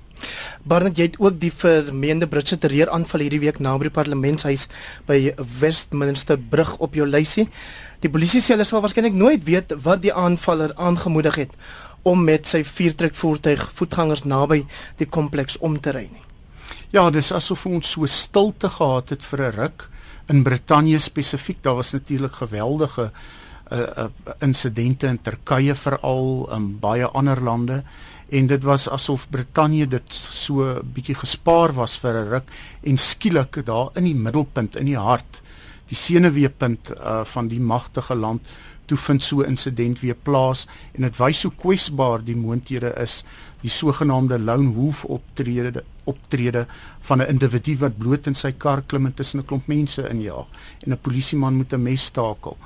Barnard, 0.63 0.97
jy 0.97 1.03
het 1.03 1.19
ook 1.19 1.39
die 1.39 1.51
vermeende 1.51 2.27
Britse 2.27 2.57
terreuraanval 2.57 3.19
hierdie 3.19 3.39
week 3.39 3.59
naby 3.59 3.87
die 3.87 3.95
parlementshuis 3.95 4.67
by 5.05 5.33
Westminster 5.59 6.37
brug 6.37 6.75
op 6.77 6.93
jou 6.93 7.07
lysie. 7.07 7.47
Die 8.01 8.09
polisie 8.09 8.41
sê 8.41 8.55
hulle 8.55 8.65
sal 8.65 8.81
waarskynlik 8.81 9.13
nooit 9.13 9.43
weet 9.43 9.73
wat 9.83 10.01
die 10.01 10.13
aanvaller 10.13 10.73
aangemoedig 10.75 11.35
het 11.35 11.51
om 12.03 12.23
met 12.23 12.47
sy 12.47 12.63
vuurtrekvoertuig 12.63 13.71
voetgangers 13.73 14.23
naby 14.23 14.65
die 14.97 15.07
kompleks 15.07 15.57
om 15.57 15.79
te 15.79 15.91
ry 15.91 16.07
nie. 16.11 16.25
Ja, 16.91 17.09
dis 17.09 17.31
asof 17.31 17.65
ons 17.65 17.91
so 17.91 18.05
stilte 18.05 18.69
gehad 18.69 19.09
het 19.09 19.23
vir 19.23 19.41
'n 19.41 19.55
ruk 19.55 19.89
in 20.29 20.43
Brittanje 20.43 20.99
spesifiek. 20.99 21.63
Daar 21.63 21.75
was 21.75 21.91
natuurlik 21.91 22.33
geweldige 22.33 23.11
uh, 23.71 23.79
uh, 23.79 24.05
insidente 24.39 25.07
in 25.07 25.21
Turkye 25.21 25.75
veral 25.75 26.49
in 26.55 26.79
baie 26.79 27.05
ander 27.05 27.41
lande 27.41 27.83
en 28.29 28.47
dit 28.47 28.63
was 28.63 28.89
asof 28.89 29.29
Brittanje 29.29 29.87
dit 29.87 30.13
so 30.13 30.79
bietjie 30.83 31.15
gespaar 31.15 31.73
was 31.73 31.97
vir 31.97 32.13
'n 32.13 32.29
ruk 32.29 32.47
en 32.83 32.97
skielik 32.97 33.65
daar 33.65 33.89
in 33.95 34.03
die 34.03 34.15
middelpunt 34.15 34.75
in 34.75 34.85
die 34.85 34.97
hart 34.97 35.41
die 35.89 35.95
senuweepunt 35.95 36.91
uh, 36.91 37.23
van 37.25 37.47
die 37.47 37.59
magtige 37.59 38.15
land 38.15 38.41
toe 38.89 38.97
vind 38.97 39.23
so 39.23 39.41
'n 39.41 39.53
insident 39.53 39.99
weer 40.01 40.15
plaas 40.15 40.67
en 40.93 41.01
dit 41.01 41.17
wys 41.17 41.43
hoe 41.43 41.53
kwesbaar 41.55 42.23
die 42.23 42.35
moonthede 42.35 42.93
is 43.01 43.23
die 43.61 43.69
sogenaamde 43.69 44.39
lone 44.39 44.73
wolf 44.73 45.05
optrede 45.05 45.83
optrede 46.03 46.65
van 47.01 47.21
'n 47.21 47.29
individu 47.29 47.77
wat 47.77 47.97
bloot 47.97 48.27
in 48.27 48.35
sy 48.35 48.51
kar 48.51 48.81
klim 48.81 49.05
en 49.05 49.13
tussen 49.13 49.39
'n 49.39 49.45
klomp 49.45 49.67
mense 49.67 50.09
injaag 50.09 50.47
en 50.85 50.91
'n 50.91 51.01
polisieman 51.01 51.55
moet 51.55 51.73
'n 51.73 51.83
mes 51.83 52.03
stakel. 52.03 52.57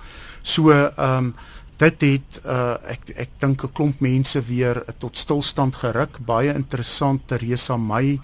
So 0.42 0.72
ehm 0.72 1.18
um, 1.18 1.36
dit 1.78 2.02
het 2.02 2.42
uh, 2.46 2.76
ek 2.86 3.10
ek 3.16 3.30
dink 3.40 3.64
'n 3.64 3.74
klomp 3.74 4.00
mense 4.00 4.42
weer 4.42 4.84
tot 4.98 5.18
stilstand 5.18 5.76
geruk. 5.76 6.20
Baie 6.26 6.54
interessant 6.54 7.28
Teresa 7.28 7.78
May 7.78 8.20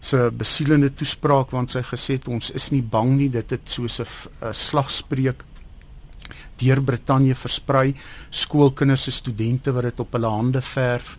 se 0.00 0.30
besielende 0.32 0.94
toespraak 0.94 1.50
want 1.50 1.70
sy 1.70 1.82
gesê 1.82 2.12
het 2.12 2.28
ons 2.28 2.50
is 2.50 2.70
nie 2.70 2.82
bang 2.82 3.16
nie. 3.16 3.30
Dit 3.30 3.50
het 3.50 3.70
soos 3.70 4.00
'n 4.00 4.52
slagspreuk 4.52 5.44
deur 6.56 6.82
Brittanje 6.82 7.34
versprei 7.34 7.94
skoolkinders 8.30 9.06
en 9.06 9.12
studente 9.12 9.72
wat 9.72 9.82
dit 9.90 10.00
op 10.00 10.12
hulle 10.12 10.30
hande 10.30 10.62
verf 10.62 11.16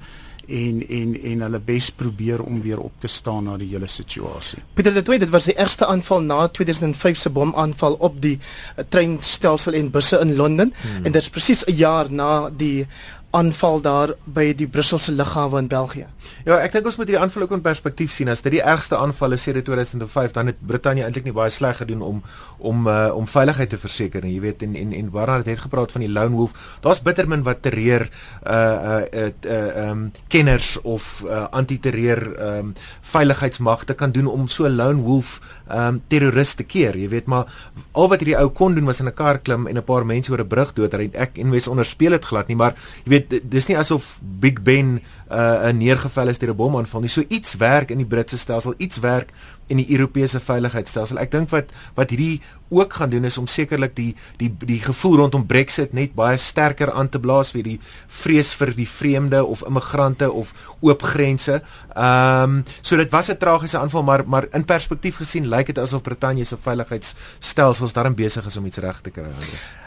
en 0.47 0.81
en 0.89 1.15
en 1.21 1.41
hulle 1.41 1.59
bes 1.59 1.89
probeer 1.91 2.43
om 2.43 2.61
weer 2.61 2.79
op 2.79 2.93
te 2.99 3.07
staan 3.07 3.43
na 3.49 3.57
die 3.57 3.69
hele 3.71 3.87
situasie. 3.87 4.61
Pieter 4.73 4.93
de 4.93 5.01
Toey, 5.01 5.17
dit 5.17 5.29
was 5.29 5.49
die 5.49 5.57
eerste 5.57 5.87
aanval 5.87 6.21
na 6.21 6.47
2005 6.47 7.17
se 7.17 7.29
bomaanval 7.29 7.93
op 7.93 8.21
die 8.21 8.37
uh, 8.37 8.85
treinstelsel 8.89 9.73
en 9.73 9.91
busse 9.91 10.19
in 10.21 10.35
Londen 10.35 10.73
hmm. 10.81 11.05
en 11.05 11.11
dit 11.11 11.21
is 11.21 11.29
presies 11.29 11.65
'n 11.65 11.75
jaar 11.75 12.11
na 12.11 12.49
die 12.49 12.87
aanval 13.35 13.81
daar 13.83 14.13
by 14.23 14.53
die 14.55 14.67
Brusselse 14.67 15.11
lughawe 15.11 15.59
in 15.59 15.67
België. 15.67 16.07
Ja, 16.45 16.57
ek 16.63 16.75
dink 16.75 16.87
ons 16.87 16.97
moet 16.99 17.09
hierdie 17.09 17.21
aanval 17.21 17.45
ook 17.45 17.55
in 17.57 17.63
perspektief 17.65 18.13
sien. 18.15 18.29
As 18.31 18.43
dit 18.45 18.55
die 18.55 18.63
ergste 18.63 18.97
aanval 18.97 19.35
is 19.35 19.43
sedert 19.45 19.67
2005, 19.67 20.33
dan 20.37 20.51
het 20.51 20.61
Brittanje 20.65 21.03
eintlik 21.05 21.27
nie 21.27 21.35
baie 21.35 21.51
sleg 21.53 21.81
gedoen 21.81 22.01
om 22.05 22.21
om 22.57 22.87
uh, 22.87 23.11
om 23.13 23.27
veiligheid 23.27 23.69
te 23.69 23.79
verseker 23.79 24.23
nie. 24.23 24.35
Jy 24.37 24.43
weet 24.45 24.63
en 24.65 24.75
en 24.79 24.93
en 24.95 25.11
waarna 25.13 25.37
dit 25.43 25.51
het 25.53 25.65
gepraat 25.65 25.91
van 25.91 26.05
die 26.05 26.11
lone 26.11 26.35
wolf. 26.37 26.55
Daar's 26.85 27.03
bittermin 27.03 27.43
wat 27.43 27.61
terreur 27.65 28.07
uh 28.07 28.53
uh 28.55 29.01
uh 29.11 29.29
ehm 29.43 29.89
um, 29.89 30.11
kenners 30.27 30.75
of 30.81 31.23
uh, 31.25 31.45
anti-terreur 31.51 32.23
ehm 32.35 32.57
um, 32.57 32.73
veiligheidsmagte 33.01 33.93
kan 33.93 34.11
doen 34.11 34.27
om 34.27 34.47
so 34.47 34.65
'n 34.65 34.75
lone 34.75 35.01
wolf 35.01 35.39
um, 35.69 36.01
terroriste 36.07 36.63
keer. 36.63 36.97
Jy 36.97 37.09
weet 37.09 37.25
maar 37.31 37.49
al 37.93 38.09
wat 38.11 38.21
hierdie 38.21 38.37
ou 38.39 38.49
kon 38.49 38.75
doen 38.75 38.85
was 38.85 38.99
in 38.99 39.07
'n 39.07 39.13
kar 39.13 39.39
klim 39.39 39.67
en 39.67 39.77
'n 39.77 39.83
paar 39.83 40.05
mense 40.05 40.31
oor 40.31 40.41
'n 40.41 40.47
brug 40.47 40.73
doodry. 40.73 41.09
Ek 41.13 41.37
en 41.37 41.49
mense 41.49 41.69
onderspeel 41.69 42.11
dit 42.11 42.25
glad 42.25 42.47
nie, 42.47 42.55
maar 42.55 42.75
jy 43.05 43.09
weet 43.09 43.49
dis 43.49 43.67
nie 43.67 43.77
asof 43.77 44.19
Big 44.21 44.61
Ben 44.63 45.01
uh, 45.31 45.71
neergeval 45.71 46.29
is 46.29 46.39
deur 46.39 46.53
'n 46.53 46.55
bomaanval 46.57 47.01
nie. 47.01 47.09
So 47.09 47.23
iets 47.27 47.55
werk 47.55 47.91
in 47.91 47.97
die 47.97 48.05
Britse 48.05 48.37
stelsel, 48.37 48.73
iets 48.77 48.99
werk 48.99 49.31
in 49.67 49.77
die 49.81 49.87
Europese 49.89 50.39
veiligheidsstelsel. 50.39 51.19
Ek 51.21 51.31
dink 51.33 51.49
wat 51.53 51.71
wat 51.97 52.13
hierdie 52.13 52.41
ook 52.73 52.93
gaan 52.93 53.09
doen 53.09 53.25
is 53.25 53.37
om 53.37 53.47
sekerlik 53.47 53.95
die 53.95 54.15
die 54.39 54.49
die 54.65 54.79
gevoel 54.81 55.17
rondom 55.21 55.45
Brexit 55.45 55.93
net 55.93 56.15
baie 56.17 56.37
sterker 56.37 56.91
aan 56.91 57.09
te 57.09 57.19
blaas 57.21 57.51
vir 57.53 57.63
die 57.65 57.77
vrees 58.07 58.53
vir 58.57 58.73
die 58.77 58.87
vreemde 58.89 59.43
of 59.45 59.63
immigrante 59.67 60.31
of 60.31 60.53
oop 60.81 61.05
grense. 61.13 61.61
Ehm 61.95 62.43
um, 62.43 62.63
so 62.81 62.97
dit 62.97 63.11
was 63.11 63.29
'n 63.29 63.37
tragiese 63.37 63.79
aanval 63.79 64.03
maar 64.03 64.23
maar 64.27 64.47
in 64.51 64.65
perspektief 64.65 65.17
gesien 65.17 65.49
lyk 65.49 65.67
dit 65.67 65.79
asof 65.79 66.01
Brittanje 66.01 66.43
se 66.45 66.57
veiligheidsstelsels 66.57 67.93
daarin 67.93 68.15
besig 68.15 68.45
is 68.45 68.57
om 68.57 68.65
iets 68.65 68.77
reg 68.77 69.01
te 69.01 69.09
kry. 69.09 69.25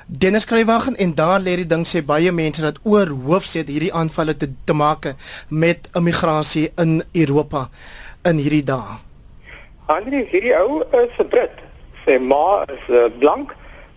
Dennis 0.07 0.45
Kruiwagen 0.45 0.97
en 0.97 1.14
daar 1.14 1.41
lê 1.41 1.57
die 1.57 1.67
ding 1.67 1.87
sê 1.87 2.01
baie 2.05 2.33
mense 2.33 2.62
dat 2.62 2.79
oor 2.83 3.09
hoofset 3.09 3.69
hierdie 3.69 3.93
aanvalle 3.93 4.37
te 4.37 4.49
te 4.64 4.73
maak 4.73 5.14
met 5.49 5.88
immigrasie 5.93 6.73
in 6.77 7.03
Europa 7.12 7.69
in 8.25 8.37
hierdie 8.37 8.64
dae. 8.64 9.08
Andrie, 9.88 10.27
hierdie 10.29 10.53
ou 10.53 10.83
is 10.92 11.14
'n 11.16 11.29
Brit. 11.33 11.61
Sy 12.05 12.18
ma 12.20 12.64
is 12.68 12.88
uh, 12.92 13.07
blank. 13.20 13.55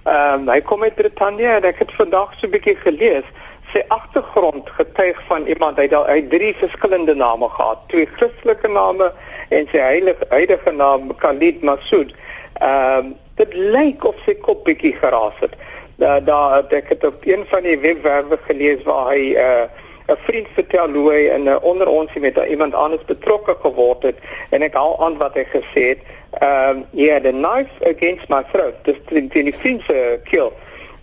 Ehm 0.07 0.47
um, 0.47 0.49
hy 0.49 0.61
kom 0.63 0.83
uit 0.87 0.95
Brittanje 0.95 1.49
en 1.57 1.67
ek 1.67 1.81
het 1.83 1.91
vandag 1.97 2.31
so 2.37 2.47
'n 2.47 2.53
bietjie 2.53 2.77
gelees. 2.79 3.27
Sy 3.73 3.83
agtergrond 3.95 4.69
getuig 4.77 5.19
van 5.27 5.49
iemand 5.51 5.75
hy 5.75 5.89
het 5.91 6.07
hy 6.07 6.21
drie 6.31 6.53
verskillende 6.61 7.15
name 7.15 7.49
gehad, 7.57 7.83
twee 7.91 8.07
Christelike 8.15 8.71
name 8.71 9.11
en 9.49 9.67
sy 9.67 9.83
heilige 9.83 10.25
huidige 10.31 10.71
naam 10.71 11.11
Khalid 11.25 11.59
Masood. 11.61 12.15
Ehm 12.61 13.11
um, 13.11 13.13
dit 13.35 13.53
lyk 13.53 14.07
of 14.07 14.15
sy 14.25 14.39
kop 14.47 14.63
bietjie 14.63 14.95
geraas 14.95 15.43
het. 15.43 15.59
Daar 15.99 16.23
daar 16.23 16.71
ek 16.71 16.95
het 16.95 17.03
op 17.03 17.27
een 17.27 17.43
van 17.51 17.67
die 17.67 17.79
webwerwe 17.79 18.39
gelees 18.47 18.83
waar 18.87 19.11
hy 19.11 19.35
'n 19.35 19.43
uh, 19.43 19.67
'n 20.11 20.17
vriend 20.27 20.47
vertel 20.53 20.89
hoe 20.89 21.11
hy 21.11 21.21
in 21.35 21.43
'n 21.49 21.61
onder 21.61 21.87
ons 21.87 22.13
met 22.13 22.37
iemand 22.49 22.75
anders 22.75 23.05
betrokke 23.05 23.55
geword 23.61 24.03
het 24.03 24.17
en 24.49 24.61
ek 24.61 24.73
haal 24.73 24.95
aan 25.05 25.17
wat 25.17 25.33
hy 25.33 25.45
gesê 25.45 25.83
het. 25.93 26.01
Um 26.41 26.85
he 26.95 27.11
had 27.11 27.25
a 27.25 27.31
knife 27.31 27.73
against 27.95 28.29
my 28.29 28.43
throat. 28.51 28.75
This 28.83 28.97
in 29.09 29.29
the 29.29 29.53
friend's 29.59 29.89
uh, 29.89 30.17
kill. 30.23 30.53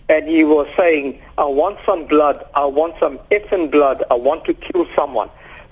And 0.07 0.27
he 0.27 0.43
was 0.43 0.67
saying, 0.75 1.21
I 1.37 1.45
want 1.61 1.77
some 1.85 2.05
blood. 2.05 2.37
I 2.55 2.65
want 2.65 2.93
some 2.99 3.19
effing 3.29 3.69
blood. 3.69 4.03
I 4.11 4.15
want 4.15 4.43
to 4.45 4.53
kill 4.53 4.85
someone. 4.95 5.29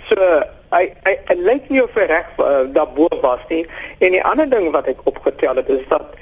So 0.10 0.44
I 0.72 0.94
I 1.06 1.18
I 1.30 1.34
like 1.34 1.70
nie 1.70 1.84
of 1.84 1.94
hy 1.94 2.06
reg 2.06 2.26
uh, 2.38 2.66
daarbo 2.74 3.08
was 3.22 3.42
nie. 3.50 3.66
En 4.00 4.12
die 4.12 4.24
ander 4.24 4.50
ding 4.50 4.72
wat 4.72 4.88
ek 4.88 5.02
opgetel 5.04 5.56
het 5.56 5.70
is 5.70 5.86
dat 5.90 6.16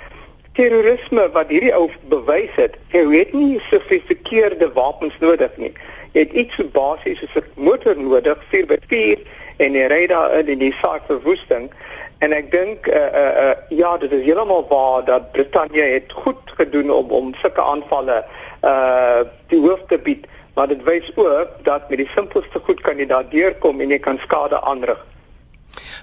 terrorisme 0.56 1.30
wat 1.32 1.50
hierdie 1.52 1.76
ou 1.76 1.90
bewys 2.08 2.56
het, 2.56 2.78
hy 2.88 3.04
het 3.12 3.34
nie 3.34 3.60
sofistikeerde 3.70 4.72
wapens 4.74 5.18
nodig 5.20 5.52
nie 5.58 5.74
het 6.16 6.32
iets 6.32 6.60
basies 6.72 7.20
soos 7.20 7.36
'n 7.36 7.64
motor 7.68 7.98
nodig 7.98 8.38
4x4 8.52 9.20
en 9.58 9.74
jy 9.74 9.86
ry 9.88 10.08
daar 10.08 10.48
in 10.48 10.60
die 10.60 10.76
saak 10.82 11.04
verwoesting. 11.08 11.72
En 12.20 12.32
ek 12.32 12.52
dink 12.52 12.88
uh, 12.88 12.96
uh, 12.96 13.32
uh, 13.44 13.56
ja 13.70 13.98
dit 13.98 14.12
is 14.12 14.24
heeltemal 14.24 14.66
waar 14.70 15.06
dat 15.06 15.32
Brittanje 15.32 15.82
het 15.82 16.12
goed 16.12 16.54
gedoen 16.58 16.92
om 16.92 17.12
om 17.12 17.34
sulke 17.34 17.62
aanvalle 17.62 18.24
uh 18.64 19.22
die 19.48 19.60
hoof 19.60 19.84
te 19.88 19.98
bied. 19.98 20.26
Maar 20.56 20.68
dit 20.68 20.84
wys 20.84 21.12
ook 21.16 21.50
dat 21.64 21.90
met 21.90 21.98
die 21.98 22.12
simpelste 22.16 22.60
goed 22.60 22.82
kan 22.82 22.98
jy 22.98 23.06
daar 23.06 23.30
deurkom 23.30 23.82
en 23.82 23.90
jy 23.90 24.00
kan 24.00 24.20
skade 24.20 24.62
aanrig 24.62 25.06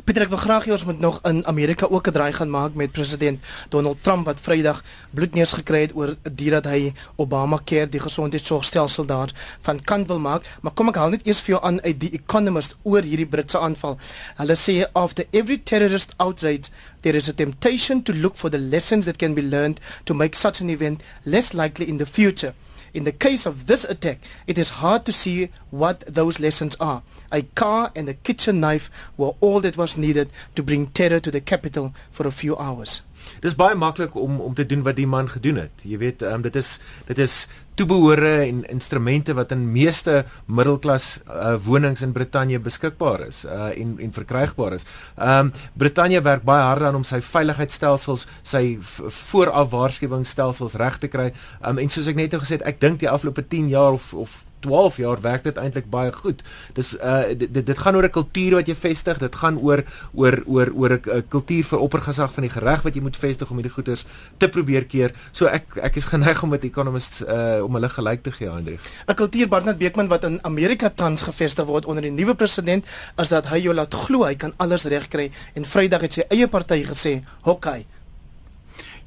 Pieter, 0.02 0.24
ek 0.24 0.32
wil 0.32 0.40
graag 0.42 0.64
hê 0.66 0.72
ons 0.74 0.82
moet 0.82 0.98
nog 0.98 1.20
in 1.30 1.44
Amerika 1.46 1.86
ook 1.86 2.08
'n 2.08 2.12
draai 2.12 2.32
gaan 2.34 2.50
maak 2.50 2.74
met 2.74 2.90
president 2.90 3.38
Donald 3.68 4.02
Trump 4.02 4.26
wat 4.26 4.40
Vrydag 4.40 4.82
bloedneus 5.10 5.52
gekry 5.52 5.80
het 5.80 5.94
oor 5.94 6.16
die 6.22 6.50
dat 6.50 6.64
hy 6.64 6.92
Obamacare, 7.16 7.88
die 7.88 8.00
gesondheidsorgstelsel 8.00 9.06
daar 9.06 9.30
van 9.60 9.80
kant 9.80 10.08
wil 10.08 10.18
maak. 10.18 10.42
Maar 10.62 10.72
kom 10.72 10.88
ek 10.88 10.96
haal 10.96 11.10
net 11.10 11.26
eers 11.26 11.40
vir 11.40 11.54
jou 11.54 11.62
aan 11.62 11.80
uit 11.82 12.00
die 12.00 12.10
Economist 12.10 12.76
oor 12.82 13.02
hierdie 13.02 13.26
Britse 13.26 13.58
aanval. 13.58 13.98
Hulle 14.36 14.56
sê 14.56 14.90
after 14.92 15.24
every 15.30 15.58
terrorist 15.58 16.14
outrage 16.16 16.70
there 17.02 17.16
is 17.16 17.28
a 17.28 17.32
temptation 17.32 18.02
to 18.02 18.12
look 18.12 18.36
for 18.36 18.50
the 18.50 18.58
lessons 18.58 19.04
that 19.04 19.18
can 19.18 19.34
be 19.34 19.42
learned 19.42 19.78
to 20.04 20.14
make 20.14 20.34
such 20.34 20.60
an 20.60 20.68
event 20.68 21.00
less 21.22 21.52
likely 21.52 21.88
in 21.88 21.98
the 21.98 22.06
future. 22.06 22.54
In 22.92 23.04
the 23.04 23.12
case 23.12 23.46
of 23.46 23.66
this 23.66 23.84
attack, 23.84 24.18
it 24.46 24.58
is 24.58 24.68
hard 24.82 25.04
to 25.04 25.12
see 25.12 25.48
what 25.70 26.04
those 26.14 26.40
lessons 26.40 26.76
are. 26.80 27.02
A 27.32 27.42
car 27.54 27.90
and 27.96 28.08
a 28.08 28.14
kitchen 28.14 28.60
knife 28.60 28.90
were 29.16 29.32
all 29.40 29.60
that 29.60 29.76
was 29.76 29.96
needed 29.96 30.28
to 30.54 30.62
bring 30.62 30.92
terror 30.92 31.20
to 31.20 31.30
the 31.30 31.40
capital 31.40 31.92
for 32.10 32.26
a 32.26 32.32
few 32.32 32.56
hours. 32.56 33.02
Dis 33.42 33.56
baie 33.58 33.74
maklik 33.78 34.14
om 34.18 34.40
om 34.40 34.54
te 34.54 34.66
doen 34.66 34.82
wat 34.86 34.98
die 34.98 35.06
man 35.06 35.28
gedoen 35.30 35.60
het. 35.64 35.84
Jy 35.86 35.98
weet, 35.98 36.22
um, 36.26 36.42
dit 36.42 36.56
is 36.58 36.78
dit 37.08 37.18
is 37.22 37.46
toebehore 37.78 38.42
en 38.44 38.60
instrumente 38.68 39.32
wat 39.34 39.52
in 39.54 39.64
meeste 39.72 40.24
middelklas 40.44 41.22
uh, 41.24 41.54
wonings 41.64 42.02
in 42.04 42.12
Brittanje 42.12 42.60
beskikbaar 42.60 43.26
is 43.26 43.44
uh, 43.48 43.70
en 43.72 43.96
en 43.98 44.12
verkrygbaar 44.12 44.76
is. 44.78 44.86
Ehm 45.16 45.46
um, 45.46 45.52
Brittanje 45.78 46.22
werk 46.22 46.44
baie 46.44 46.62
hard 46.68 46.82
aan 46.82 47.00
om 47.00 47.06
sy 47.06 47.22
veiligheidsstelsels, 47.24 48.26
sy 48.42 48.78
vooraf 48.82 49.70
waarskuwingsstelsels 49.72 50.76
reg 50.82 50.98
te 50.98 51.08
kry. 51.08 51.32
Um, 51.64 51.78
en 51.78 51.90
soos 51.90 52.10
ek 52.12 52.20
net 52.20 52.34
nou 52.34 52.42
gesê 52.44 52.60
het, 52.60 52.66
ek 52.68 52.80
dink 52.80 53.00
die 53.00 53.10
afgelope 53.10 53.46
10 53.48 53.72
jaar 53.72 53.96
of 53.96 54.12
of 54.14 54.42
12 54.62 54.96
jaar 55.02 55.20
werk 55.20 55.44
dit 55.44 55.56
eintlik 55.60 55.88
baie 55.90 56.12
goed. 56.12 56.42
Dis 56.76 56.94
uh 56.96 57.34
dit 57.36 57.66
dit 57.66 57.78
gaan 57.78 57.96
oor 57.96 58.06
'n 58.06 58.16
kultuur 58.18 58.58
wat 58.58 58.68
jy 58.68 58.74
vestig, 58.74 59.18
dit 59.18 59.34
gaan 59.34 59.58
oor 59.58 59.84
oor 60.14 60.42
oor 60.46 60.72
oor 60.74 60.92
'n 60.98 61.24
kultuur 61.28 61.64
vir 61.64 61.78
oppergesag 61.78 62.32
van 62.34 62.42
die 62.46 62.52
gereg 62.52 62.82
wat 62.82 62.94
jy 62.94 63.02
moet 63.02 63.16
vestig 63.16 63.50
om 63.50 63.56
hierdie 63.56 63.74
goeters 63.74 64.04
te 64.38 64.48
probeer 64.48 64.84
keer. 64.84 65.12
So 65.32 65.46
ek 65.46 65.76
ek 65.76 65.96
is 65.96 66.04
geneig 66.04 66.42
om 66.42 66.48
met 66.48 66.64
economists 66.64 67.22
uh 67.22 67.64
om 67.64 67.74
hulle 67.74 67.88
gelyk 67.88 68.22
te 68.22 68.32
gee, 68.32 68.50
Hendrik. 68.50 68.80
'n 69.08 69.14
Kultuur 69.14 69.48
Barnard 69.48 69.78
Beekman 69.78 70.08
wat 70.08 70.24
in 70.24 70.38
Amerika 70.44 70.90
tans 70.94 71.22
gevestig 71.22 71.64
word 71.64 71.86
onder 71.86 72.02
die 72.02 72.10
nuwe 72.10 72.34
president 72.34 72.86
is 73.16 73.28
dat 73.28 73.46
hy 73.46 73.58
jou 73.58 73.74
laat 73.74 73.94
glo 73.94 74.24
hy 74.24 74.34
kan 74.34 74.52
alles 74.56 74.84
regkry 74.84 75.30
en 75.54 75.64
Vrydag 75.64 76.00
het 76.00 76.12
sy 76.12 76.24
eie 76.28 76.48
party 76.48 76.84
gesê, 76.84 77.22
"Hokai, 77.42 77.86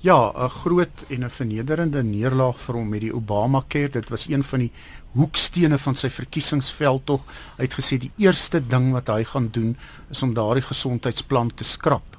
Ja, 0.05 0.31
'n 0.35 0.49
groot 0.49 1.05
en 1.07 1.23
'n 1.23 1.29
vernederende 1.29 2.03
neerlaag 2.03 2.59
vir 2.61 2.75
hom 2.75 2.89
met 2.89 3.01
die 3.01 3.15
Obamacare. 3.15 3.89
Dit 3.89 4.09
was 4.09 4.27
een 4.29 4.43
van 4.43 4.59
die 4.59 4.71
hoekstene 5.11 5.77
van 5.77 5.95
sy 5.95 6.09
verkiesingsveldtog. 6.09 7.21
Hy 7.57 7.63
het 7.63 7.73
gesê 7.73 7.97
die 7.97 8.11
eerste 8.17 8.67
ding 8.67 8.91
wat 8.91 9.07
hy 9.07 9.23
gaan 9.23 9.47
doen 9.51 9.77
is 10.09 10.21
om 10.21 10.33
daardie 10.33 10.63
gesondheidsplan 10.63 11.53
te 11.55 11.63
skrap. 11.63 12.17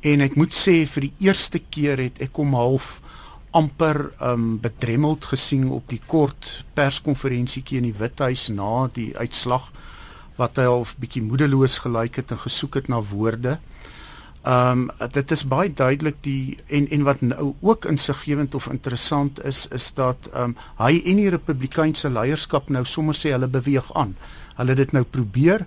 En 0.00 0.20
ek 0.20 0.34
moet 0.34 0.54
sê 0.54 0.86
vir 0.86 1.00
die 1.00 1.12
eerste 1.18 1.58
keer 1.58 1.98
het 1.98 2.20
ek 2.20 2.36
hom 2.36 2.54
half 2.54 3.00
amper 3.50 4.12
um 4.20 4.60
bedremmeld 4.60 5.24
gesien 5.24 5.68
op 5.70 5.88
die 5.88 6.00
kort 6.06 6.64
perskonferensietjie 6.74 7.76
in 7.76 7.92
die 7.92 7.98
Withuis 7.98 8.48
na 8.48 8.88
die 8.92 9.16
uitslag 9.18 9.72
wat 10.36 10.56
hy 10.56 10.64
half 10.64 10.96
bietjie 10.96 11.22
moedeloos 11.22 11.78
gelyk 11.78 12.16
het 12.16 12.30
en 12.30 12.38
gesoek 12.38 12.74
het 12.74 12.88
na 12.88 13.02
woorde. 13.02 13.58
Ehm 14.42 14.88
um, 14.88 15.08
dit 15.12 15.30
is 15.30 15.42
baie 15.44 15.72
duidelik 15.72 16.16
die 16.24 16.56
en 16.66 16.88
en 16.88 17.02
wat 17.04 17.20
nou 17.20 17.54
ook 17.60 17.84
insiggewend 17.84 18.54
of 18.54 18.70
interessant 18.72 19.44
is 19.44 19.66
is 19.68 19.92
dat 19.94 20.30
ehm 20.32 20.42
um, 20.42 20.56
hy 20.78 21.02
en 21.04 21.20
die 21.20 21.28
Republikeinse 21.28 22.08
leierskap 22.10 22.68
nou 22.68 22.84
sommer 22.84 23.14
sê 23.14 23.34
hulle 23.36 23.48
beweeg 23.48 23.92
aan. 23.94 24.16
Hulle 24.56 24.74
dit 24.74 24.92
nou 24.92 25.04
probeer 25.04 25.66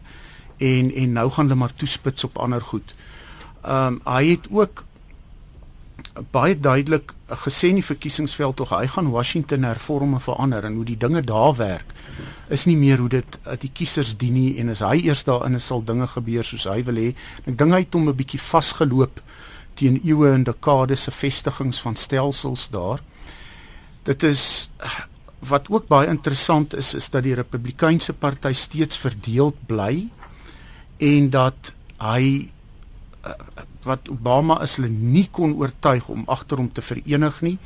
en 0.58 0.90
en 0.96 1.14
nou 1.14 1.30
gaan 1.30 1.46
hulle 1.46 1.60
maar 1.60 1.76
toespits 1.76 2.24
op 2.24 2.38
ander 2.38 2.62
goed. 2.62 2.96
Ehm 3.62 3.94
um, 3.94 4.02
hy 4.10 4.26
het 4.32 4.50
ook 4.50 4.86
baie 6.32 6.54
duidelik 6.60 7.14
gesê 7.42 7.72
in 7.74 7.80
die 7.80 7.86
verkiesingsveld 7.86 8.60
tog 8.60 8.70
hy 8.70 8.86
gaan 8.88 9.10
Washington 9.10 9.66
hervorme 9.66 10.20
verander 10.22 10.66
en 10.68 10.76
hoe 10.78 10.86
die 10.86 10.98
dinge 10.98 11.24
daar 11.26 11.56
werk 11.58 11.94
is 12.54 12.66
nie 12.70 12.78
meer 12.78 13.02
hoe 13.02 13.10
dit 13.10 13.38
uh, 13.48 13.56
die 13.60 13.72
kiesers 13.74 14.14
dien 14.22 14.36
nie 14.38 14.52
en 14.62 14.70
as 14.70 14.84
hy 14.86 15.00
eers 15.08 15.24
daarin 15.26 15.58
is 15.58 15.66
sal 15.72 15.82
dinge 15.86 16.08
gebeur 16.12 16.46
soos 16.46 16.68
hy 16.70 16.84
wil 16.86 17.00
hê. 17.02 17.14
Ek 17.48 17.58
dink 17.58 17.74
hy 17.74 17.82
het 17.86 17.98
hom 17.98 18.10
'n 18.10 18.18
bietjie 18.20 18.42
vasgeloop 18.42 19.22
teen 19.80 20.00
eeue 20.04 20.34
en 20.34 20.46
dekades 20.46 21.08
se 21.08 21.12
vestigings 21.12 21.82
van 21.82 21.96
stelsels 21.96 22.70
daar. 22.70 23.02
Dit 24.04 24.24
is 24.24 24.70
wat 25.40 25.70
ook 25.70 25.88
baie 25.88 26.08
interessant 26.08 26.76
is 26.76 26.94
is 26.94 27.10
dat 27.10 27.24
die 27.24 27.36
Republikeinse 27.36 28.14
party 28.14 28.54
steeds 28.54 28.98
verdeeld 28.98 29.56
bly 29.68 30.08
en 31.00 31.30
dat 31.30 31.74
hy 32.00 32.50
uh, 33.26 33.34
wat 33.84 34.10
Obama 34.10 34.60
is 34.62 34.76
hulle 34.76 34.90
nie 34.90 35.28
kon 35.32 35.56
oortuig 35.60 36.08
om 36.10 36.24
agter 36.32 36.58
hom 36.58 36.72
te 36.72 36.82
verenig 36.82 37.42
nie. 37.42 37.58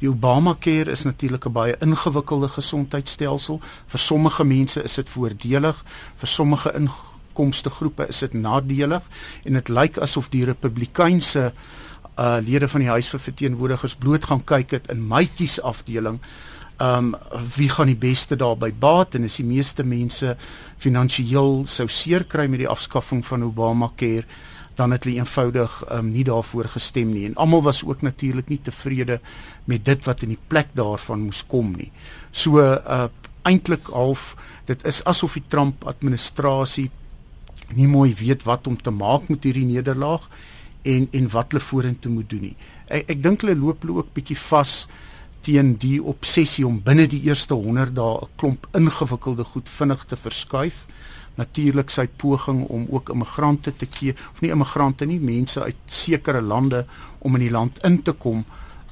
Die 0.00 0.08
Obamacare 0.10 0.90
is 0.90 1.04
natuurlik 1.04 1.46
'n 1.46 1.52
baie 1.52 1.76
ingewikkelde 1.80 2.48
gesondheidstelsel. 2.48 3.60
Vir 3.86 4.00
sommige 4.00 4.44
mense 4.44 4.82
is 4.82 4.94
dit 4.94 5.08
voordelig, 5.08 5.84
vir 6.16 6.28
sommige 6.28 6.72
inkomste 6.72 7.70
groepe 7.70 8.08
is 8.08 8.18
dit 8.18 8.32
nadelig 8.32 9.02
en 9.44 9.52
dit 9.52 9.68
lyk 9.68 9.98
asof 9.98 10.28
die 10.28 10.44
Republikeinse 10.44 11.52
uh 12.18 12.38
lede 12.40 12.68
van 12.68 12.80
die 12.80 12.88
Huis 12.88 13.08
van 13.08 13.20
Verteenwoordigers 13.20 13.94
bloot 13.94 14.24
gaan 14.24 14.44
kyk 14.44 14.70
het 14.70 14.86
in 14.88 15.08
my 15.08 15.26
kies 15.26 15.60
afdeling. 15.60 16.20
Um 16.80 17.14
wie 17.56 17.68
gaan 17.68 17.86
die 17.86 17.96
beste 17.96 18.36
daarby 18.36 18.72
baat 18.72 19.14
en 19.14 19.24
is 19.24 19.36
die 19.36 19.44
meeste 19.44 19.84
mense 19.84 20.36
finansiëel 20.76 21.66
sou 21.66 21.88
seer 21.88 22.24
kry 22.24 22.46
met 22.46 22.58
die 22.58 22.68
afskaffing 22.68 23.24
van 23.26 23.44
Obamacare? 23.44 24.24
Dan 24.76 24.92
het 24.94 25.04
hulle 25.04 25.20
eenvoudig 25.20 25.76
um, 25.92 26.10
nie 26.12 26.24
daarvoor 26.24 26.68
gestem 26.76 27.12
nie 27.14 27.24
en 27.28 27.36
almal 27.40 27.62
was 27.66 27.82
ook 27.84 28.02
natuurlik 28.02 28.48
nie 28.52 28.60
tevrede 28.62 29.20
met 29.64 29.84
dit 29.84 30.04
wat 30.04 30.22
in 30.22 30.34
die 30.34 30.44
plek 30.48 30.72
daarvan 30.76 31.26
moes 31.28 31.42
kom 31.46 31.74
nie. 31.76 31.90
So 32.30 32.60
uh 32.60 33.08
eintlik 33.46 33.86
half 33.94 34.34
dit 34.66 34.80
is 34.90 35.04
asof 35.06 35.36
die 35.38 35.44
Trump 35.48 35.84
administrasie 35.86 36.88
nie 37.78 37.86
mooi 37.86 38.14
weet 38.18 38.42
wat 38.42 38.66
om 38.66 38.74
te 38.76 38.90
maak 38.90 39.28
met 39.30 39.46
hierdie 39.46 39.66
nederlaag 39.68 40.26
en 40.82 41.06
en 41.12 41.28
wat 41.30 41.54
hulle 41.54 41.62
vorentoe 41.62 42.12
moet 42.12 42.30
doen 42.30 42.48
nie. 42.48 42.56
Ek 42.86 43.12
ek 43.14 43.22
dink 43.22 43.44
hulle 43.44 43.54
loop 43.58 43.86
hulle 43.86 44.00
ook 44.02 44.10
bietjie 44.18 44.38
vas 44.48 44.74
teen 45.46 45.76
die 45.82 45.98
obsessie 46.02 46.66
om 46.66 46.80
binne 46.82 47.06
die 47.10 47.22
eerste 47.28 47.54
100 47.54 47.94
dae 47.94 48.18
'n 48.22 48.30
klomp 48.36 48.66
ingewikkelde 48.74 49.44
goed 49.44 49.68
vinnig 49.68 50.04
te 50.04 50.16
verskuif 50.16 50.86
natuurlik 51.36 51.90
sy 51.92 52.06
poging 52.06 52.64
om 52.72 52.86
ook 52.90 53.10
immigrante 53.14 53.72
te 53.76 53.86
keer 53.86 54.16
of 54.32 54.40
nie 54.40 54.52
immigrante 54.54 55.06
nie 55.06 55.20
mense 55.20 55.62
uit 55.62 55.76
sekere 55.86 56.40
lande 56.40 56.84
om 57.18 57.34
in 57.36 57.46
die 57.46 57.52
land 57.52 57.82
in 57.84 58.02
te 58.02 58.12
kom 58.12 58.44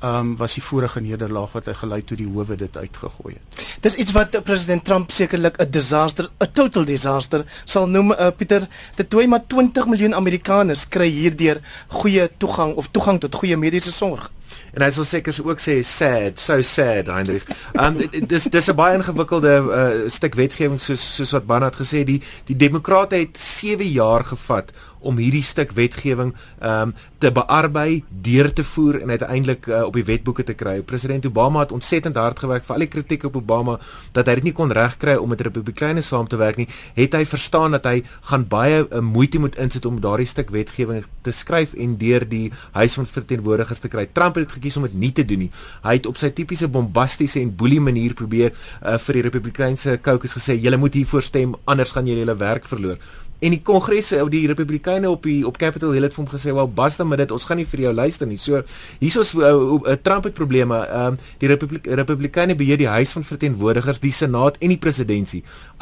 um, 0.03 0.36
was 0.36 0.55
die 0.55 0.62
vorige 0.62 1.01
nederlaag 1.01 1.53
wat 1.53 1.66
hy 1.66 1.74
gelei 1.74 2.01
toe 2.05 2.16
die 2.16 2.28
howe 2.28 2.57
dit 2.57 2.76
uitgegooi 2.76 3.34
het. 3.34 3.64
Dis 3.80 3.95
iets 3.95 4.12
wat 4.12 4.36
president 4.45 4.84
Trump 4.84 5.11
sekerlik 5.11 5.61
'n 5.61 5.70
disaster, 5.70 6.30
'n 6.40 6.53
total 6.53 6.84
disaster 6.84 7.45
sal 7.64 7.86
noem. 7.86 8.12
Uh, 8.12 8.28
Pieter, 8.36 8.68
dit 8.97 9.11
toe 9.11 9.26
maar 9.26 9.47
20 9.47 9.86
miljoen 9.86 10.14
Amerikaners 10.14 10.88
kry 10.88 11.09
hierdeur 11.09 11.61
goeie 11.88 12.30
toegang 12.36 12.74
of 12.74 12.88
toegang 12.90 13.20
tot 13.20 13.34
goeie 13.34 13.57
mediese 13.57 13.92
sorg 13.92 14.30
en 14.74 14.82
hy 14.82 14.90
sal 14.95 15.07
seker 15.07 15.36
ook 15.47 15.62
sê 15.62 15.76
sad 15.86 16.40
so 16.42 16.62
sad 16.66 17.11
Heinrich. 17.12 17.47
Um 17.80 18.01
dis 18.30 18.49
dis 18.51 18.70
'n 18.70 18.76
baie 18.76 18.99
ingewikkelde 18.99 19.53
uh, 19.62 20.09
stuk 20.11 20.34
wetgewing 20.34 20.80
soos 20.80 21.03
soos 21.16 21.32
wat 21.36 21.47
Barnard 21.47 21.78
gesê 21.78 22.05
die 22.05 22.20
die 22.47 22.57
demokrate 22.57 23.16
het 23.16 23.38
7 23.38 23.86
jaar 23.86 24.24
gevat 24.24 24.72
om 25.05 25.20
hierdie 25.20 25.44
stuk 25.44 25.74
wetgewing 25.76 26.34
ehm 26.61 26.88
um, 26.88 26.94
te 27.24 27.30
bearbei, 27.32 28.02
deur 28.24 28.50
te 28.52 28.64
voer 28.64 28.98
en 29.00 29.11
uiteindelik 29.11 29.66
uh, 29.66 29.82
op 29.86 29.94
die 29.96 30.05
wetboeke 30.05 30.44
te 30.44 30.52
kry. 30.52 30.74
President 30.84 31.24
Obama 31.26 31.62
het 31.62 31.72
ontsettend 31.72 32.18
hard 32.20 32.42
gewerk 32.42 32.66
vir 32.66 32.74
al 32.74 32.84
die 32.84 32.88
kritiek 32.92 33.24
op 33.24 33.38
Obama 33.40 33.78
dat 34.12 34.28
hy 34.28 34.34
dit 34.40 34.48
nie 34.50 34.52
kon 34.57 34.72
regkry 34.76 35.14
om 35.16 35.32
met 35.32 35.40
Republikeine 35.46 36.02
saam 36.05 36.28
te 36.28 36.36
werk 36.36 36.61
nie. 36.61 36.66
Het 36.98 37.16
hy 37.16 37.22
verstaan 37.24 37.72
dat 37.78 37.88
hy 37.88 38.02
gaan 38.28 38.44
baie 38.50 38.82
uh, 38.84 39.00
moeite 39.00 39.40
moet 39.40 39.57
insit 39.57 39.88
om 39.88 40.02
daardie 40.05 40.28
stuk 40.28 40.52
wetgewing 40.52 41.07
te 41.24 41.32
skryf 41.32 41.72
en 41.80 41.96
deur 42.00 42.28
die 42.28 42.52
huis 42.76 42.98
van 43.00 43.09
verteenwoordigers 43.09 43.80
te 43.80 43.88
kry. 43.88 44.07
Trump 44.12 44.36
het 44.40 44.52
gekies 44.59 44.76
om 44.76 44.84
dit 44.90 45.00
nie 45.07 45.12
te 45.16 45.24
doen 45.24 45.46
nie. 45.46 45.50
Hy 45.86 45.96
het 45.96 46.11
op 46.11 46.20
sy 46.20 46.28
tipiese 46.34 46.68
bombastiese 46.68 47.40
en 47.40 47.57
boelie 47.57 47.80
manier 47.80 48.12
probeer 48.18 48.52
uh, 48.52 48.98
vir 49.00 49.20
die 49.20 49.26
Republikeinse 49.30 49.98
caucus 50.05 50.36
gesê: 50.36 50.61
"Julle 50.61 50.76
moet 50.76 51.00
hiervoor 51.00 51.24
stem, 51.24 51.57
anders 51.64 51.96
gaan 51.96 52.07
julle 52.11 52.26
julle 52.26 52.36
werk 52.36 52.68
verloor." 52.68 53.00
En 53.45 53.53
die 53.53 53.61
kongresse 53.62 54.22
of 54.22 54.30
die 54.32 54.47
republikeine 54.49 55.11
op 55.11 55.26
die 55.28 55.42
op 55.47 55.59
Capitol 55.61 55.92
Hill 55.92 56.07
het 56.07 56.14
vir 56.16 56.22
hom 56.22 56.30
gesê 56.32 56.55
wel 56.57 56.68
basta 56.80 57.05
met 57.05 57.20
dit 57.20 57.32
ons 57.34 57.45
gaan 57.45 57.61
nie 57.61 57.66
vir 57.68 57.84
jou 57.86 57.92
luister 57.92 58.28
nie. 58.28 58.38
So 58.40 58.62
hiersoos 59.03 59.34
uh, 59.36 59.53
uh, 59.53 59.97
Trump 60.03 60.28
het 60.28 60.36
probleme. 60.38 60.80
Ehm 60.84 61.18
uh, 61.18 61.32
die 61.42 61.49
republik, 61.51 61.86
republikeine 62.01 62.57
beheer 62.57 62.78
die 62.80 62.88
huis 62.88 63.12
van 63.12 63.24
verteenwoordigers, 63.26 64.01
die 64.01 64.12
senaat 64.12 64.57
en 64.61 64.72
die 64.72 64.80
presidentskap. 64.80 65.14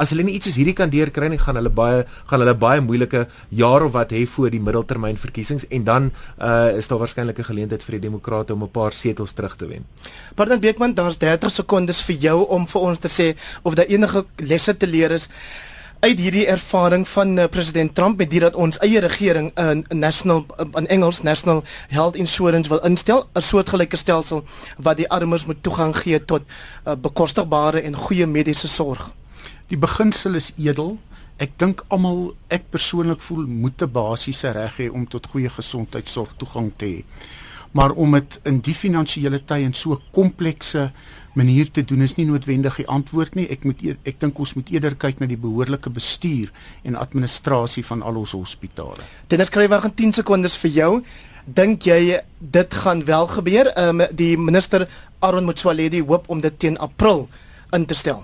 As 0.01 0.11
hulle 0.13 0.25
nie 0.27 0.35
iets 0.37 0.47
soos 0.49 0.57
hierdie 0.59 0.75
kan 0.77 0.91
deurkry 0.91 1.29
nie, 1.31 1.39
gaan 1.41 1.57
hulle 1.59 1.71
baie 1.73 2.03
gaan 2.29 2.43
hulle 2.43 2.55
baie 2.57 2.83
moeilike 2.83 3.25
jaar 3.49 3.85
of 3.87 3.93
wat 3.95 4.13
hê 4.15 4.23
voor 4.35 4.51
die 4.53 4.61
middeltermyn 4.63 5.19
verkiesings 5.19 5.67
en 5.69 5.87
dan 5.87 6.11
uh, 6.39 6.77
is 6.77 6.87
daar 6.87 7.01
waarskynlik 7.03 7.39
'n 7.39 7.49
geleentheid 7.51 7.83
vir 7.83 7.99
die 7.99 8.05
demokrate 8.09 8.53
om 8.53 8.63
'n 8.63 8.71
paar 8.71 8.91
setels 8.91 9.33
terug 9.33 9.55
te 9.55 9.67
wen. 9.67 9.85
Pardon 10.35 10.59
Beekman, 10.59 10.93
daar's 10.93 11.17
30 11.17 11.51
sekondes 11.51 12.01
vir 12.03 12.15
jou 12.15 12.47
om 12.47 12.67
vir 12.67 12.81
ons 12.81 12.99
te 12.99 13.07
sê 13.07 13.35
of 13.63 13.75
daar 13.75 13.85
enige 13.85 14.25
lesse 14.37 14.77
te 14.77 14.87
leer 14.87 15.11
is 15.11 15.29
uit 16.03 16.19
hierdie 16.19 16.47
ervaring 16.51 17.05
van 17.07 17.37
uh, 17.39 17.45
president 17.47 17.95
Trump 17.95 18.17
met 18.17 18.31
dit 18.31 18.41
dat 18.43 18.57
ons 18.59 18.77
eie 18.83 18.99
regering 18.99 19.51
'n 19.55 19.83
uh, 19.87 19.99
national 19.99 20.45
uh, 20.59 20.65
in 20.75 20.87
Engels 20.87 21.21
national 21.21 21.63
health 21.87 22.15
insurance 22.15 22.69
wil 22.69 22.83
instel 22.83 23.29
'n 23.33 23.41
soortgelyke 23.41 23.95
stelsel 23.95 24.43
wat 24.77 24.97
die 24.97 25.09
armes 25.09 25.45
moet 25.45 25.63
toegang 25.63 25.95
gee 25.97 26.25
tot 26.25 26.41
uh, 26.43 26.95
bekostigbare 26.95 27.81
en 27.81 27.95
goeie 27.95 28.25
mediese 28.25 28.67
sorg. 28.67 29.11
Die 29.67 29.77
beginsel 29.77 30.35
is 30.35 30.51
edel. 30.57 30.99
Ek 31.37 31.51
dink 31.57 31.85
almal 31.87 32.35
ek 32.47 32.69
persoonlik 32.69 33.21
voel 33.21 33.47
moet 33.47 33.81
'n 33.81 33.91
basiese 33.91 34.51
reg 34.51 34.77
hê 34.77 34.91
om 34.91 35.07
tot 35.07 35.27
goeie 35.27 35.49
gesondheidsorg 35.49 36.33
toegang 36.37 36.71
te 36.75 36.85
hê. 36.85 37.03
Maar 37.71 37.91
om 37.91 38.11
dit 38.11 38.39
in 38.43 38.59
die 38.59 38.75
finansiële 38.75 39.45
tye 39.45 39.63
in 39.63 39.73
so 39.73 40.01
komplekse 40.11 40.91
manier 41.33 41.71
te 41.71 41.83
doen 41.85 42.01
is 42.01 42.15
nie 42.15 42.25
noodwendig 42.29 42.75
die 42.81 42.87
antwoord 42.87 43.35
nie. 43.35 43.47
Ek 43.51 43.63
moet 43.67 43.83
e-, 43.83 43.97
ek 44.09 44.19
dink 44.21 44.39
ons 44.39 44.55
moet 44.57 44.69
eerder 44.73 44.95
kyk 44.99 45.21
na 45.21 45.29
die 45.29 45.39
behoorlike 45.39 45.91
bestuur 45.93 46.51
en 46.83 46.99
administrasie 46.99 47.85
van 47.85 48.01
al 48.01 48.19
ons 48.21 48.35
hospitale. 48.37 49.05
Dit 49.27 49.45
skryf 49.47 49.71
wag 49.73 49.89
in 49.89 49.95
10 50.03 50.19
sekondes 50.21 50.57
vir 50.61 50.75
jou. 50.79 50.91
Dink 51.45 51.87
jy 51.89 52.19
dit 52.39 52.77
gaan 52.83 53.05
wel 53.05 53.27
gebeur? 53.27 53.71
Ehm 53.73 54.01
um, 54.01 54.07
die 54.11 54.37
minister 54.37 54.87
Aaron 55.19 55.49
Motsoaledi 55.49 56.03
hoop 56.03 56.29
om 56.29 56.41
dit 56.41 56.59
teen 56.59 56.77
April 56.77 57.27
in 57.71 57.85
te 57.85 57.93
stel. 57.93 58.23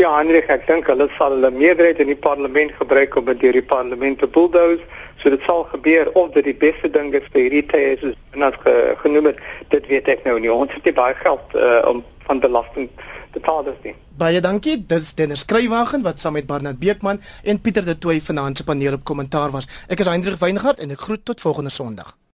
Ja, 0.00 0.08
Hendrik, 0.16 0.46
ek 0.48 0.62
dink 0.64 0.86
hulle 0.88 1.04
sal 1.18 1.34
hulle 1.34 1.50
meerderheid 1.52 1.98
in 2.00 2.08
die 2.08 2.16
parlement 2.16 2.72
gebruik 2.78 3.16
om 3.20 3.26
dit 3.28 3.42
deur 3.42 3.58
die 3.58 3.68
parlement 3.74 4.16
te 4.22 4.28
bulldoze. 4.28 4.80
So 5.20 5.28
dit 5.30 5.42
sal 5.44 5.66
gebeur 5.68 6.08
of 6.16 6.30
dit 6.32 6.46
die 6.48 6.56
beste 6.56 6.88
ding 6.90 7.10
is 7.12 7.26
vir 7.34 7.42
hierdie 7.44 7.66
tye 7.68 7.90
is 7.98 8.06
en 8.32 8.46
as 8.46 8.56
ge, 8.64 8.72
genoem 9.02 9.28
het, 9.28 9.42
dit 9.74 9.90
weet 9.92 10.08
ek 10.14 10.24
nou 10.24 10.38
nie. 10.40 10.48
Ons 10.52 10.72
het 10.72 10.88
nie 10.88 10.96
baie 10.96 11.12
geld 11.20 11.56
uh, 11.60 11.82
om 11.90 12.00
van 12.26 12.40
belasting 12.40 12.90
betaalers 13.32 13.78
nie. 13.82 13.94
Baie 14.16 14.40
dankie. 14.40 14.76
Dis 14.86 15.14
Dennis 15.14 15.40
Skrywagen 15.46 16.02
wat 16.02 16.20
saam 16.20 16.32
met 16.38 16.46
Barnard 16.46 16.78
Beekman 16.78 17.20
en 17.42 17.60
Pieter 17.60 17.84
de 17.84 17.98
Tooy 17.98 18.20
vanaand 18.20 18.56
se 18.56 18.64
paneel 18.64 18.92
op 18.92 19.04
kommentaar 19.04 19.50
was. 19.50 19.68
Ek 19.88 20.00
is 20.00 20.10
Hendrik 20.10 20.40
Weingart 20.40 20.78
en 20.78 20.90
ek 20.90 21.00
groet 21.08 21.24
tot 21.24 21.40
volgende 21.40 21.70
Sondag. 21.70 22.16